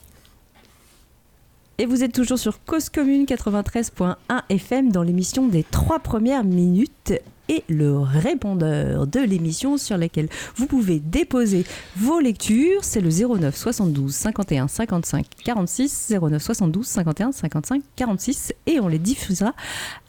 Et 1.78 1.86
vous 1.86 2.04
êtes 2.04 2.12
toujours 2.12 2.38
sur 2.38 2.64
Cause 2.66 2.90
Commune 2.90 3.24
93.1 3.24 4.16
FM 4.50 4.92
dans 4.92 5.04
l'émission 5.04 5.48
des 5.48 5.64
trois 5.64 6.00
premières 6.00 6.44
minutes 6.44 7.14
et 7.48 7.64
le 7.70 7.98
répondeur 7.98 9.08
de 9.08 9.22
l'émission 9.22 9.78
sur 9.78 9.98
laquelle 9.98 10.28
vous 10.58 10.68
pouvez 10.68 11.00
déposer 11.00 11.66
vos 11.96 12.20
lectures, 12.20 12.84
c'est 12.84 13.02
le 13.02 13.10
09 13.10 13.56
72 13.56 14.14
51 14.14 14.68
55 14.68 15.26
46 15.46 16.14
09 16.22 16.42
72 16.42 16.86
51 16.86 17.32
55 17.32 17.82
46 17.96 18.54
et 18.68 18.82
on 18.82 18.90
les 18.90 19.00
diffusera 19.00 19.54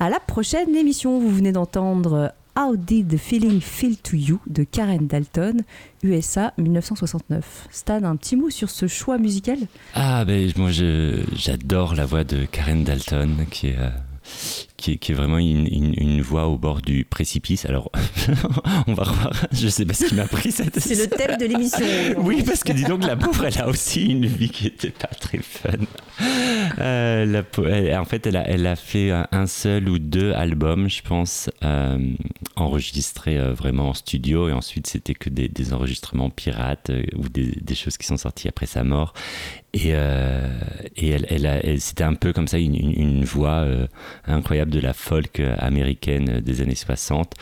à 0.01 0.11
la 0.11 0.19
prochaine 0.19 0.75
émission. 0.75 1.21
Vous 1.21 1.31
venez 1.31 1.53
d'entendre 1.53 2.33
How 2.57 2.77
Did 2.77 3.09
the 3.09 3.17
Feeling 3.19 3.61
Feel 3.61 3.97
to 3.97 4.17
You 4.17 4.41
de 4.47 4.65
Karen 4.65 5.07
Dalton, 5.07 5.62
USA 6.05 6.53
1969. 6.59 7.69
Stan, 7.71 8.05
un 8.05 8.17
petit 8.17 8.37
mot 8.37 8.51
sur 8.51 8.69
ce 8.69 8.87
choix 8.87 9.17
musical? 9.19 9.59
Ah, 9.95 10.25
ben 10.27 10.51
moi 10.57 10.71
j'adore 10.71 11.95
la 11.95 12.05
voix 12.05 12.25
de 12.25 12.45
Karen 12.45 12.85
Dalton 12.85 13.47
qui 13.51 13.69
est. 13.69 13.79
euh, 13.79 13.88
Qui 14.83 14.95
est, 14.95 14.97
qui 14.97 15.12
est 15.12 15.14
vraiment 15.14 15.38
une, 15.38 15.68
une- 15.68 15.95
une 15.97 16.21
voix 16.23 16.49
au 16.49 16.59
bord 16.59 16.83
du 16.83 17.05
précipice. 17.05 17.66
Alors, 17.66 17.88
on 18.88 18.95
va 18.95 19.05
revoir. 19.05 19.33
Je 19.53 19.68
sais 19.68 19.87
pas 19.87 19.95
ce 19.95 20.07
qui 20.07 20.16
m'a 20.16 20.27
pris 20.27 20.51
cette. 20.51 20.81
C'est 20.81 20.97
le 20.97 21.07
thème 21.09 21.37
de 21.38 21.45
l'émission. 21.47 21.87
Oui, 22.18 22.42
parce 22.45 22.64
que 22.64 22.73
dis 22.73 22.83
donc, 22.83 23.05
la 23.07 23.14
pauvre, 23.14 23.45
elle 23.45 23.59
a 23.61 23.68
aussi 23.68 24.07
une 24.07 24.27
vie 24.27 24.49
qui 24.51 24.66
était 24.66 24.90
pas 24.90 25.07
très 25.07 25.38
fun. 25.38 25.71
Euh, 26.81 27.25
la 27.27 27.42
pau- 27.45 27.64
elle- 27.66 27.95
en 27.97 28.05
fait, 28.05 28.27
elle 28.27 28.37
a, 28.37 28.49
elle 28.49 28.66
a 28.66 28.75
fait 28.75 29.12
un, 29.12 29.29
un 29.31 29.47
seul 29.47 29.88
ou 29.88 30.01
deux 30.01 30.33
albums, 30.33 30.88
je 30.88 31.03
pense, 31.03 31.49
euh, 31.62 31.99
enregistrés 32.57 33.38
euh, 33.38 33.53
vraiment 33.53 33.90
en 33.90 33.95
studio, 33.95 34.49
et 34.49 34.53
ensuite 34.53 34.87
c'était 34.88 35.14
que 35.14 35.31
des, 35.31 35.49
des 35.49 35.73
enregistrements 35.73 36.31
pirates 36.31 36.90
ou 37.16 37.29
des, 37.29 37.53
des 37.61 37.75
choses 37.75 37.97
qui 37.97 38.07
sont 38.07 38.16
sorties 38.16 38.49
après 38.49 38.66
sa 38.66 38.83
mort. 38.85 39.14
Et, 39.75 39.92
euh, 39.95 40.49
et 40.97 41.09
elle, 41.11 41.27
elle 41.31 41.47
a- 41.47 41.64
elle- 41.64 41.81
c'était 41.81 42.05
un 42.05 42.12
peu 42.14 42.33
comme 42.35 42.47
ça 42.49 42.59
une, 42.59 42.75
une- 42.75 42.92
une 43.01 43.25
voix 43.25 43.61
euh, 43.62 43.87
incroyable 44.27 44.71
de 44.73 44.81
la 44.81 44.93
folk 44.95 45.41
américaine 45.59 46.41
des 46.41 46.61
années 46.63 46.75
60. 46.75 47.35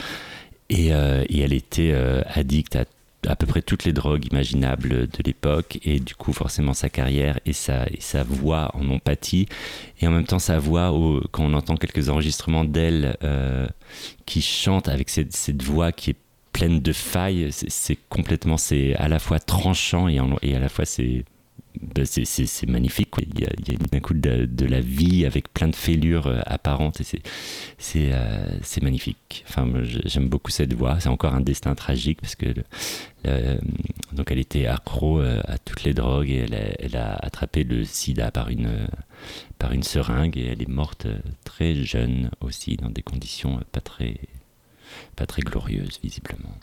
Et, 0.69 0.93
euh, 0.93 1.25
et 1.29 1.41
elle 1.41 1.53
était 1.53 1.91
euh, 1.93 2.23
addicte 2.35 2.77
à 2.77 2.85
à 3.29 3.37
peu 3.37 3.45
près 3.47 3.61
toutes 3.61 3.85
les 3.85 3.93
drogues 3.93 4.25
imaginables 4.33 5.07
de 5.07 5.23
l'époque 5.27 5.79
et 5.85 6.01
du 6.01 6.15
coup 6.15 6.33
forcément 6.33 6.73
sa 6.73 6.89
carrière 6.89 7.39
et 7.45 7.53
sa, 7.53 7.85
sa 7.99 8.23
voix 8.23 8.71
en 8.73 8.89
ont 8.89 8.99
pâti 8.99 9.47
et 10.01 10.07
en 10.07 10.11
même 10.11 10.25
temps 10.25 10.39
sa 10.39 10.59
voix 10.59 10.87
quand 11.31 11.45
on 11.45 11.53
entend 11.53 11.77
quelques 11.77 12.09
enregistrements 12.09 12.65
d'elle 12.65 13.19
euh, 13.23 13.67
qui 14.25 14.41
chante 14.41 14.89
avec 14.89 15.11
cette, 15.11 15.37
cette 15.37 15.63
voix 15.63 15.93
qui 15.93 16.13
est 16.13 16.17
pleine 16.55 16.81
de 16.81 16.95
failles 16.95 17.49
c'est- 17.53 17.99
complètement 18.09 18.57
c'est 18.57 18.95
à 18.95 19.07
la 19.09 19.19
fois 19.19 19.39
tranchant 19.39 20.09
et 20.09 20.19
à 20.57 20.59
la 20.59 20.71
fois 20.71 20.87
c'est 20.87 21.27
ben, 21.83 22.05
c'est- 22.05 22.67
magnifique 22.67 23.09
il 23.19 23.41
y 23.41 23.45
a, 23.45 23.51
d'un 23.91 24.01
coup 24.01 24.15
de, 24.15 24.67
la 24.67 24.81
vie 24.81 25.25
avec 25.27 25.53
plein 25.53 25.69
de 25.69 25.75
fêlures 25.77 26.27
euh, 26.27 26.41
apparentes 26.47 27.01
et 27.01 27.05
c'est 27.79 28.13
euh, 28.13 28.59
magnifique. 28.83 29.45
Enfin 29.49 29.67
j'aime 30.05 30.29
beaucoup 30.29 30.51
cette 30.51 30.75
voix. 30.75 31.01
C'est 31.01 31.09
encore 31.09 31.35
un 31.35 31.41
destin 31.41 31.75
tragique 31.75 32.21
parce 32.21 32.37
que 32.37 32.47
le- 32.47 32.65
euh, 33.27 33.59
donc 34.13 34.31
elle 34.31 34.39
était 34.39 34.67
accro 34.67 35.21
à 35.21 35.59
toutes 35.59 35.85
les 35.85 35.95
drogues 35.95 36.31
et 36.31 36.37
elle 36.47 36.55
a, 36.55 36.75
elle 36.81 36.97
a 36.97 37.15
attrapé 37.15 37.65
le 37.65 37.85
sida 37.85 38.31
par 38.31 38.49
une, 38.51 38.87
par 39.59 39.73
une 39.73 39.83
seringue 39.83 40.37
et 40.39 40.47
elle 40.47 40.63
est 40.63 40.69
morte 40.69 41.07
très 41.45 41.75
jeune 41.75 42.31
aussi 42.41 42.77
dans 42.77 42.91
des 42.91 43.03
conditions 43.03 43.61
pas 43.73 43.81
très, 43.81 44.17
pas 45.17 45.27
très 45.27 45.43
glorieuses 45.43 45.99
visiblement. 46.03 46.55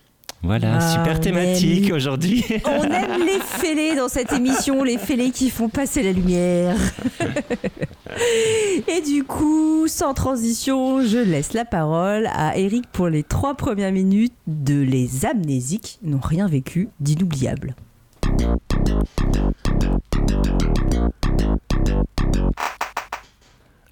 Voilà, 0.44 0.78
Ah, 0.78 0.94
super 0.94 1.20
thématique 1.20 1.92
aujourd'hui. 1.92 2.44
On 2.66 2.84
aime 2.84 3.22
les 3.26 3.40
fêlés 3.40 3.96
dans 3.96 4.08
cette 4.08 4.32
émission, 4.32 4.84
les 4.84 4.98
fêlés 4.98 5.32
qui 5.32 5.50
font 5.50 5.68
passer 5.68 6.04
la 6.04 6.12
lumière. 6.12 6.78
Et 8.88 9.02
du 9.02 9.24
coup, 9.24 9.88
sans 9.88 10.14
transition, 10.14 11.02
je 11.04 11.18
laisse 11.18 11.54
la 11.54 11.66
parole 11.66 12.28
à 12.34 12.58
Eric 12.58 12.86
pour 12.92 13.08
les 13.10 13.24
trois 13.24 13.56
premières 13.56 13.92
minutes 13.92 14.34
de 14.46 14.80
Les 14.80 15.26
amnésiques 15.26 16.00
n'ont 16.04 16.20
rien 16.20 16.48
vécu 16.48 16.90
d'inoubliable. 17.00 17.76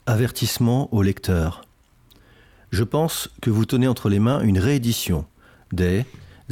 Avertissement 0.05 0.93
au 0.93 1.01
lecteur. 1.01 1.63
Je 2.71 2.83
pense 2.83 3.29
que 3.41 3.49
vous 3.49 3.65
tenez 3.65 3.87
entre 3.87 4.09
les 4.09 4.19
mains 4.19 4.41
une 4.41 4.59
réédition 4.59 5.25
des 5.71 6.05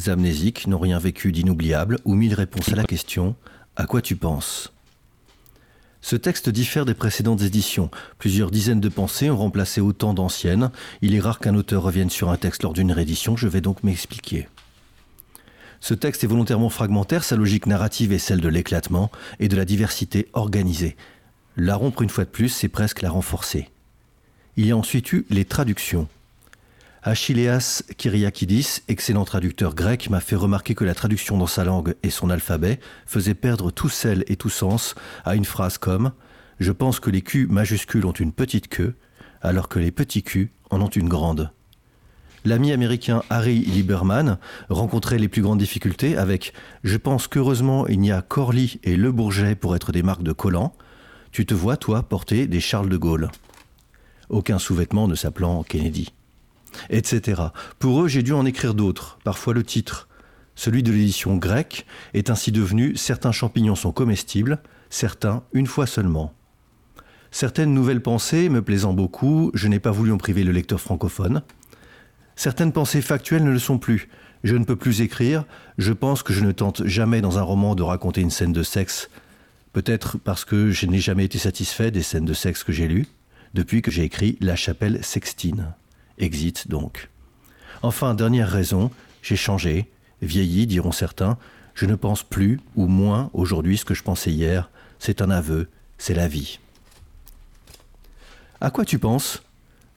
Amnésiques 0.07 0.67
n'ont 0.67 0.79
rien 0.79 0.97
vécu 0.97 1.31
d'inoubliable 1.31 1.99
ou 2.03 2.15
mille 2.15 2.33
réponses 2.33 2.69
à 2.69 2.75
la 2.75 2.83
question 2.83 3.35
À 3.75 3.85
quoi 3.85 4.01
tu 4.01 4.15
penses? 4.15 4.73
Ce 6.01 6.15
texte 6.17 6.49
diffère 6.49 6.85
des 6.85 6.95
précédentes 6.95 7.43
éditions. 7.43 7.89
Plusieurs 8.17 8.51
dizaines 8.51 8.81
de 8.81 8.89
pensées 8.89 9.29
ont 9.29 9.37
remplacé 9.37 9.79
autant 9.79 10.13
d'anciennes. 10.13 10.71
Il 11.01 11.15
est 11.15 11.19
rare 11.21 11.39
qu'un 11.39 11.55
auteur 11.55 11.83
revienne 11.83 12.09
sur 12.09 12.29
un 12.29 12.37
texte 12.37 12.63
lors 12.63 12.73
d'une 12.73 12.91
réédition, 12.91 13.37
je 13.37 13.47
vais 13.47 13.61
donc 13.61 13.83
m'expliquer. 13.83 14.49
Ce 15.79 15.93
texte 15.93 16.23
est 16.23 16.27
volontairement 16.27 16.69
fragmentaire, 16.69 17.23
sa 17.23 17.35
logique 17.35 17.67
narrative 17.67 18.11
est 18.11 18.19
celle 18.19 18.41
de 18.41 18.49
l'éclatement 18.49 19.11
et 19.39 19.47
de 19.47 19.55
la 19.55 19.63
diversité 19.63 20.27
organisée. 20.33 20.97
La 21.55 21.75
rompre 21.75 22.01
une 22.01 22.09
fois 22.09 22.25
de 22.25 22.29
plus, 22.29 22.49
c'est 22.49 22.67
presque 22.67 23.01
la 23.01 23.11
renforcer. 23.11 23.69
Il 24.57 24.65
y 24.65 24.71
a 24.71 24.77
ensuite 24.77 25.13
eu 25.13 25.25
les 25.29 25.45
traductions. 25.45 26.07
Achilleas 27.05 27.83
Kyriakidis, 27.97 28.79
excellent 28.87 29.25
traducteur 29.25 29.75
grec, 29.75 30.09
m'a 30.09 30.21
fait 30.21 30.37
remarquer 30.37 30.73
que 30.73 30.85
la 30.85 30.95
traduction 30.95 31.37
dans 31.37 31.47
sa 31.47 31.65
langue 31.65 31.95
et 32.01 32.09
son 32.09 32.29
alphabet 32.29 32.79
faisait 33.05 33.33
perdre 33.33 33.71
tout 33.71 33.89
sel 33.89 34.23
et 34.27 34.37
tout 34.37 34.49
sens 34.49 34.95
à 35.25 35.35
une 35.35 35.43
phrase 35.43 35.77
comme 35.77 36.13
Je 36.61 36.71
pense 36.71 37.01
que 37.01 37.09
les 37.09 37.21
Q 37.21 37.47
majuscules 37.47 38.05
ont 38.05 38.13
une 38.13 38.31
petite 38.31 38.69
queue, 38.69 38.95
alors 39.41 39.67
que 39.67 39.79
les 39.79 39.91
petits 39.91 40.23
Q 40.23 40.53
en 40.69 40.79
ont 40.79 40.87
une 40.87 41.09
grande. 41.09 41.51
L'ami 42.45 42.71
américain 42.71 43.21
Harry 43.29 43.59
Lieberman 43.59 44.37
rencontrait 44.69 45.19
les 45.19 45.27
plus 45.27 45.41
grandes 45.41 45.59
difficultés 45.59 46.15
avec 46.15 46.53
Je 46.85 46.95
pense 46.95 47.27
qu'heureusement 47.27 47.85
il 47.85 47.99
n'y 47.99 48.13
a 48.13 48.21
Corly 48.21 48.79
et 48.83 48.95
Le 48.95 49.11
Bourget 49.11 49.55
pour 49.55 49.75
être 49.75 49.91
des 49.91 50.03
marques 50.03 50.23
de 50.23 50.31
collants. 50.31 50.73
Tu 51.33 51.45
te 51.45 51.53
vois, 51.53 51.75
toi, 51.75 52.03
porter 52.03 52.47
des 52.47 52.61
Charles 52.61 52.87
de 52.87 52.97
Gaulle. 52.97 53.29
Aucun 54.29 54.57
sous-vêtement 54.57 55.09
ne 55.09 55.15
s'appelant 55.15 55.63
Kennedy. 55.63 56.13
Etc. 56.89 57.41
Pour 57.79 58.01
eux, 58.01 58.07
j'ai 58.07 58.23
dû 58.23 58.33
en 58.33 58.45
écrire 58.45 58.73
d'autres, 58.73 59.19
parfois 59.23 59.53
le 59.53 59.63
titre. 59.63 60.07
Celui 60.55 60.83
de 60.83 60.91
l'édition 60.91 61.35
grecque 61.35 61.85
est 62.13 62.29
ainsi 62.29 62.51
devenu 62.51 62.95
Certains 62.95 63.31
champignons 63.31 63.75
sont 63.75 63.91
comestibles, 63.91 64.59
certains 64.89 65.43
une 65.53 65.67
fois 65.67 65.87
seulement. 65.87 66.33
Certaines 67.31 67.73
nouvelles 67.73 68.01
pensées 68.01 68.49
me 68.49 68.61
plaisant 68.61 68.93
beaucoup, 68.93 69.49
je 69.55 69.67
n'ai 69.67 69.79
pas 69.79 69.91
voulu 69.91 70.11
en 70.11 70.17
priver 70.17 70.43
le 70.43 70.51
lecteur 70.51 70.79
francophone. 70.79 71.41
Certaines 72.35 72.71
pensées 72.71 73.01
factuelles 73.01 73.43
ne 73.43 73.51
le 73.51 73.59
sont 73.59 73.79
plus. 73.79 74.07
Je 74.43 74.55
ne 74.55 74.65
peux 74.65 74.75
plus 74.75 75.01
écrire, 75.01 75.45
je 75.77 75.93
pense 75.93 76.21
que 76.21 76.33
je 76.33 76.43
ne 76.43 76.51
tente 76.51 76.85
jamais 76.85 77.21
dans 77.21 77.39
un 77.39 77.43
roman 77.43 77.75
de 77.75 77.81
raconter 77.81 78.21
une 78.21 78.29
scène 78.29 78.53
de 78.53 78.61
sexe. 78.61 79.09
Peut-être 79.71 80.19
parce 80.19 80.45
que 80.45 80.69
je 80.69 80.85
n'ai 80.85 80.99
jamais 80.99 81.25
été 81.25 81.39
satisfait 81.39 81.89
des 81.89 82.03
scènes 82.03 82.25
de 82.25 82.33
sexe 82.33 82.63
que 82.63 82.71
j'ai 82.71 82.87
lues, 82.87 83.07
depuis 83.55 83.81
que 83.81 83.89
j'ai 83.89 84.03
écrit 84.03 84.37
La 84.39 84.55
chapelle 84.55 85.03
sextine. 85.03 85.73
Exit 86.17 86.67
donc. 86.67 87.09
Enfin, 87.81 88.13
dernière 88.13 88.49
raison, 88.49 88.91
j'ai 89.21 89.35
changé, 89.35 89.91
vieilli, 90.21 90.67
diront 90.67 90.91
certains. 90.91 91.37
Je 91.75 91.85
ne 91.85 91.95
pense 91.95 92.23
plus 92.23 92.59
ou 92.75 92.87
moins 92.87 93.29
aujourd'hui 93.33 93.77
ce 93.77 93.85
que 93.85 93.93
je 93.93 94.03
pensais 94.03 94.31
hier. 94.31 94.69
C'est 94.99 95.21
un 95.21 95.29
aveu, 95.29 95.69
c'est 95.97 96.13
la 96.13 96.27
vie. 96.27 96.59
À 98.61 98.69
quoi 98.69 98.85
tu 98.85 98.99
penses? 98.99 99.43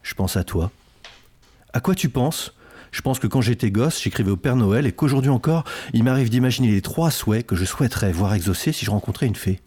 Je 0.02 0.14
pense 0.14 0.36
à 0.36 0.44
toi. 0.44 0.70
À 1.72 1.80
quoi 1.80 1.94
tu 1.94 2.08
penses? 2.08 2.54
Je 2.90 3.02
pense 3.02 3.18
que 3.18 3.26
quand 3.26 3.42
j'étais 3.42 3.70
gosse, 3.70 4.00
j'écrivais 4.00 4.30
au 4.30 4.36
Père 4.36 4.56
Noël 4.56 4.86
et 4.86 4.92
qu'aujourd'hui 4.92 5.30
encore, 5.30 5.64
il 5.92 6.02
m'arrive 6.02 6.30
d'imaginer 6.30 6.70
les 6.70 6.80
trois 6.80 7.10
souhaits 7.10 7.46
que 7.46 7.54
je 7.54 7.64
souhaiterais 7.64 8.10
voir 8.10 8.32
exaucés 8.32 8.72
si 8.72 8.84
je 8.84 8.90
rencontrais 8.90 9.26
une 9.26 9.34
fée. 9.34 9.60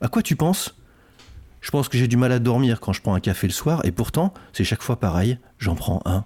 À 0.00 0.08
quoi 0.08 0.22
tu 0.22 0.34
penses? 0.34 0.74
Je 1.62 1.70
pense 1.70 1.88
que 1.88 1.96
j'ai 1.96 2.08
du 2.08 2.16
mal 2.16 2.32
à 2.32 2.40
dormir 2.40 2.80
quand 2.80 2.92
je 2.92 3.00
prends 3.00 3.14
un 3.14 3.20
café 3.20 3.46
le 3.46 3.52
soir 3.52 3.80
et 3.84 3.92
pourtant, 3.92 4.34
c'est 4.52 4.64
chaque 4.64 4.82
fois 4.82 4.98
pareil, 4.98 5.38
j'en 5.58 5.76
prends 5.76 6.02
un. 6.04 6.24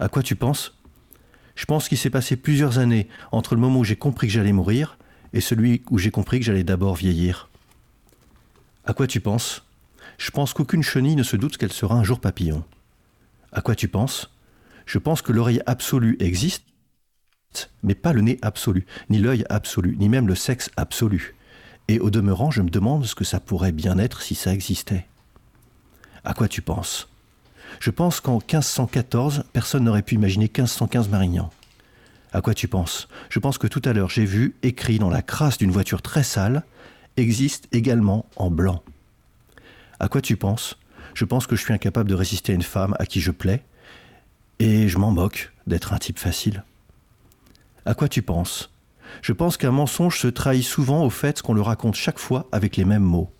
À 0.00 0.08
quoi 0.08 0.22
tu 0.22 0.34
penses? 0.34 0.76
Je 1.54 1.64
pense 1.66 1.88
qu'il 1.88 1.96
s'est 1.96 2.10
passé 2.10 2.36
plusieurs 2.36 2.78
années 2.78 3.08
entre 3.30 3.54
le 3.54 3.60
moment 3.60 3.78
où 3.78 3.84
j'ai 3.84 3.94
compris 3.94 4.26
que 4.26 4.32
j'allais 4.32 4.52
mourir 4.52 4.98
et 5.32 5.40
celui 5.40 5.82
où 5.88 5.98
j'ai 5.98 6.10
compris 6.10 6.40
que 6.40 6.44
j'allais 6.44 6.64
d'abord 6.64 6.96
vieillir. 6.96 7.48
À 8.84 8.92
quoi 8.92 9.06
tu 9.06 9.20
penses? 9.20 9.64
Je 10.18 10.32
pense 10.32 10.52
qu'aucune 10.52 10.82
chenille 10.82 11.16
ne 11.16 11.22
se 11.22 11.36
doute 11.36 11.56
qu'elle 11.56 11.72
sera 11.72 11.94
un 11.94 12.04
jour 12.04 12.18
papillon. 12.18 12.64
À 13.52 13.60
quoi 13.60 13.76
tu 13.76 13.86
penses? 13.86 14.34
Je 14.84 14.98
pense 14.98 15.22
que 15.22 15.32
l'oreille 15.32 15.62
absolue 15.66 16.16
existe, 16.18 16.64
mais 17.84 17.94
pas 17.94 18.12
le 18.12 18.20
nez 18.20 18.38
absolu, 18.42 18.84
ni 19.10 19.18
l'œil 19.18 19.44
absolu, 19.48 19.96
ni 19.96 20.08
même 20.08 20.26
le 20.26 20.34
sexe 20.34 20.70
absolu. 20.76 21.33
Et 21.88 22.00
au 22.00 22.10
demeurant, 22.10 22.50
je 22.50 22.62
me 22.62 22.70
demande 22.70 23.04
ce 23.04 23.14
que 23.14 23.24
ça 23.24 23.40
pourrait 23.40 23.72
bien 23.72 23.98
être 23.98 24.22
si 24.22 24.34
ça 24.34 24.52
existait. 24.52 25.06
À 26.24 26.32
quoi 26.32 26.48
tu 26.48 26.62
penses? 26.62 27.08
Je 27.80 27.90
pense 27.90 28.20
qu'en 28.20 28.38
1514, 28.38 29.44
personne 29.52 29.84
n'aurait 29.84 30.02
pu 30.02 30.14
imaginer 30.14 30.44
1515 30.44 31.08
Marignan. 31.08 31.50
À 32.32 32.40
quoi 32.40 32.54
tu 32.54 32.68
penses? 32.68 33.08
Je 33.28 33.38
pense 33.38 33.58
que 33.58 33.66
tout 33.66 33.82
à 33.84 33.92
l'heure, 33.92 34.10
j'ai 34.10 34.24
vu, 34.24 34.54
écrit 34.62 34.98
dans 34.98 35.10
la 35.10 35.22
crasse 35.22 35.58
d'une 35.58 35.70
voiture 35.70 36.02
très 36.02 36.22
sale, 36.22 36.62
existe 37.16 37.68
également 37.72 38.26
en 38.36 38.50
blanc. 38.50 38.82
À 40.00 40.08
quoi 40.08 40.20
tu 40.20 40.36
penses? 40.36 40.78
Je 41.14 41.24
pense 41.24 41.46
que 41.46 41.54
je 41.54 41.62
suis 41.62 41.72
incapable 41.72 42.08
de 42.08 42.14
résister 42.14 42.52
à 42.52 42.54
une 42.56 42.62
femme 42.62 42.96
à 42.98 43.06
qui 43.06 43.20
je 43.20 43.30
plais, 43.30 43.62
et 44.58 44.88
je 44.88 44.98
m'en 44.98 45.12
moque 45.12 45.52
d'être 45.66 45.92
un 45.92 45.98
type 45.98 46.18
facile. 46.18 46.64
À 47.86 47.94
quoi 47.94 48.08
tu 48.08 48.22
penses? 48.22 48.70
Je 49.22 49.32
pense 49.32 49.56
qu'un 49.56 49.70
mensonge 49.70 50.18
se 50.18 50.28
trahit 50.28 50.64
souvent 50.64 51.04
au 51.04 51.10
fait 51.10 51.42
qu'on 51.42 51.54
le 51.54 51.62
raconte 51.62 51.94
chaque 51.94 52.18
fois 52.18 52.46
avec 52.52 52.76
les 52.76 52.84
mêmes 52.84 53.02
mots. 53.02 53.30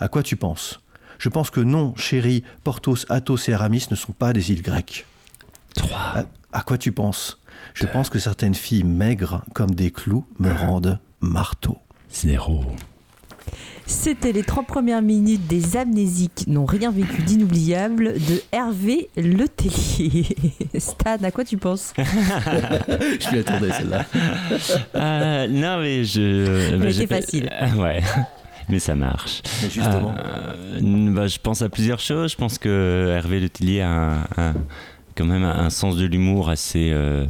À 0.00 0.08
quoi 0.08 0.22
tu 0.22 0.36
penses? 0.36 0.80
Je 1.18 1.28
pense 1.28 1.50
que 1.50 1.60
non, 1.60 1.94
chérie, 1.96 2.44
Portos, 2.62 3.04
Athos 3.08 3.48
et 3.48 3.52
Aramis 3.52 3.86
ne 3.90 3.96
sont 3.96 4.12
pas 4.12 4.32
des 4.32 4.52
îles 4.52 4.62
grecques. 4.62 5.06
À, 5.92 6.24
à 6.52 6.62
quoi 6.62 6.78
tu 6.78 6.92
penses? 6.92 7.40
Je 7.74 7.86
pense 7.86 8.08
que 8.08 8.18
certaines 8.18 8.54
filles 8.54 8.84
maigres 8.84 9.42
comme 9.52 9.74
des 9.74 9.90
clous 9.90 10.24
me 10.38 10.52
rendent 10.52 10.98
marteau. 11.20 11.78
Zéro. 12.10 12.64
C'était 13.86 14.32
les 14.32 14.42
trois 14.42 14.62
premières 14.64 15.00
minutes 15.02 15.46
des 15.46 15.76
amnésiques 15.76 16.44
n'ont 16.46 16.66
rien 16.66 16.90
vécu 16.90 17.22
d'inoubliable 17.22 18.14
de 18.14 18.42
Hervé 18.52 19.08
Letellier. 19.16 20.26
Stan, 20.78 21.16
à 21.22 21.30
quoi 21.30 21.44
tu 21.44 21.56
penses? 21.56 21.92
Je 21.98 23.32
m'y 23.32 23.38
attendais 23.38 23.70
celle-là. 23.72 24.04
Euh, 24.94 25.46
non, 25.48 25.80
mais 25.80 26.04
je. 26.04 26.72
Mais 26.72 26.78
bah, 26.78 26.84
c'est 26.86 26.92
j'ai- 26.92 27.06
facile. 27.06 27.50
Euh, 27.52 27.74
ouais. 27.82 28.00
Mais 28.68 28.78
ça 28.78 28.94
marche. 28.94 29.40
Mais 29.62 29.70
justement. 29.70 30.14
Euh, 30.18 31.10
bah, 31.12 31.26
je 31.26 31.38
pense 31.38 31.62
à 31.62 31.68
plusieurs 31.70 32.00
choses. 32.00 32.32
Je 32.32 32.36
pense 32.36 32.58
que 32.58 33.08
Hervé 33.16 33.40
Letellier 33.40 33.80
a 33.80 33.88
un, 33.90 34.18
un- 34.36 34.54
quand 35.16 35.24
même 35.24 35.44
un 35.44 35.70
sens 35.70 35.96
de 35.96 36.04
l'humour 36.04 36.50
assez, 36.50 36.90
euh, 36.92 37.26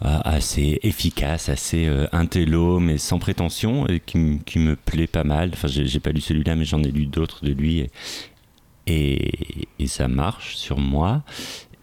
assez 0.00 0.78
efficace, 0.82 1.48
assez 1.48 1.86
euh, 1.86 2.06
intello, 2.12 2.78
mais 2.78 2.98
sans 2.98 3.18
prétention, 3.18 3.86
et 3.88 4.00
qui, 4.00 4.18
me 4.18 4.76
plaît 4.76 5.06
pas 5.06 5.24
mal. 5.24 5.50
Enfin, 5.52 5.68
j'ai 5.68 6.00
pas 6.00 6.10
lu 6.10 6.20
celui-là, 6.20 6.56
mais 6.56 6.64
j'en 6.64 6.82
ai 6.82 6.90
lu 6.90 7.06
d'autres 7.06 7.44
de 7.44 7.52
lui. 7.52 7.86
Et, 8.86 9.30
ça 9.86 10.08
marche 10.08 10.56
sur 10.56 10.78
moi. 10.78 11.22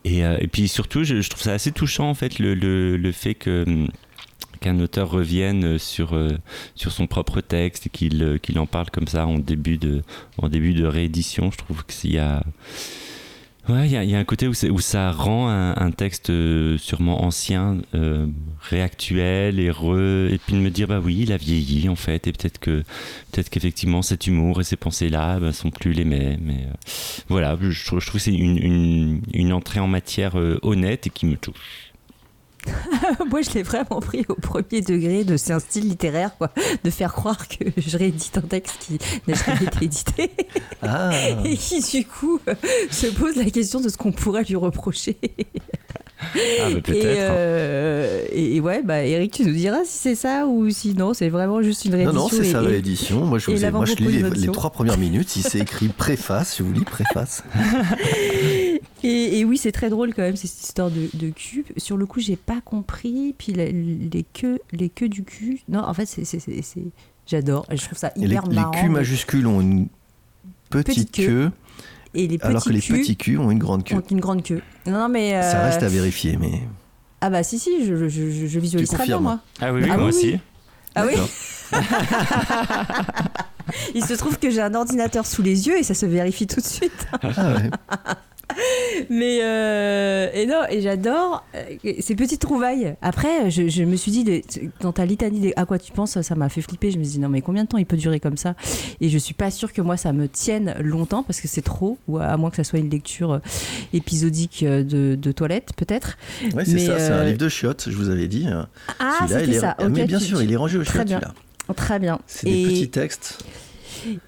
Et, 0.05 0.24
euh, 0.26 0.38
puis 0.51 0.68
surtout, 0.68 1.03
je, 1.03 1.28
trouve 1.28 1.41
ça 1.41 1.53
assez 1.53 1.72
touchant, 1.72 2.09
en 2.09 2.13
fait, 2.13 2.39
le, 2.39 3.11
fait 3.11 3.34
que 3.34 3.63
hum, 3.68 3.88
qu'un 4.59 4.80
auteur 4.80 5.09
revienne 5.09 5.78
sur, 5.78 6.16
euh, 6.16 6.38
sur 6.76 6.91
son 6.91 7.07
propre 7.07 7.41
texte 7.41 7.88
et 7.88 7.89
qu'il 7.89 8.24
euh, 8.24 8.39
en 8.55 8.66
parle 8.66 8.89
comme 8.89 9.07
ça 9.07 9.28
en 9.28 9.38
début 9.38 9.78
de, 9.78 10.01
en 10.38 10.49
début 10.49 10.74
de 10.74 10.86
réédition. 10.86 11.51
Je 11.51 11.57
trouve 11.57 11.86
qu'il 11.86 12.13
y 12.13 12.18
a... 12.18 12.43
Ouais, 13.68 13.88
il 13.89 13.91
y, 13.91 14.11
y 14.11 14.16
a 14.16 14.20
un 14.20 14.24
côté 14.26 14.47
où, 14.47 14.51
où 14.51 14.80
ça 14.80 15.11
rend 15.11 15.49
un, 15.49 15.76
un 15.76 15.89
texte 15.89 16.30
euh, 16.30 16.78
sûrement 16.78 17.24
ancien, 17.24 17.80
euh, 17.95 18.28
réactuel 18.61 19.59
et 19.59 19.66
et 19.66 20.38
puis 20.38 20.53
de 20.53 20.59
me 20.59 20.70
dire 20.70 20.88
bah 20.88 20.99
oui, 21.03 21.20
il 21.22 21.32
a 21.32 21.38
vieilli 21.38 21.89
en 21.89 21.95
fait, 21.95 22.28
et 22.28 22.32
peut-être 22.32 22.59
que 22.59 22.84
peut-être 23.32 23.49
qu'effectivement 23.49 24.03
cet 24.03 24.28
humour 24.28 24.61
et 24.61 24.63
ces 24.63 24.76
pensées-là 24.76 25.39
bah, 25.39 25.51
sont 25.51 25.72
plus 25.72 25.93
les 25.93 26.05
mêmes. 26.05 26.41
Mais 26.43 26.68
euh, 26.68 26.74
voilà, 27.28 27.57
je 27.59 27.72
je 27.72 27.86
trouve 27.86 28.01
que 28.01 28.20
c'est 28.20 28.34
une, 28.34 28.57
une, 28.57 29.22
une 29.34 29.51
entrée 29.53 29.80
en 29.80 29.88
matière 29.88 30.38
euh, 30.39 30.59
honnête 30.61 31.07
et 31.07 31.09
qui 31.09 31.26
me 31.26 31.36
touche. 31.36 31.55
Moi, 33.30 33.41
je 33.41 33.51
l'ai 33.51 33.63
vraiment 33.63 33.99
pris 33.99 34.26
au 34.30 34.36
premier 34.36 34.82
degré 34.82 35.24
de 35.24 35.38
c'est 35.38 35.53
un 35.53 35.59
style 35.59 35.88
littéraire, 35.88 36.36
quoi, 36.38 36.51
de 36.84 36.89
faire 36.89 37.13
croire 37.13 37.47
que 37.47 37.66
je 37.78 37.97
réédite 37.97 38.38
un 38.38 38.41
texte 38.41 38.78
qui 38.80 38.97
n'a 39.28 39.36
jamais 39.36 39.66
été 39.66 39.86
édité 39.86 40.32
Ah, 40.82 41.11
et 41.45 41.57
qui, 41.57 41.82
du 41.82 42.05
coup, 42.05 42.39
euh, 42.47 42.55
se 42.91 43.07
pose 43.07 43.36
la 43.36 43.49
question 43.49 43.82
de 43.82 43.89
ce 43.89 43.97
qu'on 43.97 44.11
pourrait 44.11 44.43
lui 44.43 44.55
reprocher. 44.55 45.18
Ah 46.22 46.70
bah 46.70 46.93
Et, 46.93 47.01
hein. 47.20 47.32
euh, 47.32 48.26
et, 48.32 48.55
et 48.55 48.59
ouais, 48.61 48.82
bah 48.84 49.03
Eric, 49.03 49.34
tu 49.34 49.45
nous 49.45 49.53
diras 49.53 49.80
si 49.86 49.97
c'est 49.97 50.16
ça 50.16 50.47
ou 50.47 50.70
sinon 50.70 51.13
c'est 51.13 51.28
vraiment 51.30 51.61
juste 51.61 51.84
une 51.86 51.91
non, 51.91 51.97
réédition. 51.97 52.22
non, 52.22 52.30
c'est 52.30 52.47
et- 52.47 52.51
sa 52.51 52.61
et- 52.63 52.68
réédition. 52.68 53.26
Moi, 53.26 53.38
je, 53.38 53.51
vous 53.51 53.66
ai- 53.66 53.72
moi, 53.72 53.86
je 53.86 53.95
lis 53.95 54.22
les, 54.22 54.30
les 54.30 54.47
trois 54.51 54.70
premières 54.70 54.97
minutes. 54.97 55.30
Si 55.30 55.41
c'est 55.41 55.59
écrit 55.59 55.89
préface, 55.89 56.55
je 56.57 56.63
vous 56.63 56.72
lis 56.74 56.86
préface. 56.86 57.43
Et, 59.03 59.39
et 59.39 59.45
oui, 59.45 59.57
c'est 59.59 59.72
très 59.72 59.89
drôle 59.89 60.16
quand 60.16 60.24
même, 60.24 60.36
cette 60.36 60.59
histoire 60.63 60.89
de, 60.89 61.09
de 61.13 61.30
cul. 61.30 61.63
Sur 61.78 61.95
le 61.95 62.07
coup, 62.07 62.20
j'ai 62.20 62.36
pas 62.38 62.59
compris. 62.63 63.36
Puis 63.38 63.53
la- 63.53 63.66
les 63.70 64.26
queues, 64.34 64.57
les 64.72 64.89
queues 64.89 65.09
du 65.09 65.24
cul. 65.24 65.59
Non, 65.70 65.82
en 65.84 65.93
fait, 65.93 66.07
c'est, 66.07 66.26
c'est, 66.26 66.39
c'est- 66.39 66.61
c'est- 66.63 66.82
j'adore. 67.28 67.68
Je 67.70 67.86
trouve 67.86 67.97
ça 67.99 68.11
les, 68.16 68.26
hyper 68.28 68.47
les 68.47 68.55
marrant. 68.55 68.72
Q 68.72 68.89
majuscules 68.89 69.45
ont 69.45 69.61
une 69.61 69.88
petite, 70.72 70.88
Petite 70.88 71.11
queue. 71.11 71.26
queue, 71.28 71.51
et 72.16 72.28
les 72.28 72.38
petits 72.38 72.47
alors 72.47 72.63
que 72.63 72.70
les 72.70 72.80
culs 72.82 72.99
petits 72.99 73.18
Q 73.18 73.38
ont 73.38 73.51
une 73.51 73.59
grande 73.59 73.84
queue. 73.84 73.95
ont 73.95 74.03
une 74.09 74.20
grande 74.20 74.43
queue. 74.43 74.61
Non, 74.88 74.99
non, 74.99 75.09
mais. 75.09 75.32
Ça 75.41 75.61
euh, 75.61 75.66
reste 75.66 75.84
à 75.84 75.88
vérifier, 75.88 76.38
mais. 76.39 76.61
Ah 77.22 77.30
bah 77.30 77.43
si, 77.43 77.59
si, 77.59 77.86
je, 77.86 77.95
je, 77.95 78.07
je- 78.09 78.47
je 78.47 78.59
visualise 78.59 78.88
très 78.89 78.97
bien, 79.05 79.18
confirmes 79.18 79.24
moi. 79.24 79.39
Ah 79.61 79.74
oui, 79.74 79.82
oui, 79.84 79.89
Ah 79.91 79.97
moi 79.97 80.03
oui, 80.07 80.09
aussi. 80.09 80.39
Ah 80.95 81.05
oui. 81.05 81.13
Il 83.95 84.05
se 84.05 84.13
trouve 84.13 84.38
que 84.38 84.49
j'ai 84.51 84.61
un 84.61 84.76
ordinateur 84.76 85.26
sous 85.26 85.41
les 85.41 85.68
yeux 85.68 85.78
et 85.80 85.84
ça 85.84 85.93
se 85.95 86.05
vérifie 86.05 86.45
tout 86.47 86.61
de 86.61 86.66
suite. 86.66 87.07
Ah 87.22 87.28
ouais. 87.55 87.70
Mais 89.10 89.39
euh, 89.41 90.30
et 90.34 90.46
non, 90.46 90.62
et 90.70 90.82
j'adore 90.82 91.43
euh, 91.56 91.93
ces 92.00 92.16
petites 92.16 92.39
trouvailles. 92.41 92.96
Après, 93.02 93.50
je, 93.52 93.68
je 93.68 93.84
me 93.84 93.96
suis 93.96 94.12
dit, 94.12 94.24
de- 94.24 94.41
dans 94.82 94.91
ta 94.93 95.06
litanie 95.06 95.39
des 95.39 95.54
à 95.56 95.66
quoi 95.66 95.78
tu 95.80 95.91
penses, 95.91 96.20
ça 96.22 96.36
m'a 96.36 96.50
fait 96.50 96.62
flipper. 96.62 96.91
Je 96.91 96.98
me 96.98 97.04
suis 97.04 97.14
dit, 97.14 97.20
non, 97.20 97.30
mais 97.30 97.41
combien 97.41 97.64
de 97.64 97.70
temps 97.70 97.78
il 97.78 97.86
peut 97.86 97.98
durer 97.98 98.20
comme 98.20 98.38
ça? 98.38 98.56
Et 99.02 99.10
je 99.10 99.18
suis 99.18 99.34
pas 99.34 99.52
sûre 99.52 99.74
que 99.74 99.82
moi, 99.82 99.98
ça 99.98 100.14
me 100.14 100.28
tienne 100.28 100.76
longtemps 100.80 101.24
parce 101.24 101.41
que 101.41 101.48
c'est 101.48 101.62
trop, 101.62 101.98
ou 102.08 102.18
à 102.20 102.38
moins 102.38 102.50
que 102.50 102.56
ça 102.56 102.64
soit 102.64 102.80
une 102.80 102.89
lecture 102.89 103.34
euh, 103.34 103.39
épisodique 103.93 104.64
de, 104.64 105.16
de 105.16 105.32
toilette, 105.32 105.72
peut-être. 105.76 106.18
Ouais, 106.54 106.66
c'est 106.66 106.80
ça, 106.80 107.00
c'est 107.00 107.12
un 107.12 107.24
livre 107.26 107.38
de 107.38 107.50
chiottes, 107.50 107.86
je 107.89 107.96
vous 107.96 108.10
avais 108.10 108.28
dit. 108.28 108.48
Ah, 109.00 109.18
Celui-là, 109.28 109.39
il 109.39 109.46
c'était 109.46 109.58
est- 109.58 109.60
ça. 109.60 109.76
Mais 109.89 110.06
bien 110.06 110.18
tu- 110.20 110.26
sûr, 110.26 110.38
tu- 110.39 110.46
il 110.46 110.52
est 110.54 110.56
rangé 110.58 110.78
au 110.78 110.84
Très 110.84 111.00
chiottes, 111.06 111.10
celui-là. 111.10 111.34
Très 111.76 112.00
bien. 112.00 112.20
C'est 112.28 112.46
des 112.48 112.62
Et- 112.62 112.66
petits 112.68 112.89
textes. 112.89 113.39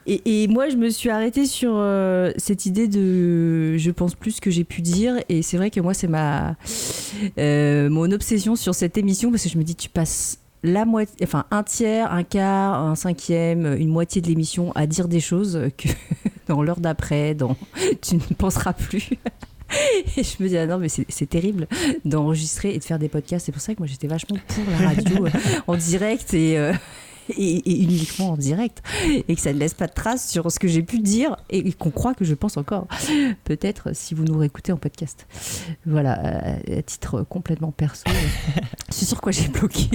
Et, 0.05 0.43
et 0.43 0.47
moi, 0.47 0.69
je 0.69 0.75
me 0.75 0.89
suis 0.89 1.09
arrêtée 1.09 1.45
sur 1.45 1.73
euh, 1.75 2.31
cette 2.37 2.65
idée 2.65 2.87
de 2.87 3.77
je 3.77 3.91
pense 3.91 4.15
plus 4.15 4.39
que 4.39 4.49
j'ai 4.49 4.63
pu 4.63 4.81
dire. 4.81 5.15
Et 5.29 5.41
c'est 5.41 5.57
vrai 5.57 5.69
que 5.69 5.79
moi, 5.79 5.93
c'est 5.93 6.07
ma 6.07 6.55
euh, 7.37 7.89
mon 7.89 8.11
obsession 8.11 8.55
sur 8.55 8.75
cette 8.75 8.97
émission 8.97 9.31
parce 9.31 9.43
que 9.43 9.49
je 9.49 9.57
me 9.57 9.63
dis, 9.63 9.75
tu 9.75 9.89
passes 9.89 10.39
la 10.63 10.85
moitié, 10.85 11.15
enfin 11.23 11.45
un 11.51 11.63
tiers, 11.63 12.11
un 12.11 12.23
quart, 12.23 12.81
un 12.81 12.95
cinquième, 12.95 13.75
une 13.77 13.89
moitié 13.89 14.21
de 14.21 14.27
l'émission 14.27 14.71
à 14.73 14.87
dire 14.87 15.07
des 15.07 15.19
choses 15.19 15.59
que 15.77 15.89
dans 16.47 16.63
l'heure 16.63 16.79
d'après, 16.79 17.35
dans 17.35 17.55
tu 18.01 18.15
ne 18.15 18.35
penseras 18.35 18.73
plus. 18.73 19.09
Et 20.17 20.23
je 20.23 20.41
me 20.41 20.47
dis, 20.47 20.57
ah 20.57 20.65
non, 20.65 20.77
mais 20.77 20.87
c'est 20.89 21.29
terrible 21.29 21.67
d'enregistrer 22.05 22.73
et 22.73 22.79
de 22.79 22.83
faire 22.83 22.99
des 22.99 23.09
podcasts. 23.09 23.45
C'est 23.45 23.51
pour 23.51 23.61
ça 23.61 23.73
que 23.73 23.79
moi, 23.79 23.87
j'étais 23.87 24.07
vachement 24.07 24.37
pour 24.47 24.63
la 24.71 24.89
radio 24.89 25.27
en 25.67 25.75
direct 25.75 26.33
et, 26.33 26.57
euh, 26.57 26.73
et, 27.29 27.57
et 27.69 27.83
uniquement 27.83 28.31
en 28.31 28.37
direct. 28.37 28.81
Et 29.27 29.35
que 29.35 29.41
ça 29.41 29.53
ne 29.53 29.59
laisse 29.59 29.73
pas 29.73 29.87
de 29.87 29.93
traces 29.93 30.29
sur 30.29 30.51
ce 30.51 30.59
que 30.59 30.67
j'ai 30.67 30.81
pu 30.83 30.99
dire 30.99 31.35
et 31.49 31.71
qu'on 31.73 31.91
croit 31.91 32.13
que 32.13 32.25
je 32.25 32.33
pense 32.33 32.57
encore. 32.57 32.87
Peut-être 33.43 33.89
si 33.95 34.13
vous 34.13 34.23
nous 34.23 34.37
réécoutez 34.37 34.71
en 34.71 34.77
podcast. 34.77 35.27
Voilà, 35.85 36.19
euh, 36.25 36.79
à 36.79 36.81
titre 36.81 37.23
complètement 37.23 37.71
perso. 37.71 38.03
c'est 38.89 39.05
sur 39.05 39.21
quoi 39.21 39.31
j'ai 39.31 39.47
bloqué. 39.47 39.89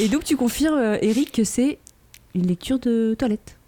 et 0.00 0.08
donc, 0.08 0.24
tu 0.24 0.36
confirmes, 0.36 0.74
euh, 0.78 0.98
Eric, 1.02 1.32
que 1.32 1.44
c'est 1.44 1.78
une 2.34 2.46
lecture 2.46 2.78
de 2.78 3.14
toilette. 3.18 3.58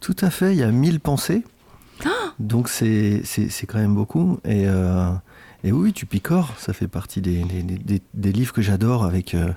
Tout 0.00 0.16
à 0.20 0.30
fait, 0.30 0.52
il 0.52 0.58
y 0.58 0.62
a 0.62 0.70
1000 0.70 1.00
pensées. 1.00 1.42
Donc 2.38 2.68
c'est 2.68 3.22
c'est- 3.24 3.48
c'est 3.48 3.64
quand 3.66 3.78
même 3.78 3.94
beaucoup. 3.94 4.38
Et, 4.44 4.64
euh, 4.68 5.10
et 5.64 5.72
oui, 5.72 5.94
tu 5.94 6.04
picores, 6.04 6.52
ça 6.58 6.74
fait 6.74 6.88
partie 6.88 7.22
des, 7.22 7.42
des- 7.44 7.62
des- 7.62 8.02
des 8.12 8.32
livres 8.32 8.52
que 8.52 8.60
j'adore 8.60 9.04
avec... 9.04 9.34
euh, 9.34 9.48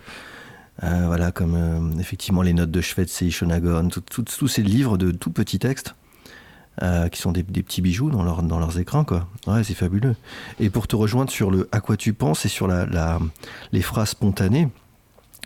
euh, 0.83 1.03
voilà, 1.07 1.31
comme 1.31 1.55
euh, 1.55 1.99
effectivement 1.99 2.41
les 2.41 2.53
notes 2.53 2.71
de 2.71 2.81
Schweitzer, 2.81 3.29
Shonagon, 3.31 3.89
tout- 3.89 4.01
tout- 4.01 4.23
tous 4.23 4.47
ces 4.47 4.63
livres 4.63 4.97
de 4.97 5.11
tout 5.11 5.31
petits 5.31 5.59
textes 5.59 5.95
euh, 6.81 7.09
qui 7.09 7.19
sont 7.21 7.31
des, 7.33 7.43
petits 7.43 7.81
bijoux 7.81 8.09
dans, 8.09 8.23
dans 8.41 8.59
leurs 8.59 8.79
écrans, 8.79 9.03
quoi. 9.03 9.27
Ouais, 9.47 9.63
c'est 9.65 9.73
fabuleux. 9.73 10.15
Et 10.61 10.69
pour 10.69 10.87
te 10.87 10.95
rejoindre 10.95 11.29
sur 11.31 11.51
le 11.51 11.67
à 11.73 11.81
quoi 11.81 11.97
tu 11.97 12.13
penses? 12.13 12.45
et 12.45 12.49
sur 12.49 12.67
la, 12.67 12.85
la- 12.85 13.19
les 13.73 13.81
phrases 13.81 14.09
spontanées, 14.09 14.69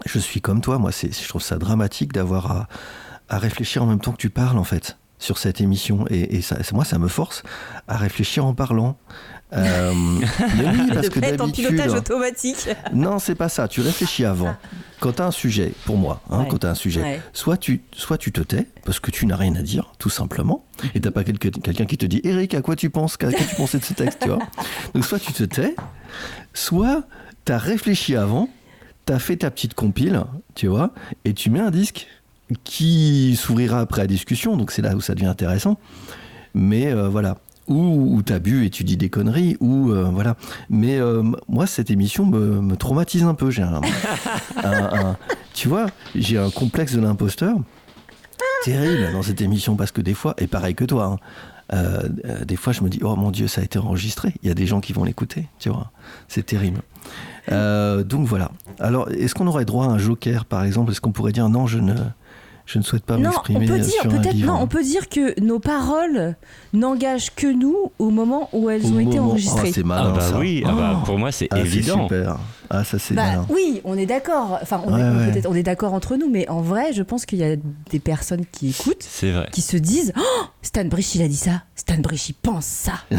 je 0.06 0.20
suis 0.20 0.42
comme 0.42 0.62
toi, 0.62 0.78
moi, 0.78 0.92
c'est, 0.92 1.12
je 1.12 1.28
trouve 1.28 1.42
ça 1.42 1.58
dramatique 1.58 2.14
d'avoir 2.14 2.52
à, 2.52 2.68
à 3.30 3.40
réfléchir 3.40 3.82
en 3.84 3.88
même 3.88 4.00
temps 4.00 4.12
que 4.12 4.18
tu 4.18 4.30
parles, 4.30 4.58
en 4.60 4.64
fait, 4.64 4.98
sur 5.24 5.38
cette 5.38 5.62
émission. 5.62 6.06
Et, 6.10 6.36
et 6.38 6.42
ça, 6.42 6.58
moi, 6.74 6.84
ça 6.86 6.98
me 7.00 7.08
force 7.08 7.44
à 7.88 7.98
réfléchir 7.98 8.46
en 8.46 8.54
parlant. 8.54 8.98
Euh, 9.54 9.94
mais 10.58 10.66
oui, 10.68 10.90
parce 10.94 11.10
que 11.10 11.20
être 11.24 11.42
en 11.42 11.50
pilotage 11.50 11.94
automatique. 11.94 12.70
Non, 12.94 13.20
c'est 13.20 13.36
pas 13.36 13.50
ça. 13.50 13.68
Tu 13.68 13.82
réfléchis 13.82 14.26
avant. 14.26 14.56
Quand 15.00 15.14
tu 15.14 15.22
as 15.22 15.26
un 15.28 15.32
sujet, 15.32 15.74
pour 15.86 15.96
moi, 15.98 16.22
hein, 16.30 16.40
Ouais. 16.42 16.48
quand 16.50 16.58
tu 16.58 16.66
as 16.68 16.72
un 16.72 16.76
sujet, 16.76 17.02
Ouais. 17.02 17.22
soit, 17.34 17.58
tu, 17.58 17.82
soit 17.94 18.18
tu 18.18 18.32
te 18.32 18.42
tais, 18.42 18.68
parce 18.84 19.00
que 19.00 19.12
tu 19.12 19.26
n'as 19.26 19.36
rien 19.36 19.56
à 19.56 19.62
dire, 19.62 19.92
tout 20.00 20.10
simplement, 20.10 20.66
et 20.96 21.00
t'as 21.02 21.12
pas 21.12 21.24
quelqu'un 21.24 21.86
qui 21.86 21.98
te 21.98 22.06
dit 22.06 22.20
Eric, 22.24 22.54
à 22.56 22.62
quoi 22.62 22.76
tu 22.76 22.90
penses? 22.90 23.16
Qu'as- 23.16 23.32
Qu'as-tu 23.32 23.56
pensé 23.56 23.78
de 23.80 23.84
ce 23.86 23.94
texte 23.94 24.20
tu 24.22 24.30
vois? 24.30 24.40
Donc, 24.94 25.06
soit 25.06 25.20
tu 25.20 25.34
te 25.34 25.44
tais, 25.44 25.76
soit 26.54 27.04
tu 27.46 27.52
as 27.52 27.58
réfléchi 27.58 28.16
avant, 28.16 28.50
tu 29.06 29.14
as 29.14 29.20
fait 29.20 29.38
ta 29.38 29.52
petite 29.52 29.74
compile, 29.76 30.24
tu 30.56 30.68
vois, 30.68 30.94
et 31.26 31.34
tu 31.34 31.50
mets 31.50 31.60
un 31.60 31.72
disque 31.72 32.08
qui 32.64 33.36
s'ouvrira 33.36 33.80
après 33.80 34.02
la 34.02 34.08
discussion, 34.08 34.58
donc 34.58 34.72
c'est 34.72 34.82
là 34.82 34.96
où 34.96 35.02
ça 35.02 35.14
devient 35.16 35.28
intéressant. 35.28 35.78
Mais 36.54 36.92
euh, 36.92 37.10
voilà. 37.10 37.38
Ou, 37.70 38.22
t'as 38.26 38.40
bu 38.40 38.66
et 38.66 38.70
tu 38.70 38.84
dis 38.84 38.98
des 38.98 39.10
conneries, 39.10 39.56
ou 39.62 39.90
euh, 39.92 40.10
voilà. 40.12 40.36
Mais 40.70 40.98
euh, 41.00 41.24
moi, 41.48 41.66
cette 41.66 41.90
émission 41.90 42.26
me, 42.26 42.60
me 42.60 42.76
traumatise 42.76 43.24
un 43.24 43.34
peu. 43.36 43.50
J'ai 43.52 43.62
un, 43.64 43.80
un- 44.64 45.00
un- 45.12 45.18
tu 45.54 45.70
vois, 45.70 45.86
j'ai 46.14 46.38
un 46.38 46.50
complexe 46.50 46.94
de 46.94 47.00
l'imposteur 47.00 47.56
terrible 48.66 49.12
dans 49.14 49.22
cette 49.24 49.40
émission 49.42 49.76
parce 49.78 49.92
que 49.92 50.02
des 50.02 50.14
fois, 50.14 50.36
et 50.40 50.48
pareil 50.48 50.76
que 50.76 50.84
toi, 50.86 51.06
hein, 51.06 51.20
euh, 51.74 52.44
des 52.46 52.56
fois 52.58 52.74
je 52.74 52.82
me 52.84 52.90
dis 52.90 53.00
oh 53.02 53.16
mon 53.16 53.32
Dieu, 53.32 53.48
ça 53.48 53.62
a 53.62 53.64
été 53.64 53.80
enregistré. 53.80 54.34
Il 54.44 54.50
y 54.50 54.52
a 54.52 54.54
des 54.56 54.68
gens 54.68 54.82
qui 54.82 54.92
vont 54.94 55.06
l'écouter, 55.06 55.48
tu 55.60 55.70
vois. 55.70 55.92
C'est 56.28 56.46
terrible. 56.46 56.82
Donc 57.50 58.26
voilà. 58.28 58.52
Alors, 58.80 59.10
est-ce 59.12 59.36
qu'on 59.36 59.48
aurait 59.48 59.66
droit 59.66 59.86
à 59.86 59.90
un 59.90 59.98
joker, 59.98 60.44
par 60.46 60.64
exemple? 60.66 60.92
Est-ce 60.92 61.02
qu'on 61.02 61.12
pourrait 61.14 61.32
dire 61.34 61.48
non, 61.50 61.66
je 61.68 61.80
ne, 61.80 61.94
je 62.66 62.80
ne 62.80 62.84
souhaite 62.84 63.04
pas 63.04 63.16
Non, 63.18 63.22
on 63.22 63.24
m'exprimer 63.32 63.66
peut 63.68 63.80
dire 63.80 63.92
sur 64.02 64.06
un 64.06 64.10
peut-être 64.18 64.34
livre 64.34 64.48
non, 64.54 64.60
on 64.62 64.68
peut 64.68 64.84
dire 64.84 65.10
que 65.10 65.40
nos 65.42 65.60
paroles 65.60 66.36
n'engagent 66.74 67.36
que 67.36 67.48
nous 67.48 67.92
au 68.00 68.10
moment 68.10 68.50
où 68.54 68.70
elles 68.70 68.86
Au 68.86 68.96
ont 68.96 69.00
été 69.00 69.18
moment- 69.18 69.32
enregistrées. 69.32 69.70
Oh, 69.70 69.74
c'est 69.76 69.82
Ah 69.84 69.88
malin, 69.88 70.12
bah 70.14 70.22
ça. 70.22 70.38
oui, 70.40 70.64
ah 70.66 70.72
bah, 70.72 70.98
Oh. 71.02 71.06
pour 71.06 71.18
moi 71.20 71.32
c'est 71.32 71.48
Ah, 71.52 71.56
c'est 71.58 71.62
évident. 71.62 72.04
super. 72.04 72.38
Ah, 72.70 72.84
ça 72.84 72.98
c'est 73.00 73.14
Bah 73.14 73.46
oui, 73.50 73.82
on 73.84 73.98
est 73.98 74.06
d'accord. 74.06 74.60
Enfin, 74.62 74.82
on, 74.86 74.94
Ouais, 74.94 75.00
est, 75.02 75.04
ouais. 75.26 75.32
peut-être- 75.32 75.50
on 75.50 75.56
est 75.56 75.64
d'accord 75.64 75.94
entre 75.94 76.16
nous, 76.16 76.30
mais 76.30 76.48
en 76.50 76.62
vrai, 76.62 76.94
je 76.94 77.04
pense 77.04 77.26
qu'il 77.26 77.40
y 77.40 77.44
a 77.44 77.56
des 77.92 78.00
personnes 78.00 78.46
qui 78.52 78.70
écoutent, 78.70 78.98
C'est 79.08 79.32
vrai. 79.32 79.48
qui 79.52 79.62
se 79.62 79.78
disent 79.78 80.14
oh, 80.18 80.44
Stan 80.62 80.86
Brich, 80.86 81.16
il 81.16 81.22
a 81.22 81.28
dit 81.28 81.36
ça. 81.36 81.64
Stan 81.76 81.98
Brich, 82.00 82.30
il 82.30 82.34
pense 82.34 82.66
ça. 82.66 82.94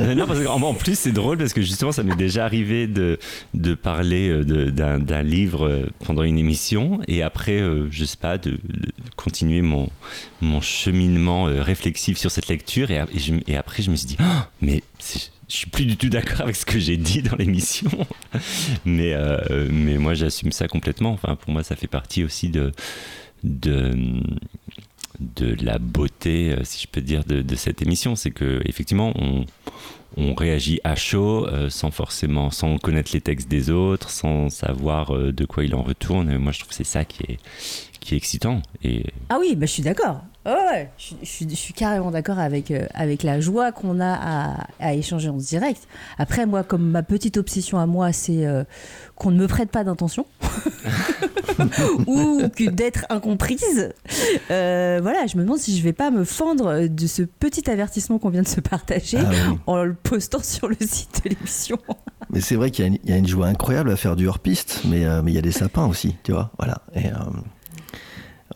Euh, 0.00 0.14
non, 0.16 0.26
parce 0.26 0.42
qu'en 0.42 0.60
en 0.60 0.74
plus, 0.74 0.98
c'est 0.98 1.12
drôle 1.12 1.38
parce 1.38 1.52
que 1.52 1.62
justement, 1.62 1.92
ça 1.92 2.02
m'est 2.02 2.16
déjà 2.16 2.44
arrivé 2.44 2.88
de, 2.88 3.18
de 3.54 3.74
parler 3.74 4.28
euh, 4.28 4.44
de- 4.44 4.68
d'un 4.70 5.22
livre 5.22 5.68
euh, 5.68 5.86
pendant 6.04 6.24
une 6.24 6.36
émission 6.36 6.98
et 7.06 7.22
après, 7.22 7.60
euh, 7.60 7.86
je 7.92 8.04
sais 8.04 8.16
pas, 8.16 8.36
de, 8.36 8.50
de 8.52 8.92
continuer 9.14 9.62
mon, 9.62 9.88
mon 10.40 10.60
cheminement 10.60 11.46
euh, 11.46 11.62
réflexif 11.62 12.18
sur 12.18 12.32
cette 12.32 12.48
lecture. 12.48 12.90
Et, 12.90 12.96
et 13.14 13.18
je- 13.20 13.34
et 13.46 13.56
après, 13.56 13.84
je 13.84 13.90
me 13.92 13.96
suis 13.96 14.06
dit, 14.08 14.16
Ah, 14.18 14.48
mais 14.60 14.82
c'est- 14.98 15.30
je 15.48 15.56
suis 15.56 15.70
plus 15.70 15.84
du 15.84 15.96
tout 15.96 16.08
d'accord 16.08 16.42
avec 16.42 16.56
ce 16.56 16.66
que 16.66 16.78
j'ai 16.78 16.96
dit 16.96 17.22
dans 17.22 17.36
l'émission. 17.36 17.90
mais, 18.84 19.12
euh, 19.14 19.68
mais 19.70 19.98
moi, 19.98 20.14
j'assume 20.14 20.52
ça 20.52 20.68
complètement. 20.68 21.12
Enfin, 21.12 21.36
pour 21.36 21.50
moi, 21.50 21.62
ça 21.62 21.76
fait 21.76 21.86
partie 21.86 22.24
aussi 22.24 22.48
de. 22.48 22.72
de 23.42 23.94
de 25.20 25.54
la 25.64 25.78
beauté, 25.78 26.50
euh, 26.50 26.64
si 26.64 26.82
je 26.82 26.88
peux 26.88 27.00
dire, 27.00 27.24
de, 27.24 27.54
cette 27.54 27.82
émission. 27.82 28.16
C'est 28.16 28.32
que 28.32 28.60
effectivement, 28.64 29.12
on, 29.14 29.44
on 30.16 30.34
réagit 30.34 30.80
à 30.82 30.96
chaud, 30.96 31.46
euh, 31.46 31.70
sans 31.70 31.92
forcément, 31.92 32.50
sans 32.50 32.78
connaître 32.78 33.12
les 33.14 33.20
textes 33.20 33.48
des 33.48 33.70
autres, 33.70 34.10
sans 34.10 34.50
savoir 34.50 35.12
de 35.12 35.44
quoi 35.44 35.64
il 35.64 35.74
en 35.76 35.82
retourne. 35.82 36.30
Et 36.32 36.38
moi, 36.38 36.50
je 36.50 36.58
trouve 36.58 36.70
que 36.70 36.74
c'est 36.74 36.82
ça 36.82 37.04
qui 37.04 37.22
est, 37.22 37.38
qui 38.00 38.14
est 38.14 38.16
excitant. 38.16 38.60
Et 38.82 39.04
Ah 39.28 39.36
oui, 39.38 39.54
bah, 39.54 39.66
je 39.66 39.72
suis 39.72 39.84
d'accord. 39.84 40.20
Ouais, 40.46 40.52
ouais, 40.52 40.90
je, 40.98 41.02
suis- 41.04 41.16
je 41.22 41.26
suis- 41.26 41.48
je 41.50 41.54
suis 41.54 41.72
carrément 41.72 42.10
d'accord 42.10 42.38
avec, 42.38 42.70
euh, 42.70 42.86
avec 42.94 43.22
la 43.22 43.40
joie 43.40 43.72
qu'on 43.72 43.98
a 44.00 44.12
à, 44.12 44.66
à 44.78 44.92
échanger 44.94 45.28
en 45.30 45.36
direct. 45.38 45.88
Après, 46.18 46.44
moi, 46.44 46.62
comme 46.62 46.90
ma 46.90 47.02
petite 47.02 47.36
obsession 47.38 47.78
à 47.78 47.86
moi, 47.86 48.12
c'est 48.12 48.44
euh, 48.46 48.62
qu'on 49.16 49.30
ne 49.30 49.38
me 49.38 49.46
prête 49.48 49.70
pas 49.70 49.84
d'intention 49.84 50.26
ou 52.06 52.42
que 52.54 52.68
d'être 52.68 53.06
incomprise. 53.10 53.92
euh, 54.50 54.98
voilà, 55.02 55.26
je 55.26 55.36
me 55.36 55.42
demande 55.42 55.58
si 55.58 55.76
je 55.78 55.82
vais 55.82 55.92
pas 55.92 56.10
me 56.10 56.24
fendre 56.24 56.88
de 56.88 57.06
ce 57.06 57.22
petit 57.22 57.70
avertissement 57.70 58.18
qu'on 58.18 58.30
vient 58.30 58.42
de 58.42 58.48
se 58.48 58.60
partager 58.60 59.18
Ah 59.20 59.30
oui. 59.50 59.58
en 59.66 59.82
le 59.82 59.94
postant 59.94 60.42
sur 60.42 60.68
le 60.68 60.76
site 60.80 61.22
de 61.24 61.30
l'émission. 61.30 61.78
Mais 62.30 62.40
c'est 62.40 62.56
vrai 62.56 62.70
qu'il 62.70 62.84
y, 62.84 62.88
a 62.88 62.90
une- 62.90 62.98
il 63.04 63.10
y 63.10 63.12
a 63.12 63.16
une 63.16 63.28
joie 63.28 63.46
incroyable 63.46 63.90
à 63.90 63.96
faire 63.96 64.16
du 64.16 64.26
hors-piste, 64.28 64.82
mais 64.86 65.04
mais 65.22 65.30
il 65.32 65.34
y 65.34 65.38
a 65.38 65.42
des 65.42 65.52
sapins 65.52 65.86
aussi, 65.86 66.16
tu 66.22 66.32
vois. 66.32 66.50
Voilà. 66.58 66.82
Et, 66.94 67.04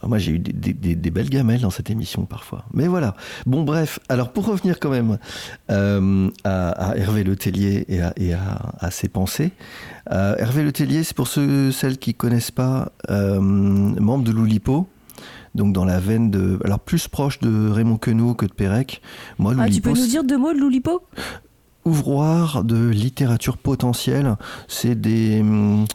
euh, 0.02 0.08
moi, 0.08 0.18
j'ai 0.18 0.32
eu 0.32 0.38
des, 0.38 0.52
des- 0.52 0.72
des- 0.72 0.94
des 0.96 1.10
belles 1.10 1.30
gamelles 1.30 1.60
dans 1.60 1.70
cette 1.70 1.90
émission 1.90 2.24
parfois. 2.24 2.64
Mais 2.72 2.86
voilà. 2.86 3.14
Bon, 3.46 3.62
bref. 3.64 3.98
Alors, 4.08 4.32
pour 4.32 4.46
revenir 4.46 4.78
quand 4.80 4.90
même 4.90 5.18
euh, 5.70 6.30
à, 6.44 6.90
à 6.90 6.96
Hervé 6.96 7.24
Le 7.24 7.36
Tellier 7.36 7.84
et 7.88 8.00
à, 8.02 8.12
et 8.16 8.32
à- 8.34 8.72
à 8.78 8.90
ses 8.90 9.08
pensées, 9.08 9.52
euh, 10.12 10.34
Hervé 10.38 10.62
Le 10.62 10.72
Tellier, 10.72 11.04
c'est 11.04 11.16
pour 11.16 11.28
ceux, 11.28 11.72
celles 11.72 11.98
qui 11.98 12.14
connaissent 12.14 12.50
pas, 12.50 12.92
euh, 13.10 13.40
membre 13.40 14.24
de 14.24 14.32
l'Oulipo. 14.32 14.88
Donc 15.54 15.72
dans 15.72 15.84
la 15.86 15.98
veine 15.98 16.30
de, 16.30 16.58
alors 16.62 16.78
plus 16.78 17.08
proche 17.08 17.40
de 17.40 17.68
Raymond 17.70 17.96
Queneau 17.96 18.34
que 18.34 18.46
de 18.46 18.52
Pérec. 18.52 19.00
Moi, 19.38 19.54
Ah, 19.58 19.68
tu 19.68 19.80
peux 19.80 19.90
nous 19.90 20.06
dire 20.06 20.22
deux 20.22 20.36
mots 20.38 20.52
de 20.52 20.58
Loulipo? 20.58 21.02
Ouvroir 21.84 22.64
de 22.64 22.88
littérature 22.90 23.56
potentielle. 23.56 24.36
C'est 24.68 24.94
des, 25.00 25.40
hum, 25.40 25.86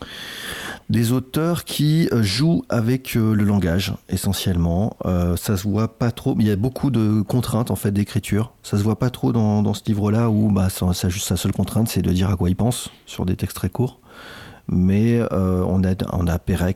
des 0.90 1.12
auteurs 1.12 1.64
qui 1.64 2.10
euh, 2.12 2.24
jouent 2.24 2.64
avec 2.70 3.16
euh, 3.16 3.34
le 3.34 3.44
langage, 3.44 3.94
essentiellement. 4.10 4.98
Euh, 5.06 5.36
ça 5.36 5.58
se 5.58 5.68
voit 5.68 5.98
pas 5.98 6.12
trop. 6.12 6.36
Il 6.40 6.48
y 6.48 6.52
a 6.52 6.56
beaucoup 6.56 6.92
de 6.92 7.22
contraintes, 7.22 7.72
en 7.72 7.76
fait, 7.76 7.92
d'écriture. 7.92 8.54
Ça 8.64 8.78
se 8.78 8.84
voit 8.84 9.00
pas 9.00 9.10
trop 9.10 9.32
dans, 9.32 9.74
ce 9.74 9.82
livre-là 9.86 10.30
où 10.30 10.52
bah, 10.52 10.70
ça, 10.70 11.10
juste 11.10 11.28
sa 11.28 11.38
seule 11.38 11.54
contrainte, 11.54 11.88
c'est 11.88 12.02
de 12.02 12.12
dire 12.12 12.30
à 12.30 12.36
quoi 12.36 12.50
il 12.50 12.56
pense 12.56 12.90
sur 13.06 13.26
des 13.26 13.36
textes 13.36 13.58
très 13.58 13.70
courts. 13.70 14.00
Mais 14.70 15.20
on, 15.32 15.84
a, 15.84 15.94
on 16.14 16.26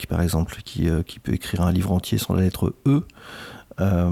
par 0.10 0.22
exemple, 0.22 0.58
qui 0.64 1.20
peut 1.20 1.34
écrire 1.34 1.62
un 1.62 1.72
livre 1.72 1.94
entier 1.94 2.18
sans 2.18 2.34
la 2.34 2.42
lettre 2.42 2.74
E. 2.86 3.04
Euh, 3.80 4.10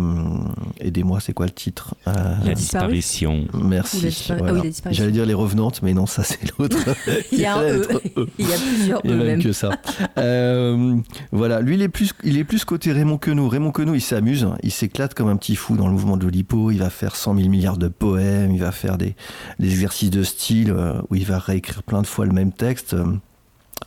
Aidez-moi, 0.80 1.20
c'est 1.20 1.34
quoi 1.34 1.46
le 1.48 1.52
titre 1.52 1.96
Euh, 2.08 2.14
la 2.46 2.54
disparition. 2.54 3.46
Merci. 3.54 3.98
Ou 3.98 4.02
la 4.04 4.10
dispari- 4.10 4.30
ah 4.30 4.36
Voilà. 4.38 4.54
oui, 4.54 4.60
la 4.64 4.70
disparition. 4.70 5.02
J'allais 5.04 5.12
dire 5.14 5.26
les 5.26 5.34
revenantes, 5.34 5.82
mais 5.82 5.94
non, 5.94 6.06
ça 6.06 6.24
c'est 6.24 6.40
l'autre. 6.60 6.78
Il 7.32 7.40
y 7.40 7.46
a 7.46 7.56
un 7.58 7.64
E. 7.64 7.88
E. 8.18 8.28
Il 8.38 8.48
y 8.48 8.54
a 8.54 8.58
plusieurs 8.58 9.02
Il 9.04 9.10
y 9.10 9.14
a 9.14 9.16
E 9.16 9.18
même 9.18 9.28
même. 9.28 9.44
que 9.44 9.52
ça. 9.54 9.72
Euh, 10.18 10.96
voilà, 11.32 11.62
lui 11.62 11.76
il 11.76 11.82
est 11.82 11.90
plus, 11.90 12.12
il 12.24 12.38
est 12.38 12.44
plus 12.44 12.64
côté 12.66 12.92
Raymond 12.92 13.18
Queneau. 13.18 13.48
Raymond 13.48 13.72
Queneau, 13.72 13.96
il 13.96 14.02
s'amuse, 14.02 14.48
il 14.64 14.72
s'éclate 14.72 15.14
comme 15.14 15.30
un 15.30 15.38
petit 15.38 15.56
fou 15.56 15.76
dans 15.76 15.88
le 15.88 15.94
mouvement 15.94 16.18
de 16.18 16.24
l'Olipo. 16.24 16.70
Il 16.72 16.78
va 16.80 16.90
faire 16.90 17.16
100 17.16 17.36
000 17.36 17.50
milliards 17.50 17.78
de 17.78 17.88
poèmes, 17.88 18.52
il 18.52 18.60
va 18.62 18.72
faire 18.72 18.98
des, 18.98 19.16
des 19.60 19.72
exercices 19.72 20.12
de 20.12 20.24
style 20.24 20.72
euh, 20.72 21.02
où 21.10 21.16
il 21.16 21.26
va 21.26 21.40
réécrire 21.40 21.82
plein 21.84 22.02
de 22.02 22.08
fois 22.08 22.26
le 22.26 22.34
même 22.34 22.52
texte. 22.52 22.96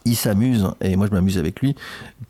Il 0.05 0.17
s'amuse 0.17 0.67
et 0.81 0.97
moi 0.97 1.07
je 1.07 1.13
m'amuse 1.15 1.39
avec 1.39 1.61
lui. 1.61 1.75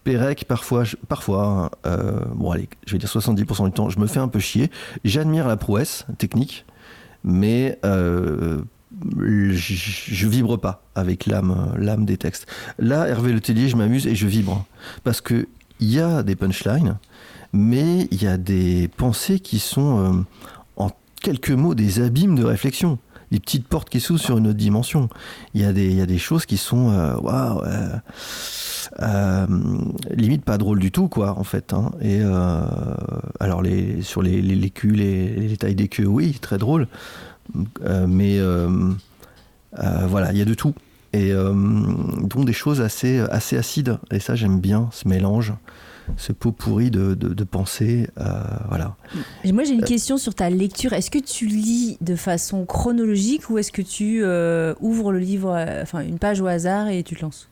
Pérec, 0.05 0.45
parfois, 0.49 0.85
je- 0.85 0.97
parfois, 1.09 1.71
euh, 1.87 2.21
bon 2.35 2.51
allez, 2.51 2.69
je 2.87 2.93
vais 2.93 2.99
dire 2.99 3.09
70% 3.09 3.67
du 3.67 3.73
temps, 3.73 3.89
je 3.91 3.99
me 3.99 4.07
fais 4.07 4.21
un 4.21 4.29
peu 4.29 4.39
chier. 4.41 4.71
J'admire 5.05 5.47
la 5.47 5.57
prouesse 5.57 6.07
technique, 6.19 6.65
mais 7.25 7.79
euh, 7.85 8.63
je, 9.51 10.29
vibre 10.29 10.57
pas 10.59 10.83
avec 10.95 11.27
l'âme, 11.27 11.73
l'âme 11.79 12.05
des 12.05 12.17
textes. 12.17 12.47
Là, 12.79 13.07
Hervé 13.09 13.33
Letellier, 13.33 13.69
je 13.69 13.77
m'amuse 13.77 14.07
et 14.07 14.15
je 14.15 14.27
vibre 14.27 14.65
parce 15.05 15.21
que 15.21 15.47
il 15.81 15.93
y 15.93 16.01
a 16.01 16.23
des 16.25 16.35
punchlines, 16.37 16.97
mais 17.53 18.09
il 18.11 18.23
y 18.23 18.27
a 18.27 18.37
des 18.37 18.89
pensées 18.97 19.39
qui 19.41 19.59
sont 19.59 19.99
euh, 19.99 20.23
en 20.77 20.91
quelques 21.23 21.51
mots 21.51 21.75
des 21.75 22.01
abîmes 22.01 22.35
de 22.37 22.45
réflexion. 22.45 22.99
Des 23.31 23.41
petites 23.41 23.69
portes 23.69 23.91
qui 23.91 24.01
s'ouvrent 24.01 24.21
sur 24.21 24.39
une 24.39 24.47
autre 24.47 24.57
dimension. 24.57 25.09
Il 25.55 25.61
y 25.61 25.65
a 25.65 25.73
des, 25.73 25.87
il 25.87 25.95
y 25.95 26.01
a 26.01 26.07
des 26.07 26.19
choses 26.19 26.47
qui 26.47 26.57
sont 26.57 26.91
euh, 26.91 27.15
euh, 27.27 27.97
euh, 29.01 29.47
limite 30.15 30.45
pas 30.45 30.57
drôles 30.57 30.79
du 30.79 30.91
tout, 30.91 31.09
quoi, 31.09 31.39
en 31.39 31.45
fait. 31.45 31.73
hein. 31.75 31.93
Et 32.01 32.23
alors, 33.39 33.63
sur 34.03 34.23
les, 34.23 34.41
les, 34.41 34.71
culs, 34.71 34.97
les, 34.97 35.29
les 35.35 35.57
tailles 35.57 35.75
des 35.75 35.89
queues, 35.89 36.07
oui, 36.07 36.39
très 36.41 36.59
drôle. 36.59 36.89
Mais 38.07 38.41
voilà, 39.73 40.33
il 40.33 40.39
y 40.39 40.43
a 40.43 40.47
de 40.47 40.55
tout. 40.55 40.75
Et 41.13 41.33
dont 41.33 42.45
des 42.45 42.53
choses 42.53 42.81
assez, 42.81 43.21
assez 43.31 43.57
acides. 43.57 43.99
Et 44.11 44.21
ça, 44.21 44.35
j'aime 44.37 44.61
bien 44.61 44.89
ce 44.93 45.07
mélange, 45.09 45.53
ce 46.17 46.33
pot 46.33 46.53
pourri 46.53 46.91
de, 46.91 47.15
de, 47.15 47.29
de 47.35 47.45
pensées. 47.45 48.09
euh, 48.19 48.43
voilà. 48.69 48.97
Et 49.45 49.53
moi, 49.53 49.65
j'ai 49.65 49.75
une 49.75 49.85
question 49.85 50.17
sur 50.19 50.35
ta 50.35 50.51
lecture. 50.51 50.93
Est-ce 50.93 51.11
que 51.11 51.19
tu 51.19 51.47
lis 51.47 51.97
de 52.01 52.17
façon 52.17 52.65
chronologique 52.65 53.51
ou 53.51 53.59
est-ce 53.59 53.71
que 53.73 53.83
tu 53.83 54.21
euh, 54.23 54.75
ouvres 54.81 55.13
le 55.13 55.19
livre, 55.19 55.55
euh, 55.57 55.83
enfin 55.83 56.01
une 56.01 56.19
page 56.19 56.41
au 56.41 56.47
hasard 56.47 56.89
et 56.89 57.03
tu 57.03 57.15
te 57.15 57.23
lances? 57.23 57.49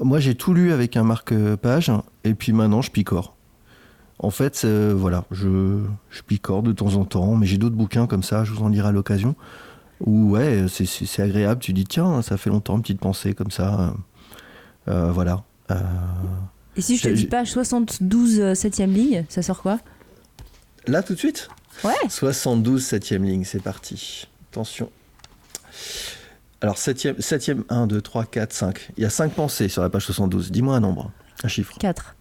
Moi, 0.00 0.20
j'ai 0.20 0.34
tout 0.34 0.54
lu 0.54 0.72
avec 0.72 0.96
un 0.96 1.02
marque-page, 1.02 1.90
et 2.24 2.34
puis 2.34 2.52
maintenant, 2.52 2.82
je 2.82 2.90
picore. 2.90 3.34
En 4.20 4.30
fait, 4.30 4.62
euh, 4.64 4.94
voilà, 4.96 5.24
je, 5.30 5.80
je 6.10 6.22
picore 6.22 6.62
de 6.62 6.72
temps 6.72 6.94
en 6.94 7.04
temps, 7.04 7.34
mais 7.36 7.46
j'ai 7.46 7.58
d'autres 7.58 7.74
bouquins 7.76 8.06
comme 8.06 8.22
ça, 8.22 8.44
je 8.44 8.52
vous 8.52 8.62
en 8.62 8.68
lirai 8.68 8.88
à 8.88 8.92
l'occasion, 8.92 9.34
où, 10.00 10.30
ouais, 10.30 10.66
c'est- 10.68 11.20
agréable, 11.20 11.60
tu 11.60 11.72
dis, 11.72 11.84
tiens, 11.84 12.22
ça 12.22 12.36
fait 12.36 12.50
longtemps, 12.50 12.76
une 12.76 12.82
petite 12.82 13.00
pensée 13.00 13.34
comme 13.34 13.50
ça. 13.50 13.94
Voilà. 14.86 15.42
Euh, 15.70 15.76
Et 16.78 16.80
si 16.80 16.96
je 16.96 17.02
te 17.02 17.08
dis 17.08 17.26
page 17.26 17.50
72, 17.50 18.38
7ème 18.38 18.92
ligne, 18.92 19.24
ça 19.28 19.42
sort 19.42 19.62
quoi? 19.62 19.80
Là, 20.86 21.02
tout 21.02 21.14
de 21.14 21.18
suite? 21.18 21.48
Ouais 21.82 21.92
72, 22.08 22.82
7ème 22.84 23.24
ligne, 23.24 23.44
c'est 23.44 23.60
parti. 23.60 24.28
Attention. 24.52 24.90
Alors, 26.60 26.76
7ème, 26.76 27.18
7ème, 27.18 27.62
1, 27.68 27.88
2, 27.88 28.00
3, 28.00 28.24
4, 28.26 28.52
5. 28.52 28.90
Il 28.96 29.02
y 29.02 29.06
a 29.06 29.10
5 29.10 29.32
pensées 29.32 29.68
sur 29.68 29.82
la 29.82 29.90
page 29.90 30.04
72. 30.04 30.52
Dis-moi 30.52 30.76
un 30.76 30.80
nombre, 30.80 31.10
un 31.42 31.48
chiffre. 31.48 31.76
4. 31.78 32.14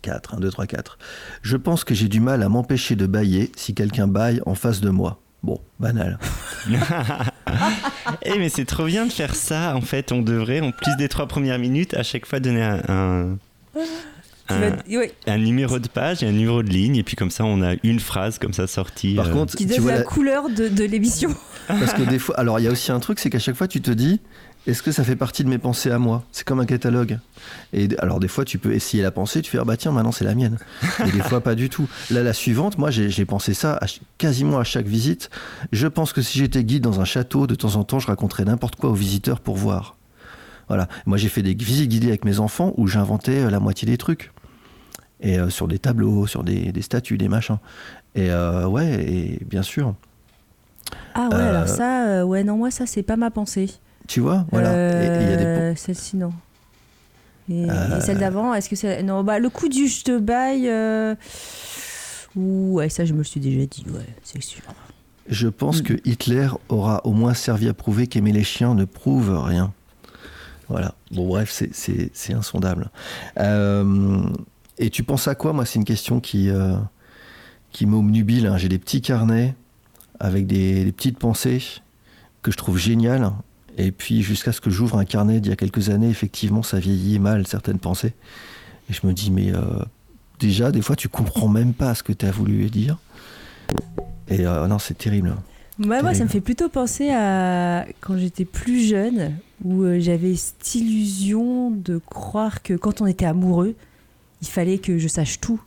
4, 0.00 0.34
1, 0.34 0.40
2, 0.40 0.50
3, 0.50 0.66
4. 0.66 0.98
Je 1.42 1.56
pense 1.58 1.84
que 1.84 1.94
j'ai 1.94 2.08
du 2.08 2.20
mal 2.20 2.42
à 2.42 2.48
m'empêcher 2.48 2.96
de 2.96 3.04
bailler 3.06 3.52
si 3.54 3.74
quelqu'un 3.74 4.08
baille 4.08 4.40
en 4.46 4.54
face 4.54 4.80
de 4.80 4.88
moi. 4.88 5.20
Bon, 5.42 5.60
banal. 5.78 6.18
Eh 8.22 8.38
mais 8.38 8.48
c'est 8.48 8.64
trop 8.64 8.84
bien 8.84 9.06
de 9.06 9.12
faire 9.12 9.34
ça. 9.34 9.74
En 9.74 9.80
fait, 9.80 10.12
on 10.12 10.22
devrait, 10.22 10.60
en 10.60 10.70
plus 10.70 10.96
des 10.96 11.08
trois 11.08 11.26
premières 11.26 11.58
minutes, 11.58 11.94
à 11.94 12.02
chaque 12.02 12.26
fois 12.26 12.38
donner 12.38 12.62
un, 12.62 12.80
un, 12.88 13.38
un- 14.52 14.96
Ouais, 14.96 15.12
un 15.26 15.38
numéro 15.38 15.78
de 15.78 15.88
page 15.88 16.22
et 16.22 16.26
un 16.26 16.32
numéro 16.32 16.62
de 16.62 16.68
ligne. 16.68 16.96
Et 16.96 17.02
puis 17.02 17.16
comme 17.16 17.30
ça, 17.30 17.44
on 17.44 17.62
a 17.62 17.74
une 17.82 18.00
phrase 18.00 18.38
comme 18.38 18.52
ça 18.52 18.66
sortie. 18.66 19.14
Par 19.14 19.28
euh, 19.28 19.32
contre, 19.32 19.56
qui 19.56 19.66
donne 19.66 19.86
la 19.86 19.98
la- 19.98 20.02
couleur 20.02 20.48
de, 20.48 20.68
de 20.68 20.84
l'émission. 20.84 21.34
parce 21.68 21.92
que 21.94 22.02
des 22.02 22.18
fois, 22.18 22.38
alors 22.38 22.58
il 22.60 22.64
y 22.64 22.68
a 22.68 22.70
aussi 22.70 22.92
un 22.92 23.00
truc, 23.00 23.18
c'est 23.18 23.30
qu'à 23.30 23.38
chaque 23.38 23.56
fois 23.56 23.68
tu 23.68 23.80
te 23.80 23.90
dis, 23.90 24.20
est-ce 24.66 24.82
que 24.82 24.92
ça 24.92 25.04
fait 25.04 25.16
partie 25.16 25.42
de 25.42 25.48
mes 25.48 25.56
pensées 25.58 25.90
à 25.90 25.98
moi? 25.98 26.22
C'est 26.32 26.44
comme 26.46 26.60
un 26.60 26.66
catalogue. 26.66 27.18
Et 27.72 27.88
alors 27.98 28.20
des 28.20 28.28
fois, 28.28 28.44
tu 28.44 28.58
peux 28.58 28.72
essayer 28.72 29.02
la 29.02 29.10
pensée, 29.10 29.40
tu 29.40 29.50
fais 29.50 29.58
ah 29.58 29.64
bah 29.64 29.76
tiens, 29.78 29.90
maintenant 29.92 30.12
c'est 30.12 30.24
la 30.24 30.34
mienne. 30.34 30.58
Et 31.06 31.10
des 31.10 31.22
fois 31.22 31.40
pas 31.40 31.54
du 31.54 31.70
tout. 31.70 31.88
Là, 32.10 32.22
la 32.22 32.32
suivante, 32.34 32.76
moi 32.76 32.90
j'ai 32.90 33.24
pensé 33.24 33.54
ça 33.54 33.74
à 33.80 33.86
quasiment 34.18 34.58
à 34.58 34.64
chaque 34.64 34.86
visite. 34.86 35.30
Je 35.72 35.86
pense 35.86 36.12
que 36.12 36.20
si 36.20 36.38
j'étais 36.38 36.62
guide 36.64 36.82
dans 36.82 37.00
un 37.00 37.04
château, 37.06 37.46
de 37.46 37.54
temps 37.54 37.76
en 37.76 37.84
temps, 37.84 37.98
je 38.00 38.06
raconterais 38.08 38.44
n'importe 38.44 38.76
quoi 38.76 38.90
aux 38.90 38.94
visiteurs 38.94 39.40
pour 39.40 39.56
voir. 39.56 39.96
Voilà. 40.68 40.86
Moi, 41.04 41.16
j'ai 41.16 41.28
fait 41.28 41.42
des 41.42 41.54
visites 41.54 41.88
guidées 41.90 42.08
avec 42.08 42.24
mes 42.24 42.38
enfants 42.38 42.74
où 42.76 42.86
j'inventais 42.86 43.40
euh, 43.40 43.50
la 43.50 43.58
moitié 43.58 43.86
des 43.86 43.96
trucs. 43.98 44.30
Et 45.22 45.38
euh, 45.38 45.50
sur 45.50 45.68
des 45.68 45.78
tableaux, 45.78 46.26
sur 46.26 46.44
des, 46.44 46.72
des 46.72 46.82
statues, 46.82 47.18
des 47.18 47.28
machins. 47.28 47.58
Et 48.14 48.30
euh, 48.30 48.66
ouais, 48.66 49.04
et 49.04 49.38
bien 49.44 49.62
sûr. 49.62 49.94
Ah 51.14 51.28
ouais, 51.30 51.34
alors 51.36 51.68
ça, 51.68 52.06
euh, 52.06 52.22
ouais, 52.24 52.42
non, 52.44 52.56
moi 52.56 52.70
ça, 52.70 52.86
c'est 52.86 53.02
pas 53.02 53.16
ma 53.16 53.30
pensée. 53.30 53.70
Tu 54.08 54.20
vois, 54.20 54.46
voilà. 54.50 54.72
Et- 54.72 55.06
et 55.06 55.22
il 55.24 55.30
y 55.30 55.32
a 55.34 55.36
des 55.70 55.76
Celle-ci, 55.76 56.16
non. 56.16 56.32
Et, 57.48 57.64
et 57.64 58.00
celle 58.00 58.18
d'avant, 58.18 58.54
est-ce 58.54 58.68
que 58.68 58.76
c'est. 58.76 59.02
Non, 59.02 59.22
bah 59.24 59.38
le 59.40 59.50
coup 59.50 59.68
du 59.68 59.88
je 59.88 60.04
te 60.04 60.18
baille. 60.18 60.70
Ouh, 62.36 62.74
ouais, 62.74 62.88
ça, 62.88 63.04
je 63.04 63.12
me 63.12 63.18
le 63.18 63.24
suis 63.24 63.40
déjà 63.40 63.66
dit, 63.66 63.84
ouais, 63.88 64.06
c'est 64.22 64.40
sûr. 64.42 64.62
Je 65.28 65.48
pense 65.48 65.80
Mm. 65.80 65.84
que 65.84 65.94
Hitler 66.04 66.48
aura 66.68 67.00
au 67.04 67.12
moins 67.12 67.34
servi 67.34 67.68
à 67.68 67.74
prouver 67.74 68.06
qu'aimer 68.06 68.32
les 68.32 68.44
chiens 68.44 68.74
ne 68.74 68.84
prouve 68.84 69.36
rien. 69.44 69.72
Voilà. 70.68 70.94
Bon, 71.10 71.26
bref, 71.26 71.62
c'est 71.72 72.32
insondable. 72.32 72.90
Euh, 73.38 74.22
et 74.80 74.90
tu 74.90 75.04
penses 75.04 75.28
à 75.28 75.34
quoi 75.34 75.52
Moi, 75.52 75.64
c'est 75.66 75.78
une 75.78 75.84
question 75.84 76.20
qui, 76.20 76.50
euh, 76.50 76.74
qui 77.70 77.86
m'obnubile. 77.86 78.46
hein. 78.46 78.56
J'ai 78.56 78.68
des 78.68 78.78
petits 78.78 79.02
carnets 79.02 79.54
avec 80.18 80.46
des, 80.46 80.84
des 80.84 80.92
petites 80.92 81.18
pensées 81.18 81.62
que 82.42 82.50
je 82.50 82.56
trouve 82.56 82.78
géniales. 82.78 83.30
Et 83.78 83.92
puis, 83.92 84.22
jusqu'à 84.22 84.52
ce 84.52 84.60
que 84.60 84.70
j'ouvre 84.70 84.98
un 84.98 85.04
carnet 85.04 85.40
d'il 85.40 85.50
y 85.50 85.52
a 85.52 85.56
quelques 85.56 85.90
années, 85.90 86.08
effectivement, 86.08 86.62
ça 86.62 86.78
vieillit 86.78 87.18
mal, 87.18 87.46
certaines 87.46 87.78
pensées. 87.78 88.14
Et 88.88 88.92
je 88.92 89.06
me 89.06 89.12
dis, 89.12 89.30
mais 89.30 89.54
euh, 89.54 89.62
déjà, 90.38 90.72
des 90.72 90.82
fois, 90.82 90.96
tu 90.96 91.08
comprends 91.08 91.48
même 91.48 91.72
pas 91.72 91.94
ce 91.94 92.02
que 92.02 92.12
tu 92.12 92.26
as 92.26 92.30
voulu 92.30 92.68
dire. 92.70 92.98
Et 94.28 94.46
euh, 94.46 94.66
non, 94.66 94.78
c'est 94.78 94.98
terrible. 94.98 95.36
Ouais, 95.78 96.02
moi, 96.02 96.12
ça 96.14 96.24
me 96.24 96.28
fait 96.28 96.40
plutôt 96.40 96.68
penser 96.68 97.10
à 97.10 97.86
quand 98.00 98.18
j'étais 98.18 98.44
plus 98.44 98.86
jeune, 98.86 99.36
où 99.64 99.82
euh, 99.82 100.00
j'avais 100.00 100.34
cette 100.36 100.74
illusion 100.74 101.70
de 101.70 101.98
croire 101.98 102.62
que 102.62 102.74
quand 102.74 103.00
on 103.00 103.06
était 103.06 103.24
amoureux, 103.26 103.74
il 104.42 104.48
fallait 104.48 104.78
que 104.78 104.98
je 104.98 105.08
sache 105.08 105.40
tout, 105.40 105.60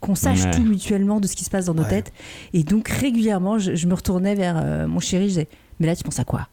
qu'on 0.00 0.14
sache 0.14 0.44
Ouais. 0.44 0.50
tout 0.52 0.64
mutuellement 0.64 1.20
de 1.20 1.26
ce 1.26 1.36
qui 1.36 1.44
se 1.44 1.50
passe 1.50 1.66
dans 1.66 1.74
nos 1.74 1.82
Ouais. 1.82 1.88
têtes. 2.02 2.12
Et 2.54 2.62
donc, 2.64 2.88
régulièrement, 2.88 3.58
je, 3.58 3.74
je 3.74 3.86
me 3.86 3.94
retournais 3.94 4.34
vers 4.34 4.56
euh, 4.62 4.86
mon 4.86 4.98
chéri, 5.00 5.24
je 5.24 5.28
disais, 5.28 5.48
mais 5.78 5.86
là, 5.86 5.96
tu 5.96 6.04
penses 6.04 6.18
à 6.20 6.24
quoi? 6.24 6.46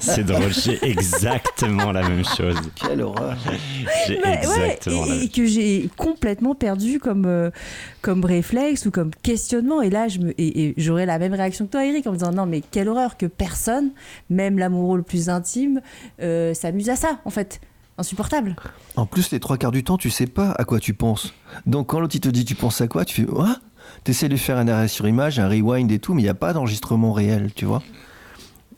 C'est 0.00 0.24
drôle, 0.24 0.52
j'ai 0.52 0.78
exactement 0.88 1.90
la 1.92 2.06
même 2.06 2.22
chose. 2.24 2.56
Quelle 2.74 3.00
horreur 3.02 3.36
J'ai 4.06 4.16
Ouais, 4.18 4.22
ouais, 4.24 4.36
exactement 4.36 5.00
la 5.04 5.06
et, 5.06 5.10
même 5.18 5.22
et 5.22 5.28
que 5.30 5.46
j'ai 5.46 5.88
complètement 5.96 6.54
perdu 6.54 6.98
comme, 6.98 7.24
euh, 7.26 7.50
comme 8.02 8.24
réflexe 8.26 8.84
ou 8.86 8.90
comme 8.90 9.10
questionnement. 9.22 9.80
Et 9.82 9.88
là, 9.90 10.08
je 10.08 10.18
me, 10.18 10.30
et, 10.40 10.64
et 10.66 10.74
j'aurais 10.76 11.06
la 11.06 11.18
même 11.18 11.32
réaction 11.34 11.66
que 11.66 11.72
toi, 11.72 11.84
Eric, 11.86 12.06
en 12.06 12.12
me 12.12 12.16
disant 12.18 12.32
non, 12.32 12.44
mais 12.46 12.60
quelle 12.70 12.88
horreur 12.88 13.16
que 13.16 13.24
personne, 13.26 13.90
même 14.30 14.58
l'amoureux 14.58 14.98
le 14.98 15.02
plus 15.02 15.28
intime, 15.30 15.80
euh, 16.20 16.52
s'amuse 16.54 16.90
à 16.90 16.96
ça, 16.96 17.20
en 17.24 17.30
fait. 17.30 17.60
Insupportable. 17.98 18.56
En 18.96 19.06
plus, 19.06 19.30
les 19.32 19.40
trois 19.40 19.58
quarts 19.58 19.72
du 19.72 19.82
temps, 19.84 19.98
tu 19.98 20.08
sais 20.10 20.26
pas 20.26 20.52
à 20.52 20.64
quoi 20.64 20.78
tu 20.80 20.94
penses. 20.94 21.34
Donc 21.66 21.88
quand 21.88 22.00
l'autre 22.00 22.14
il 22.14 22.20
te 22.20 22.28
dit 22.28 22.44
tu 22.44 22.54
penses 22.54 22.80
à 22.80 22.88
quoi, 22.88 23.04
tu 23.04 23.14
fais 23.22 23.26
quoi 23.26 23.56
T'essaies 24.04 24.28
de 24.28 24.36
faire 24.36 24.56
un 24.56 24.68
arrêt 24.68 24.88
sur 24.88 25.08
image, 25.08 25.38
un 25.40 25.48
rewind 25.48 25.90
et 25.90 25.98
tout, 25.98 26.14
mais 26.14 26.22
il 26.22 26.24
n'y 26.24 26.30
a 26.30 26.34
pas 26.34 26.52
d'enregistrement 26.52 27.12
réel, 27.12 27.50
tu 27.54 27.64
vois. 27.64 27.82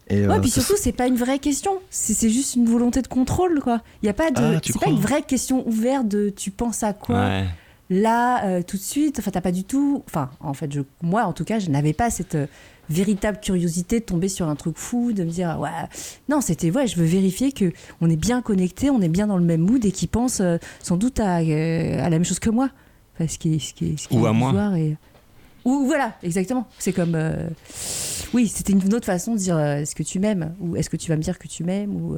Et, 0.08 0.26
Ouais, 0.26 0.34
euh, 0.36 0.40
puis 0.40 0.50
surtout, 0.50 0.74
c'est 0.76 0.92
pas 0.92 1.06
une 1.06 1.16
vraie 1.16 1.38
question. 1.38 1.72
C'est 1.90 2.14
c'est 2.14 2.30
juste 2.30 2.56
une 2.56 2.66
volonté 2.66 3.02
de 3.02 3.06
contrôle, 3.08 3.60
quoi. 3.60 3.80
Il 4.02 4.06
y 4.06 4.08
a 4.08 4.14
pas 4.14 4.30
de. 4.30 4.56
Ah, 4.56 4.60
tu 4.60 4.72
c'est 4.72 4.78
pas 4.80 4.90
une 4.90 4.98
vraie 4.98 5.22
question 5.22 5.66
ouverte 5.68 6.08
de 6.08 6.30
tu 6.30 6.50
penses 6.50 6.82
à 6.82 6.92
quoi 6.94 7.20
Ouais. 7.26 7.44
là 7.90 8.44
euh, 8.46 8.62
tout 8.62 8.76
de 8.76 8.82
suite 8.82 9.18
enfin 9.18 9.30
t'as 9.32 9.40
pas 9.40 9.50
du 9.52 9.64
tout 9.64 10.02
enfin 10.06 10.30
en 10.40 10.54
fait 10.54 10.72
je 10.72 10.80
moi 11.02 11.24
en 11.24 11.32
tout 11.32 11.44
cas 11.44 11.58
je 11.58 11.70
n'avais 11.70 11.92
pas 11.92 12.08
cette 12.08 12.36
euh, 12.36 12.46
véritable 12.90 13.38
curiosité 13.40 14.00
de 14.00 14.04
tomber 14.04 14.28
sur 14.28 14.48
un 14.48 14.56
truc 14.56 14.76
fou 14.76 15.12
de 15.12 15.24
me 15.24 15.30
dire 15.30 15.56
ouais. 15.60 15.70
Non 16.28 16.40
c'était 16.40 16.70
ouais 16.70 16.86
je 16.86 16.96
veux 16.96 17.04
vérifier 17.06 17.52
que 17.52 17.72
on 18.00 18.10
est 18.10 18.16
bien 18.16 18.42
connecté 18.42 18.90
on 18.90 19.00
est 19.00 19.08
bien 19.08 19.26
dans 19.28 19.38
le 19.38 19.44
même 19.44 19.60
mood 19.60 19.84
et 19.84 19.92
qu'ils 19.92 20.08
pensent 20.08 20.40
euh, 20.40 20.58
sans 20.82 20.96
doute 20.96 21.20
à, 21.20 21.38
euh, 21.38 21.98
à 22.00 22.04
la 22.04 22.10
même 22.10 22.24
chose 22.24 22.40
que 22.40 22.50
moi. 22.50 22.68
Enfin, 23.14 23.28
ce 23.28 23.38
qui 23.38 23.54
est, 23.54 23.58
ce 23.60 23.72
qui 23.74 23.92
est, 23.92 23.96
ce 23.96 24.08
qui 24.08 24.16
Ou 24.16 24.26
est 24.26 24.28
à 24.28 24.32
moi. 24.32 24.78
et 24.78 24.96
ou 25.64 25.84
voilà 25.86 26.14
exactement. 26.22 26.66
C'est 26.78 26.92
comme 26.92 27.14
euh, 27.14 27.48
oui 28.34 28.48
c'était 28.48 28.72
une 28.72 28.94
autre 28.94 29.06
façon 29.06 29.34
de 29.34 29.38
dire 29.38 29.58
est-ce 29.60 29.94
que 29.94 30.02
tu 30.02 30.18
m'aimes 30.18 30.54
ou 30.60 30.74
est-ce 30.76 30.90
que 30.90 30.96
tu 30.96 31.08
vas 31.10 31.16
me 31.16 31.22
dire 31.22 31.38
que 31.38 31.48
tu 31.48 31.64
m'aimes 31.64 31.94
ou 31.94 32.16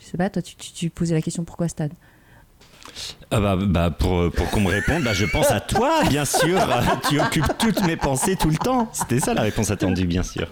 je 0.00 0.04
sais 0.06 0.16
pas 0.16 0.30
toi 0.30 0.40
tu, 0.42 0.56
tu, 0.56 0.72
tu 0.72 0.90
posais 0.90 1.14
la 1.14 1.20
question 1.22 1.44
pourquoi 1.44 1.68
Stan? 1.68 1.88
Ah 3.30 3.40
bah, 3.40 3.56
bah, 3.60 3.90
pour, 3.90 4.30
pour 4.32 4.50
qu'on 4.50 4.60
me 4.60 4.70
réponde, 4.70 5.02
bah 5.04 5.12
je 5.12 5.26
pense 5.26 5.50
à 5.50 5.60
toi, 5.60 6.02
bien 6.08 6.24
sûr. 6.24 6.58
tu 7.08 7.20
occupes 7.20 7.58
toutes 7.58 7.82
mes 7.86 7.96
pensées 7.96 8.36
tout 8.36 8.48
le 8.48 8.56
temps. 8.56 8.88
C'était 8.92 9.20
ça 9.20 9.34
la 9.34 9.42
réponse 9.42 9.70
attendue, 9.70 10.06
bien 10.06 10.22
sûr. 10.22 10.48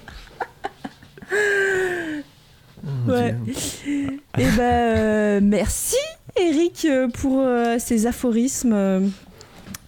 Ouais. 3.08 3.34
Dieu. 3.44 4.18
Eh 4.38 4.44
ben, 4.56 4.60
euh, 4.60 5.40
merci 5.42 5.96
Eric 6.38 6.84
euh, 6.88 7.08
pour 7.08 7.40
euh, 7.40 7.76
ces 7.78 8.06
aphorismes, 8.06 8.72
euh, 8.74 9.00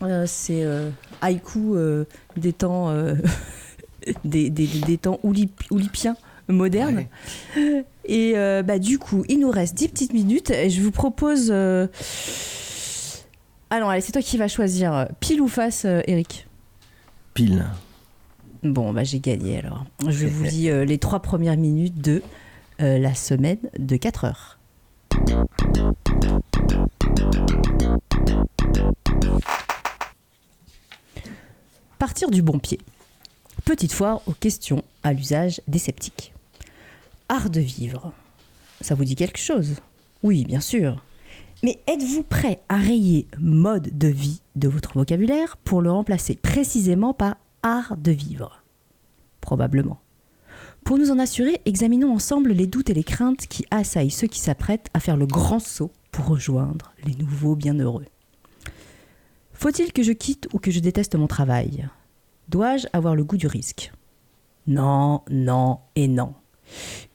euh, 0.02 0.24
ces 0.26 0.62
euh, 0.64 0.88
haïkus 1.20 1.74
euh, 1.76 2.04
des 2.36 2.52
temps, 2.52 2.88
euh, 2.90 3.14
des, 4.24 4.50
des- 4.50 4.66
des 4.66 4.98
temps 4.98 5.20
oulip- 5.22 5.68
modernes. 6.48 7.06
Et 8.04 8.32
euh, 8.36 8.62
bah, 8.62 8.78
du 8.78 8.98
coup, 8.98 9.24
il 9.28 9.40
nous 9.40 9.50
reste 9.50 9.74
10 9.74 9.88
petites 9.88 10.12
minutes. 10.12 10.50
Et 10.50 10.70
je 10.70 10.80
vous 10.82 10.90
propose. 10.90 11.48
euh, 11.50 11.86
Alors, 13.70 13.90
allez, 13.90 14.00
c'est 14.00 14.12
toi 14.12 14.22
qui 14.22 14.36
vas 14.38 14.48
choisir. 14.48 15.08
Pile 15.20 15.40
ou 15.40 15.48
face, 15.48 15.84
euh, 15.84 16.00
Eric? 16.06 16.46
Pile. 17.34 17.66
Bon, 18.62 18.92
bah, 18.92 19.04
j'ai 19.04 19.20
gagné 19.20 19.58
alors. 19.58 19.84
Je 20.08 20.26
vous 20.26 20.44
lis 20.44 20.70
euh, 20.70 20.84
les 20.84 20.98
trois 20.98 21.20
premières 21.20 21.56
minutes 21.56 22.00
de 22.00 22.22
euh, 22.80 22.98
la 22.98 23.14
semaine 23.14 23.58
de 23.78 23.96
4 23.96 24.24
heures. 24.24 24.58
Partir 31.98 32.30
du 32.30 32.42
bon 32.42 32.58
pied. 32.58 32.78
Petite 33.64 33.92
foire 33.92 34.20
aux 34.26 34.32
questions 34.32 34.82
à 35.02 35.12
l'usage 35.12 35.60
des 35.68 35.78
sceptiques. 35.78 36.32
Art 37.30 37.50
de 37.50 37.60
vivre. 37.60 38.12
Ça 38.80 38.94
vous 38.94 39.04
dit 39.04 39.14
quelque 39.14 39.38
chose? 39.38 39.74
Oui, 40.22 40.44
bien 40.46 40.60
sûr. 40.60 41.04
Mais 41.62 41.78
êtes-vous 41.86 42.22
prêt 42.22 42.62
à 42.70 42.76
rayer 42.76 43.26
mode 43.38 43.90
de 43.98 44.08
vie 44.08 44.40
de 44.56 44.66
votre 44.66 44.94
vocabulaire 44.94 45.58
pour 45.58 45.82
le 45.82 45.90
remplacer 45.90 46.36
précisément 46.36 47.12
par 47.12 47.36
art 47.62 47.98
de 47.98 48.12
vivre? 48.12 48.62
Probablement. 49.42 50.00
Pour 50.84 50.96
nous 50.96 51.10
en 51.10 51.18
assurer, 51.18 51.60
examinons 51.66 52.14
ensemble 52.14 52.52
les 52.52 52.66
doutes 52.66 52.88
et 52.88 52.94
les 52.94 53.04
craintes 53.04 53.46
qui 53.46 53.66
assaillent 53.70 54.10
ceux 54.10 54.26
qui 54.26 54.40
s'apprêtent 54.40 54.88
à 54.94 55.00
faire 55.00 55.18
le 55.18 55.26
grand 55.26 55.58
saut 55.58 55.92
pour 56.12 56.26
rejoindre 56.26 56.94
les 57.04 57.14
nouveaux 57.14 57.56
bienheureux. 57.56 58.06
Faut-il 59.52 59.92
que 59.92 60.02
je 60.02 60.12
quitte 60.12 60.48
ou 60.54 60.58
que 60.58 60.70
je 60.70 60.80
déteste 60.80 61.14
mon 61.14 61.26
travail? 61.26 61.88
Dois-je 62.48 62.86
avoir 62.94 63.14
le 63.14 63.24
goût 63.24 63.36
du 63.36 63.48
risque? 63.48 63.92
Non, 64.66 65.22
non 65.30 65.80
et 65.94 66.08
non. 66.08 66.32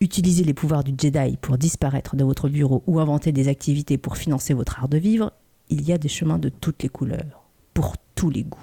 Utiliser 0.02 0.44
les 0.44 0.54
pouvoirs 0.54 0.84
du 0.84 0.94
Jedi 0.98 1.38
pour 1.38 1.58
disparaître 1.58 2.16
de 2.16 2.24
votre 2.24 2.50
bureau 2.50 2.84
ou 2.88 3.00
inventer 3.00 3.32
des 3.32 3.48
activités 3.48 3.98
pour 3.98 4.18
financer 4.18 4.54
votre 4.54 4.80
art 4.80 4.90
de 4.90 4.98
vivre, 4.98 5.32
il 5.70 5.88
y 5.88 5.92
a 5.92 5.98
des 5.98 6.10
chemins 6.10 6.40
de 6.40 6.50
toutes 6.50 6.84
les 6.84 6.90
couleurs, 6.90 7.44
pour 7.74 7.96
tous 8.16 8.30
les 8.30 8.44
goûts. 8.44 8.60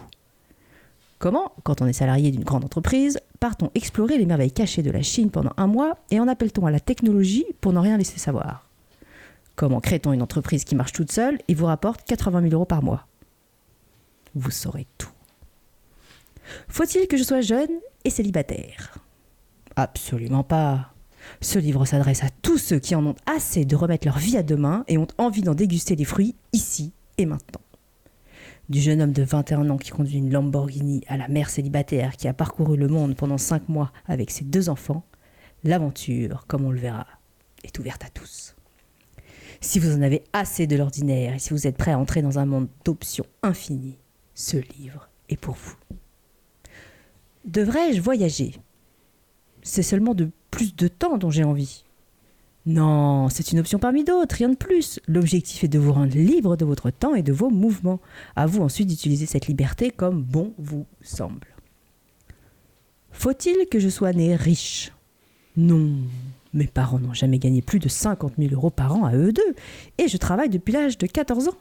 Comment, 1.18 1.52
quand 1.64 1.82
on 1.82 1.86
est 1.86 1.92
salarié 1.92 2.30
d'une 2.30 2.44
grande 2.44 2.64
entreprise, 2.64 3.18
part-on 3.40 3.70
explorer 3.74 4.16
les 4.16 4.24
merveilles 4.24 4.52
cachées 4.52 4.82
de 4.82 4.90
la 4.90 5.02
Chine 5.02 5.30
pendant 5.30 5.52
un 5.58 5.66
mois 5.66 5.98
et 6.10 6.18
en 6.18 6.28
appelle-t-on 6.28 6.64
à 6.64 6.70
la 6.70 6.80
technologie 6.80 7.44
pour 7.60 7.72
n'en 7.72 7.82
rien 7.82 7.98
laisser 7.98 8.18
savoir? 8.18 8.66
Comment 9.54 9.80
crée-t-on 9.80 10.14
une 10.14 10.22
entreprise 10.22 10.64
qui 10.64 10.74
marche 10.74 10.92
toute 10.92 11.12
seule 11.12 11.38
et 11.48 11.54
vous 11.54 11.66
rapporte 11.66 12.06
80 12.06 12.40
000 12.42 12.54
euros 12.54 12.64
par 12.64 12.82
mois? 12.82 13.06
Vous 14.34 14.50
saurez 14.50 14.86
tout. 14.96 15.10
Faut-il 16.68 17.06
que 17.06 17.18
je 17.18 17.24
sois 17.24 17.42
jeune 17.42 17.68
et 18.04 18.10
célibataire? 18.10 18.99
Absolument 19.80 20.44
pas. 20.44 20.92
Ce 21.40 21.58
livre 21.58 21.86
s'adresse 21.86 22.22
à 22.22 22.28
tous 22.42 22.58
ceux 22.58 22.78
qui 22.78 22.94
en 22.94 23.06
ont 23.06 23.14
assez 23.24 23.64
de 23.64 23.74
remettre 23.74 24.06
leur 24.06 24.18
vie 24.18 24.36
à 24.36 24.42
demain 24.42 24.84
et 24.88 24.98
ont 24.98 25.06
envie 25.16 25.40
d'en 25.40 25.54
déguster 25.54 25.96
les 25.96 26.04
fruits 26.04 26.34
ici 26.52 26.92
et 27.16 27.24
maintenant. 27.24 27.62
Du 28.68 28.78
jeune 28.78 29.00
homme 29.00 29.12
de 29.12 29.22
21 29.22 29.70
ans 29.70 29.78
qui 29.78 29.88
conduit 29.88 30.18
une 30.18 30.30
Lamborghini 30.30 31.02
à 31.08 31.16
la 31.16 31.28
mère 31.28 31.48
célibataire 31.48 32.18
qui 32.18 32.28
a 32.28 32.34
parcouru 32.34 32.76
le 32.76 32.88
monde 32.88 33.16
pendant 33.16 33.38
5 33.38 33.70
mois 33.70 33.90
avec 34.06 34.30
ses 34.30 34.44
deux 34.44 34.68
enfants, 34.68 35.02
l'aventure, 35.64 36.44
comme 36.46 36.66
on 36.66 36.72
le 36.72 36.78
verra, 36.78 37.06
est 37.64 37.78
ouverte 37.78 38.04
à 38.04 38.10
tous. 38.10 38.54
Si 39.62 39.78
vous 39.78 39.96
en 39.96 40.02
avez 40.02 40.24
assez 40.34 40.66
de 40.66 40.76
l'ordinaire 40.76 41.36
et 41.36 41.38
si 41.38 41.54
vous 41.54 41.66
êtes 41.66 41.78
prêt 41.78 41.92
à 41.92 41.98
entrer 41.98 42.20
dans 42.20 42.38
un 42.38 42.44
monde 42.44 42.68
d'options 42.84 43.26
infinies, 43.42 43.96
ce 44.34 44.58
livre 44.78 45.08
est 45.30 45.40
pour 45.40 45.54
vous. 45.54 45.76
Devrais-je 47.46 48.02
voyager? 48.02 48.52
C'est 49.70 49.84
seulement 49.84 50.14
de 50.14 50.28
plus 50.50 50.74
de 50.74 50.88
temps 50.88 51.16
dont 51.16 51.30
j'ai 51.30 51.44
envie. 51.44 51.84
Non, 52.66 53.28
c'est 53.28 53.52
une 53.52 53.60
option 53.60 53.78
parmi 53.78 54.02
d'autres, 54.02 54.34
rien 54.34 54.48
de 54.48 54.56
plus. 54.56 54.98
L'objectif 55.06 55.62
est 55.62 55.68
de 55.68 55.78
vous 55.78 55.92
rendre 55.92 56.12
libre 56.16 56.56
de 56.56 56.64
votre 56.64 56.90
temps 56.90 57.14
et 57.14 57.22
de 57.22 57.32
vos 57.32 57.50
mouvements. 57.50 58.00
À 58.34 58.46
vous 58.46 58.62
ensuite 58.62 58.88
d'utiliser 58.88 59.26
cette 59.26 59.46
liberté 59.46 59.92
comme 59.92 60.22
bon 60.22 60.54
vous 60.58 60.86
semble. 61.02 61.46
Faut-il 63.12 63.68
que 63.70 63.78
je 63.78 63.88
sois 63.88 64.12
né 64.12 64.34
riche? 64.34 64.90
Non, 65.56 65.92
mes 66.52 66.66
parents 66.66 66.98
n'ont 66.98 67.14
jamais 67.14 67.38
gagné 67.38 67.62
plus 67.62 67.78
de 67.78 67.88
50 67.88 68.32
000 68.38 68.52
euros 68.52 68.70
par 68.70 68.96
an 68.96 69.04
à 69.04 69.14
eux 69.14 69.32
deux, 69.32 69.54
et 69.98 70.08
je 70.08 70.16
travaille 70.16 70.50
depuis 70.50 70.72
l'âge 70.72 70.98
de 70.98 71.06
14 71.06 71.46
ans. 71.46 71.58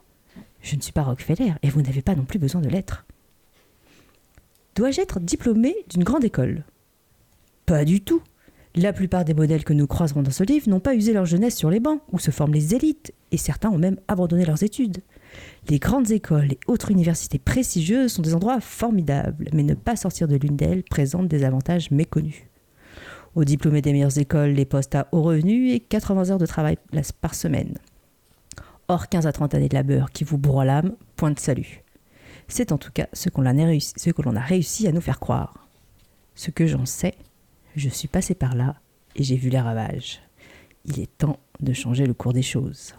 Je 0.62 0.74
ne 0.74 0.80
suis 0.80 0.92
pas 0.92 1.04
Rockefeller, 1.04 1.52
et 1.62 1.70
vous 1.70 1.80
n'avez 1.80 2.02
pas 2.02 2.16
non 2.16 2.24
plus 2.24 2.40
besoin 2.40 2.60
de 2.60 2.68
l'être. 2.68 3.06
Dois-je 4.74 5.00
être 5.00 5.20
diplômé 5.20 5.76
d'une 5.88 6.02
grande 6.02 6.24
école? 6.24 6.64
Pas 7.70 7.84
du 7.84 8.00
tout. 8.00 8.20
La 8.74 8.92
plupart 8.92 9.24
des 9.24 9.32
modèles 9.32 9.62
que 9.62 9.72
nous 9.72 9.86
croiserons 9.86 10.24
dans 10.24 10.32
ce 10.32 10.42
livre 10.42 10.68
n'ont 10.68 10.80
pas 10.80 10.96
usé 10.96 11.12
leur 11.12 11.24
jeunesse 11.24 11.54
sur 11.54 11.70
les 11.70 11.78
bancs, 11.78 12.02
où 12.10 12.18
se 12.18 12.32
forment 12.32 12.52
les 12.52 12.74
élites, 12.74 13.14
et 13.30 13.36
certains 13.36 13.70
ont 13.70 13.78
même 13.78 14.00
abandonné 14.08 14.44
leurs 14.44 14.64
études. 14.64 14.98
Les 15.68 15.78
grandes 15.78 16.10
écoles 16.10 16.50
et 16.50 16.58
autres 16.66 16.90
universités 16.90 17.38
prestigieuses 17.38 18.12
sont 18.12 18.22
des 18.22 18.34
endroits 18.34 18.60
formidables, 18.60 19.50
mais 19.52 19.62
ne 19.62 19.74
pas 19.74 19.94
sortir 19.94 20.26
de 20.26 20.34
l'une 20.34 20.56
d'elles 20.56 20.82
présente 20.82 21.28
des 21.28 21.44
avantages 21.44 21.92
méconnus. 21.92 22.42
Aux 23.36 23.44
diplômés 23.44 23.82
des 23.82 23.92
meilleures 23.92 24.18
écoles, 24.18 24.50
les 24.50 24.64
postes 24.64 24.96
à 24.96 25.06
haut 25.12 25.22
revenu 25.22 25.70
et 25.70 25.78
80 25.78 26.30
heures 26.30 26.38
de 26.38 26.46
travail 26.46 26.76
par 27.20 27.36
semaine. 27.36 27.78
Or 28.88 29.08
15 29.08 29.28
à 29.28 29.32
30 29.32 29.54
années 29.54 29.68
de 29.68 29.76
labeur 29.76 30.10
qui 30.10 30.24
vous 30.24 30.38
broient 30.38 30.64
l'âme, 30.64 30.96
point 31.14 31.30
de 31.30 31.38
salut. 31.38 31.84
C'est 32.48 32.72
en 32.72 32.78
tout 32.78 32.90
cas 32.90 33.06
ce 33.12 33.28
qu'on 33.28 33.44
ce 33.44 34.10
que 34.10 34.22
l'on 34.22 34.34
a 34.34 34.40
réussi 34.40 34.88
à 34.88 34.92
nous 34.92 35.00
faire 35.00 35.20
croire. 35.20 35.68
Ce 36.34 36.50
que 36.50 36.66
j'en 36.66 36.84
sais, 36.84 37.14
je 37.76 37.88
suis 37.88 38.08
passé 38.08 38.34
par 38.34 38.54
là 38.54 38.76
et 39.16 39.22
j'ai 39.22 39.36
vu 39.36 39.48
les 39.48 39.60
ravages. 39.60 40.20
Il 40.84 41.00
est 41.00 41.18
temps 41.18 41.38
de 41.60 41.72
changer 41.72 42.06
le 42.06 42.14
cours 42.14 42.32
des 42.32 42.42
choses. 42.42 42.94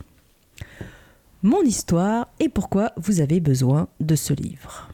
Mon 1.44 1.62
histoire 1.64 2.28
et 2.40 2.50
pourquoi 2.50 2.94
vous 2.98 3.20
avez 3.20 3.40
besoin 3.40 3.88
de 4.00 4.16
ce 4.16 4.34
livre. 4.34 4.90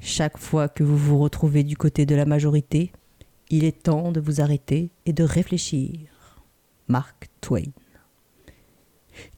Chaque 0.00 0.38
fois 0.38 0.68
que 0.68 0.82
vous 0.82 0.96
vous 0.96 1.18
retrouvez 1.18 1.64
du 1.64 1.76
côté 1.76 2.06
de 2.06 2.14
la 2.14 2.24
majorité, 2.24 2.92
il 3.50 3.64
est 3.64 3.82
temps 3.82 4.12
de 4.12 4.20
vous 4.20 4.40
arrêter 4.40 4.90
et 5.06 5.12
de 5.12 5.24
réfléchir. 5.24 6.00
Mark 6.86 7.28
Twain. 7.40 7.72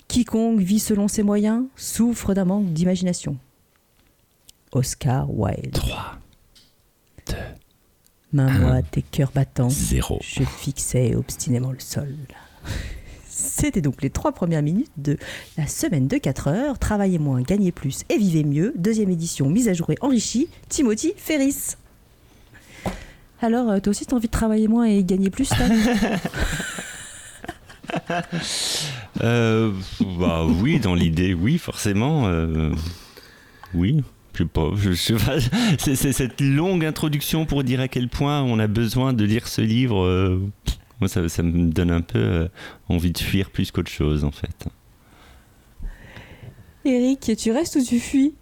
Quiconque 0.06 0.60
vit 0.60 0.78
selon 0.78 1.08
ses 1.08 1.22
moyens 1.22 1.64
souffre 1.76 2.34
d'un 2.34 2.44
manque 2.44 2.72
d'imagination. 2.72 3.38
Oscar 4.72 5.28
Wilde. 5.32 5.72
3, 5.72 6.18
2, 7.26 7.34
Main 8.32 8.46
Un. 8.48 8.58
moite 8.60 8.96
et 8.96 9.02
cœur 9.02 9.30
battant, 9.34 9.68
0. 9.68 10.20
je 10.22 10.42
fixais 10.44 11.14
obstinément 11.16 11.72
le 11.72 11.80
sol. 11.80 12.14
C'était 13.28 13.80
donc 13.80 14.02
les 14.02 14.10
trois 14.10 14.32
premières 14.32 14.62
minutes 14.62 14.90
de 14.98 15.16
la 15.56 15.66
semaine 15.66 16.06
de 16.08 16.16
4 16.18 16.48
heures. 16.48 16.78
Travaillez 16.78 17.18
moins, 17.18 17.40
gagnez 17.42 17.72
plus 17.72 18.02
et 18.08 18.18
vivez 18.18 18.44
mieux. 18.44 18.72
Deuxième 18.76 19.10
édition, 19.10 19.48
mise 19.48 19.68
à 19.68 19.72
jour 19.74 19.90
et 19.90 19.96
enrichie. 20.00 20.48
Timothy 20.68 21.14
Ferris. 21.16 21.76
Alors, 23.40 23.70
euh, 23.70 23.80
toi 23.80 23.90
aussi, 23.92 24.04
t'as 24.04 24.16
envie 24.16 24.26
de 24.26 24.32
travailler 24.32 24.68
moins 24.68 24.84
et 24.84 25.02
gagner 25.02 25.30
plus, 25.30 25.46
Stan 25.46 25.64
Euh, 29.22 29.72
bah 30.18 30.44
oui, 30.44 30.78
dans 30.78 30.94
l'idée, 30.94 31.34
oui, 31.34 31.58
forcément. 31.58 32.26
euh, 32.28 32.72
oui, 33.74 34.02
je 34.34 34.42
sais 34.42 34.48
pas. 34.48 34.70
Je, 34.76 34.92
sais 34.92 35.14
pas 35.14 35.40
c'est, 35.78 35.96
c'est 35.96 36.12
cette 36.12 36.40
longue 36.40 36.84
introduction 36.84 37.46
pour 37.46 37.64
dire 37.64 37.80
à 37.80 37.88
quel 37.88 38.08
point 38.08 38.42
on 38.42 38.58
a 38.58 38.66
besoin 38.66 39.12
de 39.12 39.24
lire 39.24 39.48
ce 39.48 39.60
livre. 39.60 40.02
euh, 40.04 40.40
moi, 41.00 41.08
ça, 41.08 41.28
ça 41.28 41.42
me 41.42 41.70
donne 41.70 41.90
un 41.90 42.02
peu 42.02 42.18
euh, 42.18 42.48
envie 42.88 43.10
de 43.12 43.18
fuir 43.18 43.50
plus 43.50 43.70
qu'autre 43.70 43.90
chose, 43.90 44.24
en 44.24 44.30
fait. 44.30 44.68
Eric, 46.84 47.32
tu 47.36 47.52
restes 47.52 47.76
ou 47.76 47.84
tu 47.84 47.98
fuis? 48.00 48.34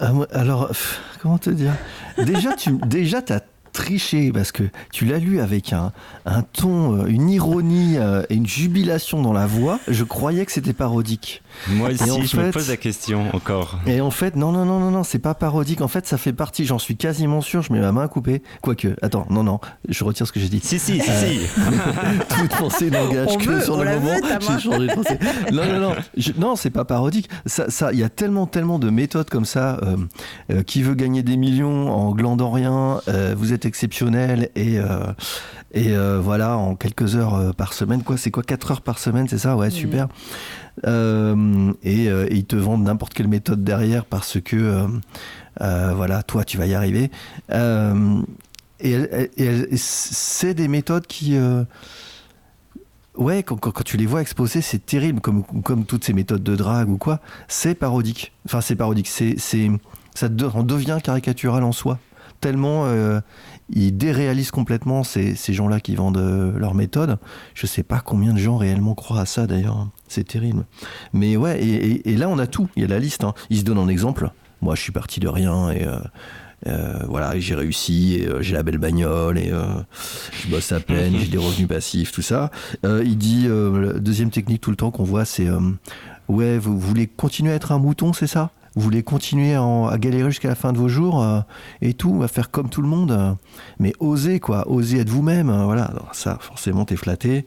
Ah, 0.00 0.12
moi, 0.12 0.26
alors, 0.32 0.68
pff, 0.68 1.00
comment 1.20 1.38
te 1.38 1.50
dire? 1.50 1.74
Déjà, 2.18 2.54
tu 2.54 2.72
déjà, 2.86 3.22
as 3.28 3.40
triché 3.74 4.32
parce 4.32 4.52
que 4.52 4.62
tu 4.92 5.04
l'as 5.04 5.18
lu 5.18 5.40
avec 5.40 5.72
un, 5.74 5.92
un 6.24 6.40
ton, 6.42 6.96
euh, 7.02 7.06
une 7.06 7.28
ironie 7.28 7.98
euh, 7.98 8.22
et 8.30 8.34
une 8.36 8.46
jubilation 8.46 9.20
dans 9.20 9.32
la 9.34 9.46
voix. 9.46 9.78
Je 9.88 10.04
croyais 10.04 10.46
que 10.46 10.52
c'était 10.52 10.72
parodique. 10.72 11.42
Moi 11.68 11.90
aussi, 11.90 12.26
je 12.26 12.36
me 12.38 12.50
pose 12.50 12.68
la 12.70 12.76
question 12.76 13.28
encore. 13.34 13.78
Et 13.86 14.00
en 14.00 14.10
fait, 14.10 14.36
non, 14.36 14.50
non, 14.52 14.64
non, 14.64 14.80
non, 14.80 14.90
non, 14.90 15.02
c'est 15.04 15.18
pas 15.18 15.34
parodique. 15.34 15.80
En 15.82 15.88
fait, 15.88 16.06
ça 16.06 16.16
fait 16.16 16.32
partie, 16.32 16.64
j'en 16.64 16.78
suis 16.78 16.96
quasiment 16.96 17.40
sûr, 17.42 17.62
je 17.62 17.72
mets 17.72 17.80
ma 17.80 17.92
main 17.92 18.08
coupée. 18.08 18.42
Quoique, 18.62 18.96
attends, 19.02 19.26
non, 19.28 19.42
non, 19.42 19.60
je 19.88 20.02
retire 20.04 20.26
ce 20.26 20.32
que 20.32 20.40
j'ai 20.40 20.48
dit. 20.48 20.60
Si, 20.62 20.78
si, 20.78 21.00
si, 21.00 21.10
Euh, 21.10 21.30
si. 21.30 21.40
Toute 22.28 22.56
pensée 22.56 22.90
n'engage 22.90 23.28
On 23.30 23.36
que 23.36 23.44
veut, 23.44 23.60
sur 23.60 23.76
le 23.76 23.84
moment. 23.84 24.16
J'ai 24.40 24.58
changé 24.60 24.86
de 24.86 24.94
pensée. 24.94 25.18
Non, 25.52 25.64
non, 25.66 25.80
non. 25.80 25.94
Je- 26.16 26.32
non, 26.38 26.56
c'est 26.56 26.70
pas 26.70 26.84
parodique. 26.84 27.28
Ça, 27.46 27.70
ça, 27.70 27.92
il 27.92 27.98
y 27.98 28.04
a 28.04 28.08
tellement, 28.08 28.46
tellement 28.46 28.78
de 28.78 28.90
méthodes 28.90 29.28
comme 29.30 29.44
ça. 29.44 29.78
euh, 29.82 29.96
euh, 30.50 30.62
qui 30.62 30.82
veut 30.82 30.94
gagner 30.94 31.22
des 31.22 31.36
millions 31.36 31.90
en 31.92 32.12
glandant 32.12 32.50
rien 32.50 33.00
euh, 33.08 33.34
Vous 33.36 33.52
êtes 33.52 33.63
exceptionnel 33.64 34.50
et 34.54 34.78
euh, 34.78 34.98
et 35.72 35.90
euh, 35.96 36.20
voilà 36.22 36.56
en 36.56 36.76
quelques 36.76 37.16
heures 37.16 37.34
euh, 37.34 37.52
par 37.52 37.72
semaine. 37.72 38.02
Quoi, 38.02 38.16
c'est 38.16 38.30
quoi 38.30 38.42
4 38.42 38.70
heures 38.72 38.80
par 38.80 38.98
semaine, 38.98 39.26
c'est 39.28 39.38
ça? 39.38 39.56
Ouais, 39.56 39.70
super. 39.70 40.08
Euh, 40.86 41.72
et, 41.82 42.08
euh, 42.08 42.26
et 42.30 42.36
ils 42.36 42.44
te 42.46 42.56
vendent 42.56 42.84
n'importe 42.84 43.14
quelle 43.14 43.28
méthode 43.28 43.62
derrière 43.64 44.04
parce 44.04 44.40
que 44.40 44.86
euh, 45.60 45.92
voilà, 45.94 46.22
toi, 46.22 46.44
tu 46.44 46.58
vas 46.58 46.66
y 46.66 46.74
arriver. 46.74 47.10
Et, 48.80 48.96
c'est 49.76 50.54
des 50.54 50.68
méthodes 50.68 51.06
qui, 51.06 51.36
ouais, 53.16 53.42
quand, 53.42 53.56
quand- 53.56 53.70
quand 53.70 53.84
tu 53.84 53.96
les 53.96 54.06
vois 54.06 54.20
exposés, 54.20 54.60
c'est 54.62 54.84
terrible, 54.84 55.20
comme, 55.20 55.44
comme 55.44 55.84
toutes 55.84 56.04
ces 56.04 56.12
méthodes 56.12 56.42
de 56.42 56.56
drague 56.56 56.88
ou 56.90 56.98
quoi. 56.98 57.20
C'est 57.48 57.74
parodique. 57.74 58.32
Enfin, 58.46 58.60
c'est 58.60 58.76
parodique. 58.76 59.08
C'est, 59.08 59.36
c'est, 59.38 59.70
ça 60.14 60.28
de- 60.28 60.46
en 60.46 60.62
devient 60.62 60.98
caricatural 61.02 61.62
en 61.62 61.72
soi. 61.72 61.98
Tellement 62.40 62.84
ils 63.70 63.96
déréalisent 63.96 64.50
complètement 64.50 65.04
ces, 65.04 65.34
ces 65.34 65.52
gens-là 65.54 65.80
qui 65.80 65.94
vendent 65.94 66.18
euh, 66.18 66.58
leur 66.58 66.74
méthode. 66.74 67.18
Je 67.54 67.66
sais 67.66 67.82
pas 67.82 68.00
combien 68.00 68.32
de 68.32 68.38
gens 68.38 68.56
réellement 68.56 68.94
croient 68.94 69.20
à 69.20 69.26
ça 69.26 69.46
d'ailleurs. 69.46 69.88
C'est 70.08 70.24
terrible. 70.26 70.64
Mais 71.12 71.36
ouais, 71.36 71.62
et, 71.64 72.16
là 72.16 72.28
on 72.28 72.38
a 72.38 72.46
tout. 72.46 72.68
Il 72.76 72.82
y 72.82 72.84
a 72.84 72.88
la 72.88 72.98
liste. 72.98 73.24
hein. 73.24 73.34
Ils 73.50 73.58
se 73.58 73.64
donnent 73.64 73.78
en 73.78 73.88
exemple. 73.88 74.30
Moi, 74.62 74.74
je 74.74 74.82
suis 74.82 74.92
parti 74.92 75.20
de 75.20 75.28
rien 75.28 75.70
et. 75.70 75.84
euh, 75.86 75.98
euh, 76.66 76.98
voilà, 77.08 77.38
j'ai 77.38 77.54
réussi, 77.54 78.24
j'ai 78.40 78.54
la 78.54 78.62
belle 78.62 78.78
bagnole, 78.78 79.36
et 79.36 79.50
je 79.50 80.48
bosse 80.50 80.72
à 80.72 80.80
peine, 80.80 81.14
j'ai 81.18 81.26
des 81.26 81.36
revenus 81.36 81.68
passifs, 81.68 82.10
tout 82.10 82.22
ça. 82.22 82.50
Il 82.84 83.18
dit, 83.18 83.46
la 83.48 83.98
deuxième 83.98 84.30
technique 84.30 84.62
tout 84.62 84.70
le 84.70 84.76
temps 84.76 84.90
qu'on 84.90 85.04
voit, 85.04 85.26
c'est 85.26 85.46
Ouais, 86.28 86.56
vous 86.56 86.78
voulez 86.78 87.06
continuer 87.06 87.52
à 87.52 87.54
être 87.56 87.70
un 87.72 87.78
mouton, 87.78 88.14
c'est 88.14 88.26
ça? 88.26 88.50
Vous 88.76 88.82
voulez 88.82 89.02
continuer 89.04 89.54
à, 89.54 89.62
en- 89.62 89.86
à 89.86 89.98
galérer 89.98 90.30
jusqu'à 90.30 90.48
la 90.48 90.54
fin 90.56 90.72
de 90.72 90.78
vos 90.78 90.88
jours 90.88 91.22
euh, 91.22 91.40
et 91.80 91.94
tout, 91.94 92.20
à 92.24 92.28
faire 92.28 92.50
comme 92.50 92.68
tout 92.68 92.82
le 92.82 92.88
monde 92.88 93.12
euh, 93.12 93.32
Mais 93.78 93.92
osez, 94.00 94.40
quoi, 94.40 94.68
osez 94.68 94.98
être 95.00 95.08
vous-même, 95.10 95.48
euh, 95.50 95.64
voilà. 95.64 95.84
Alors 95.84 96.14
ça, 96.14 96.38
forcément, 96.40 96.84
t'es 96.84 96.96
flatté. 96.96 97.44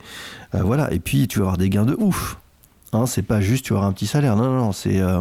Euh, 0.56 0.62
voilà, 0.64 0.92
et 0.94 1.00
puis 1.00 1.28
tu 1.28 1.40
vas 1.40 1.44
avoir 1.46 1.58
des 1.58 1.70
gains 1.70 1.86
de 1.86 1.96
ouf. 2.00 2.38
Hein, 2.94 3.06
c'est 3.06 3.24
pas 3.24 3.42
juste 3.42 3.66
tu 3.66 3.74
vas 3.74 3.80
avoir 3.80 3.90
un 3.90 3.94
petit 3.94 4.08
salaire, 4.08 4.36
non, 4.38 4.44
non, 4.46 4.58
non, 4.58 4.72
c'est. 4.72 5.00
euh, 5.02 5.20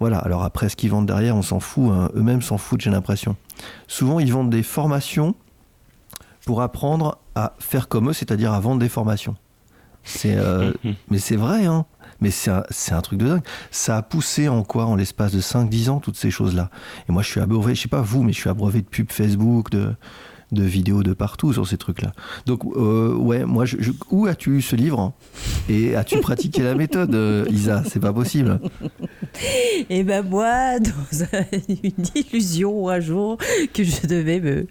voilà, 0.00 0.18
alors 0.18 0.42
après, 0.42 0.68
ce 0.68 0.74
qu'ils 0.74 0.90
vendent 0.90 1.06
derrière, 1.06 1.36
on 1.36 1.42
s'en 1.42 1.60
fout. 1.60 1.90
hein. 1.92 2.10
Eux-mêmes 2.16 2.42
s'en 2.42 2.58
foutent, 2.58 2.80
j'ai 2.80 2.90
l'impression. 2.90 3.36
Souvent, 3.86 4.18
ils 4.18 4.32
vendent 4.32 4.50
des 4.50 4.64
formations 4.64 5.36
pour 6.44 6.60
apprendre 6.62 7.18
à 7.36 7.54
faire 7.60 7.86
comme 7.88 8.10
eux, 8.10 8.12
c'est-à-dire 8.12 8.52
à 8.52 8.58
vendre 8.60 8.80
des 8.80 8.88
formations. 8.88 9.36
C'est, 10.02 10.36
mais 11.10 11.18
c'est 11.18 11.36
vrai, 11.36 11.64
hein. 11.66 11.86
Mais 12.24 12.30
c'est 12.30 12.50
un, 12.94 13.00
truc 13.02 13.18
de 13.18 13.26
dingue. 13.28 13.42
Ça 13.70 13.98
a 13.98 14.02
poussé 14.02 14.48
en 14.48 14.62
quoi 14.62 14.86
En 14.86 14.96
l'espace 14.96 15.32
de 15.32 15.42
5-10 15.42 15.90
ans, 15.90 16.00
toutes 16.00 16.16
ces 16.16 16.30
choses-là? 16.30 16.70
Et 17.06 17.12
moi, 17.12 17.20
je 17.22 17.28
suis 17.28 17.40
abreuvé, 17.40 17.74
je 17.74 17.82
sais 17.82 17.88
pas 17.88 18.00
vous, 18.00 18.22
mais 18.22 18.32
je 18.32 18.38
suis 18.40 18.48
abreuvé 18.48 18.80
de 18.80 18.86
pubs 18.86 19.12
Facebook, 19.12 19.68
de, 19.70 19.90
de 20.52 20.62
vidéos 20.62 21.02
de 21.02 21.12
partout 21.12 21.52
sur 21.52 21.66
ces 21.68 21.76
trucs-là. 21.76 22.12
Donc, 22.46 22.62
euh, 22.76 23.14
ouais, 23.14 23.44
moi, 23.44 23.66
je, 23.66 23.76
je- 23.80 23.90
où 24.10 24.24
as-tu 24.26 24.56
eu 24.56 24.62
ce 24.62 24.74
livre 24.74 25.12
Et 25.68 25.96
as-tu 25.96 26.18
pratiqué 26.20 26.62
la 26.62 26.74
méthode, 26.74 27.14
euh, 27.14 27.44
Isa? 27.50 27.82
C'est 27.86 28.00
pas 28.00 28.12
possible. 28.12 28.58
Et 29.90 30.02
ben 30.04 30.24
moi, 30.24 30.78
dans 30.80 31.22
un- 31.24 31.58
une 31.82 32.04
illusion 32.14 32.88
un 32.88 33.00
jour 33.00 33.36
que 33.74 33.84
je 33.84 34.06
devais 34.06 34.40
me 34.40 34.66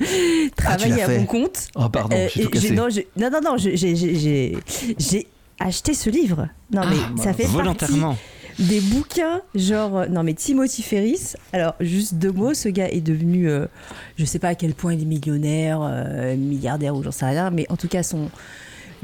travailler 0.55 0.95
l'as 0.95 1.05
à 1.05 1.17
mon 1.19 1.25
compte. 1.25 1.67
Oh, 1.75 1.87
pardon, 1.89 2.15
Euh, 2.17 2.27
tout 2.33 2.49
cassé. 2.49 2.71
non, 2.71 2.87
non, 3.17 3.29
non, 3.43 3.57
j'ai- 3.57 5.27
acheté 5.63 5.93
ce 5.93 6.09
livre. 6.09 6.47
Non, 6.71 6.81
mais 6.89 6.95
Ah, 7.01 7.11
ça 7.21 7.33
fait 7.33 7.43
partie 7.43 7.55
Volontairement. 7.57 8.17
des 8.59 8.79
bouquins, 8.81 9.41
genre. 9.55 9.99
euh, 9.99 10.05
Non, 10.07 10.23
mais 10.23 10.33
Timothy 10.33 10.81
Ferris. 10.83 11.33
Alors, 11.53 11.75
juste 11.79 12.15
deux 12.15 12.31
mots, 12.31 12.53
ce 12.53 12.69
gars 12.69 12.89
est 12.89 13.01
devenu. 13.01 13.49
euh, 13.49 13.65
je 14.17 14.25
sais 14.25 14.39
pas 14.39 14.49
à 14.49 14.55
quel 14.55 14.73
point 14.73 14.93
il 14.93 15.01
est 15.01 15.05
millionnaire, 15.05 15.79
euh, 15.81 16.35
milliardaire 16.35 16.95
ou 16.95 17.03
j'en 17.03 17.11
sais 17.11 17.25
rien, 17.25 17.49
mais 17.49 17.65
en 17.69 17.77
tout 17.77 17.87
cas, 17.87 18.03
son. 18.03 18.29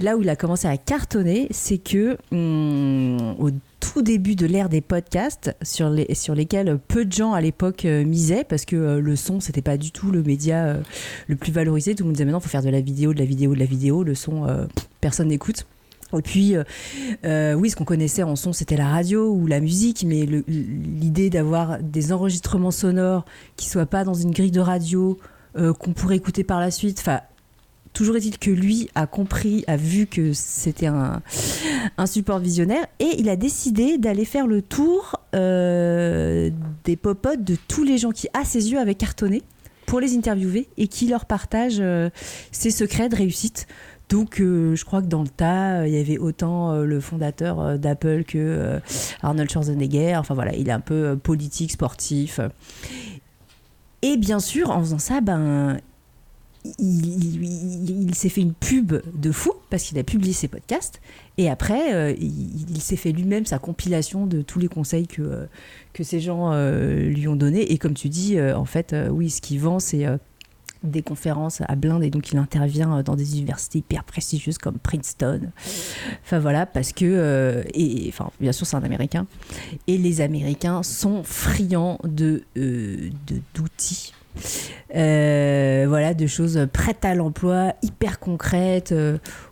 Là 0.02 0.16
où 0.16 0.22
il 0.22 0.30
a 0.30 0.38
commencé 0.38 0.66
à 0.66 0.78
cartonner, 0.78 1.48
c'est 1.52 1.78
que 1.78 2.18
hum, 2.32 3.36
au 3.38 3.50
tout 3.82 4.02
début 4.02 4.36
de 4.36 4.46
l'ère 4.46 4.70
des 4.70 4.80
podcasts, 4.80 5.54
sur, 5.62 5.90
les, 5.90 6.16
sur 6.16 6.36
lesquels 6.36 6.78
peu 6.88 7.04
de 7.04 7.12
gens 7.12 7.34
à 7.34 7.42
l'époque 7.42 7.84
euh, 7.84 8.06
misaient, 8.06 8.46
parce 8.46 8.64
que 8.64 8.78
euh, 8.78 9.02
le 9.02 9.18
son, 9.18 9.42
c'était 9.42 9.62
pas 9.62 9.76
du 9.76 9.92
tout 9.92 10.10
le 10.12 10.24
média 10.24 10.64
euh, 10.68 10.78
le 11.28 11.36
plus 11.36 11.52
valorisé. 11.52 11.96
Tout 11.96 12.04
le 12.04 12.08
monde 12.08 12.14
disait 12.16 12.24
maintenant, 12.24 12.40
il 12.40 12.44
faut 12.44 12.50
faire 12.50 12.64
de 12.64 12.70
la 12.70 12.80
vidéo, 12.80 13.14
de 13.14 13.20
la 13.20 13.26
vidéo, 13.26 13.54
de 13.54 13.60
la 13.60 13.66
vidéo. 13.66 14.04
Le 14.04 14.16
son, 14.16 14.48
personne 15.02 15.28
n'écoute. 15.28 15.66
Et 16.18 16.22
puis, 16.22 16.56
euh, 16.56 16.64
euh, 17.26 17.54
oui, 17.54 17.70
ce 17.70 17.76
qu'on 17.76 17.86
connaissait 17.86 18.24
en 18.24 18.36
son, 18.36 18.54
c'était 18.54 18.78
la 18.78 18.88
radio 18.88 19.32
ou 19.32 19.48
la 19.48 19.60
musique, 19.60 20.04
mais 20.08 20.26
l'idée 20.26 21.30
d'avoir 21.30 21.80
des 21.82 22.12
enregistrements 22.12 22.72
sonores 22.72 23.26
qui 23.56 23.70
soient 23.70 23.86
pas 23.86 24.04
dans 24.04 24.14
une 24.14 24.32
grille 24.32 24.52
de 24.52 24.60
radio, 24.60 25.18
euh, 25.58 25.74
qu'on 25.74 25.94
pourrait 25.94 26.16
écouter 26.16 26.44
par 26.44 26.60
la 26.60 26.72
suite, 26.72 27.00
enfin, 27.00 27.22
toujours 27.94 28.16
est-il 28.16 28.38
que 28.38 28.52
lui 28.52 28.90
a 28.96 29.08
compris, 29.08 29.64
a 29.68 29.78
vu 29.78 30.08
que 30.08 30.34
c'était 30.34 30.88
un, 30.88 31.22
support 32.06 32.40
visionnaire, 32.40 32.86
et 33.00 33.16
il 33.20 33.30
a 33.30 33.36
décidé 33.36 33.98
d'aller 33.98 34.26
faire 34.26 34.48
le 34.48 34.62
tour 34.62 35.16
euh, 35.36 36.50
des 36.86 36.96
popotes 36.96 37.44
de 37.44 37.56
tous 37.68 37.84
les 37.84 37.98
gens 37.98 38.12
qui, 38.12 38.28
à 38.34 38.46
ses 38.46 38.72
yeux, 38.72 38.80
avaient 38.80 38.96
cartonné 38.96 39.44
pour 39.86 40.00
les 40.00 40.16
interviewer 40.16 40.68
et 40.78 40.88
qui 40.88 41.08
leur 41.08 41.26
partagent 41.26 41.82
ses 42.52 42.70
secrets 42.70 43.10
de 43.10 43.16
réussite. 43.16 43.66
Donc, 44.10 44.38
je 44.40 44.84
crois 44.86 45.04
que 45.04 45.08
dans 45.08 45.22
le 45.22 45.28
tas, 45.28 45.82
euh, 45.82 45.88
il 45.88 45.94
y 45.94 46.00
avait 46.00 46.18
autant 46.18 46.72
euh, 46.72 46.84
le 46.84 47.00
fondateur 47.00 47.60
euh, 47.60 47.78
d'Apple 47.78 48.24
que 48.24 48.80
Arnold 49.22 49.50
Schwarzenegger. 49.52 50.16
Enfin 50.18 50.34
voilà, 50.34 50.56
il 50.56 50.68
est 50.68 50.72
un 50.72 50.80
peu 50.80 51.16
politique, 51.16 51.72
sportif. 51.72 52.40
Et 54.02 54.18
bien 54.18 54.40
sûr, 54.40 54.72
en 54.72 54.80
faisant 54.80 54.98
ça, 54.98 55.22
ben, 55.22 55.78
il, 56.80 58.16
s'est 58.16 58.30
fait 58.30 58.42
une 58.42 58.54
pub 58.54 58.94
de 59.14 59.32
fou 59.32 59.52
parce 59.70 59.84
qu'il 59.84 60.00
a 60.00 60.04
publié 60.04 60.34
ses 60.34 60.48
podcasts. 60.48 61.02
Et 61.38 61.48
après, 61.48 62.16
il, 62.20 62.82
s'est 62.82 62.96
fait 62.96 63.12
lui-même 63.12 63.46
sa 63.46 63.60
compilation 63.60 64.26
de 64.26 64.42
tous 64.42 64.58
les 64.58 64.68
conseils 64.68 65.08
que, 65.08 65.48
que 65.94 66.04
ces 66.04 66.20
gens 66.20 66.52
lui 66.80 67.28
ont 67.28 67.36
donnés. 67.36 67.72
Et 67.72 67.78
comme 67.78 67.94
tu 67.94 68.10
dis, 68.10 68.42
en 68.42 68.66
fait, 68.66 68.96
oui, 69.12 69.30
ce 69.30 69.42
qu'il 69.42 69.60
vend, 69.60 69.80
c'est 69.80 70.06
des 70.84 71.02
conférences 71.02 71.62
à 71.68 71.76
blinde 71.76 72.04
et 72.04 72.10
donc 72.10 72.32
il 72.32 72.38
intervient 72.38 72.98
euh, 72.98 73.04
dans 73.04 73.16
des 73.16 73.38
universités 73.38 73.80
hyper 73.80 74.04
prestigieuses 74.04 74.58
comme 74.58 74.80
Princeton. 74.80 75.52
Enfin 76.24 76.40
voilà, 76.40 76.66
parce 76.66 76.94
que, 76.94 77.06
euh, 77.06 77.64
et 77.74 78.06
enfin, 78.10 78.32
bien 78.40 78.52
sûr, 78.52 78.66
c'est 78.66 78.76
un 78.76 78.84
Américain. 78.84 79.28
Et 79.88 79.98
les 79.98 80.22
Américains 80.22 80.84
sont 80.84 81.24
friands 81.24 82.00
de 82.04 82.44
euh, 82.58 83.10
d'outils. 83.54 84.14
Euh, 84.96 85.86
voilà, 85.90 86.14
de 86.14 86.28
choses 86.28 86.68
prêtes 86.72 87.04
à 87.04 87.14
l'emploi, 87.14 87.74
hyper 87.82 88.20
concrètes, 88.20 88.94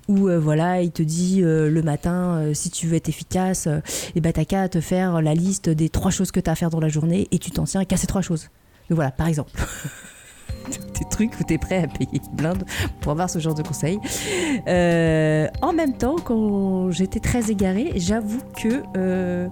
où 0.08 0.30
voilà, 0.30 0.82
il 0.82 0.92
te 0.92 1.04
dit 1.04 1.42
le 1.42 1.82
matin, 1.82 2.52
si 2.54 2.70
tu 2.70 2.88
veux 2.88 2.96
être 2.96 3.10
efficace, 3.10 3.68
et 4.16 4.22
ben 4.22 4.32
t'as 4.32 4.46
qu'à 4.46 4.70
te 4.70 4.80
faire 4.80 5.22
la 5.22 5.34
liste 5.34 5.70
des 5.70 5.90
trois 5.90 6.12
choses 6.12 6.32
que 6.32 6.40
t'as 6.40 6.54
à 6.54 6.56
faire 6.56 6.70
dans 6.70 6.80
la 6.80 6.90
journée 6.90 7.28
et 7.32 7.40
tu 7.40 7.52
t'en 7.52 7.66
tiens 7.66 7.84
qu'à 7.86 7.98
ces 7.98 8.08
trois 8.08 8.22
choses. 8.22 8.50
Donc 8.90 8.96
voilà, 8.96 9.12
par 9.12 9.28
exemple. 9.28 9.52
des 11.00 11.06
trucs 11.10 11.40
où 11.40 11.44
t'es 11.44 11.58
prêt 11.58 11.84
à 11.84 11.88
payer 11.88 12.22
blinde 12.34 12.64
pour 13.02 13.12
avoir 13.12 13.30
ce 13.30 13.40
genre 13.40 13.56
de 13.56 13.64
conseils. 13.64 14.00
Euh, 14.68 15.48
en 15.62 15.74
même 15.74 15.94
temps, 15.94 16.16
quand 16.24 16.92
j'étais 16.92 17.20
très 17.20 17.52
égarée, 17.52 17.94
j'avoue 17.96 18.42
que 18.56 18.84
euh, 18.96 19.48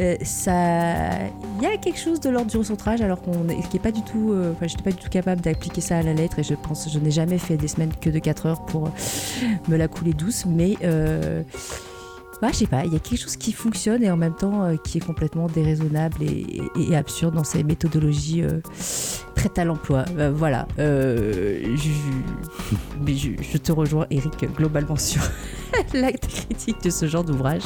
euh, 0.00 0.16
ça, 0.22 1.10
il 1.58 1.62
y 1.62 1.66
a 1.66 1.76
quelque 1.76 1.98
chose 1.98 2.20
de 2.20 2.30
l'ordre 2.30 2.50
du 2.50 2.56
recentrage, 2.56 3.00
alors 3.00 3.20
qu'on 3.22 3.48
est, 3.48 3.68
qui 3.68 3.76
est 3.76 3.80
pas 3.80 3.92
du 3.92 4.02
tout, 4.02 4.32
euh, 4.32 4.52
enfin, 4.52 4.66
j'étais 4.66 4.82
pas 4.82 4.90
du 4.90 4.98
tout 4.98 5.08
capable 5.08 5.40
d'appliquer 5.40 5.80
ça 5.80 5.98
à 5.98 6.02
la 6.02 6.14
lettre, 6.14 6.38
et 6.38 6.42
je 6.42 6.54
pense, 6.54 6.88
je 6.92 6.98
n'ai 6.98 7.10
jamais 7.10 7.38
fait 7.38 7.56
des 7.56 7.68
semaines 7.68 7.92
que 8.00 8.10
de 8.10 8.18
4 8.18 8.46
heures 8.46 8.64
pour 8.64 8.90
me 9.68 9.76
la 9.76 9.88
couler 9.88 10.12
douce, 10.12 10.46
mais 10.46 10.76
je 10.82 12.52
sais 12.52 12.66
pas, 12.66 12.84
il 12.84 12.92
y 12.92 12.96
a 12.96 12.98
quelque 12.98 13.18
chose 13.18 13.36
qui 13.36 13.52
fonctionne 13.52 14.04
et 14.04 14.10
en 14.10 14.16
même 14.16 14.34
temps 14.34 14.76
qui 14.84 14.98
est 14.98 15.04
complètement 15.04 15.46
déraisonnable 15.46 16.18
et, 16.22 16.94
absurde 16.94 17.34
dans 17.34 17.44
ces 17.44 17.62
méthodologies 17.64 18.42
prêtes 19.36 19.58
à 19.58 19.64
l'emploi. 19.64 20.04
Euh, 20.18 20.32
voilà. 20.34 20.66
Euh, 20.78 21.76
je, 23.06 23.58
te 23.58 23.70
rejoins, 23.70 24.06
Eric, 24.10 24.46
globalement 24.56 24.96
sur 24.96 25.22
la 25.94 26.10
critique 26.10 26.82
de 26.82 26.90
ce 26.90 27.06
genre 27.06 27.22
d'ouvrage. 27.22 27.62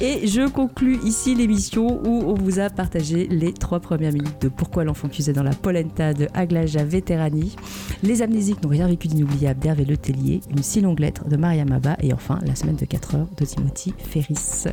Et 0.00 0.26
je 0.28 0.48
conclus 0.48 0.98
ici 1.04 1.34
l'émission 1.34 2.00
où 2.06 2.24
on 2.26 2.34
vous 2.34 2.60
a 2.60 2.70
partagé 2.70 3.26
les 3.26 3.52
trois 3.52 3.80
premières 3.80 4.12
minutes 4.12 4.42
de 4.42 4.48
Pourquoi 4.48 4.84
l'enfant 4.84 5.08
cuisait 5.08 5.32
dans 5.32 5.42
la 5.42 5.54
polenta 5.54 6.14
de 6.14 6.28
Aglaja 6.34 6.84
Veterani, 6.84 7.56
Les 8.02 8.22
amnésiques 8.22 8.62
n'ont 8.62 8.68
rien 8.68 8.86
vécu 8.86 9.08
d'inoubliable 9.08 9.60
d'Hervé 9.60 9.84
Le 9.84 9.96
Tellier, 9.96 10.40
Une 10.50 10.62
si 10.62 10.80
longue 10.80 11.00
lettre 11.00 11.26
de 11.26 11.36
Maria 11.36 11.64
Maba 11.64 11.96
et 12.00 12.12
enfin 12.12 12.38
La 12.46 12.54
semaine 12.54 12.76
de 12.76 12.84
4 12.84 13.14
heures 13.14 13.28
de 13.36 13.44
Timothy 13.44 13.94
Ferris. 13.98 14.66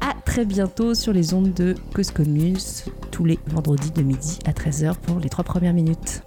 À 0.00 0.14
très 0.24 0.44
bientôt 0.44 0.94
sur 0.94 1.12
les 1.12 1.32
ondes 1.32 1.54
de 1.54 1.74
Cause 1.94 2.12
tous 3.10 3.24
les 3.24 3.38
vendredis 3.46 3.90
de 3.90 4.02
midi 4.02 4.38
à 4.44 4.52
13h 4.52 4.96
pour 4.96 5.18
les 5.22 5.30
trois 5.30 5.44
premières 5.44 5.72
minutes. 5.72 6.22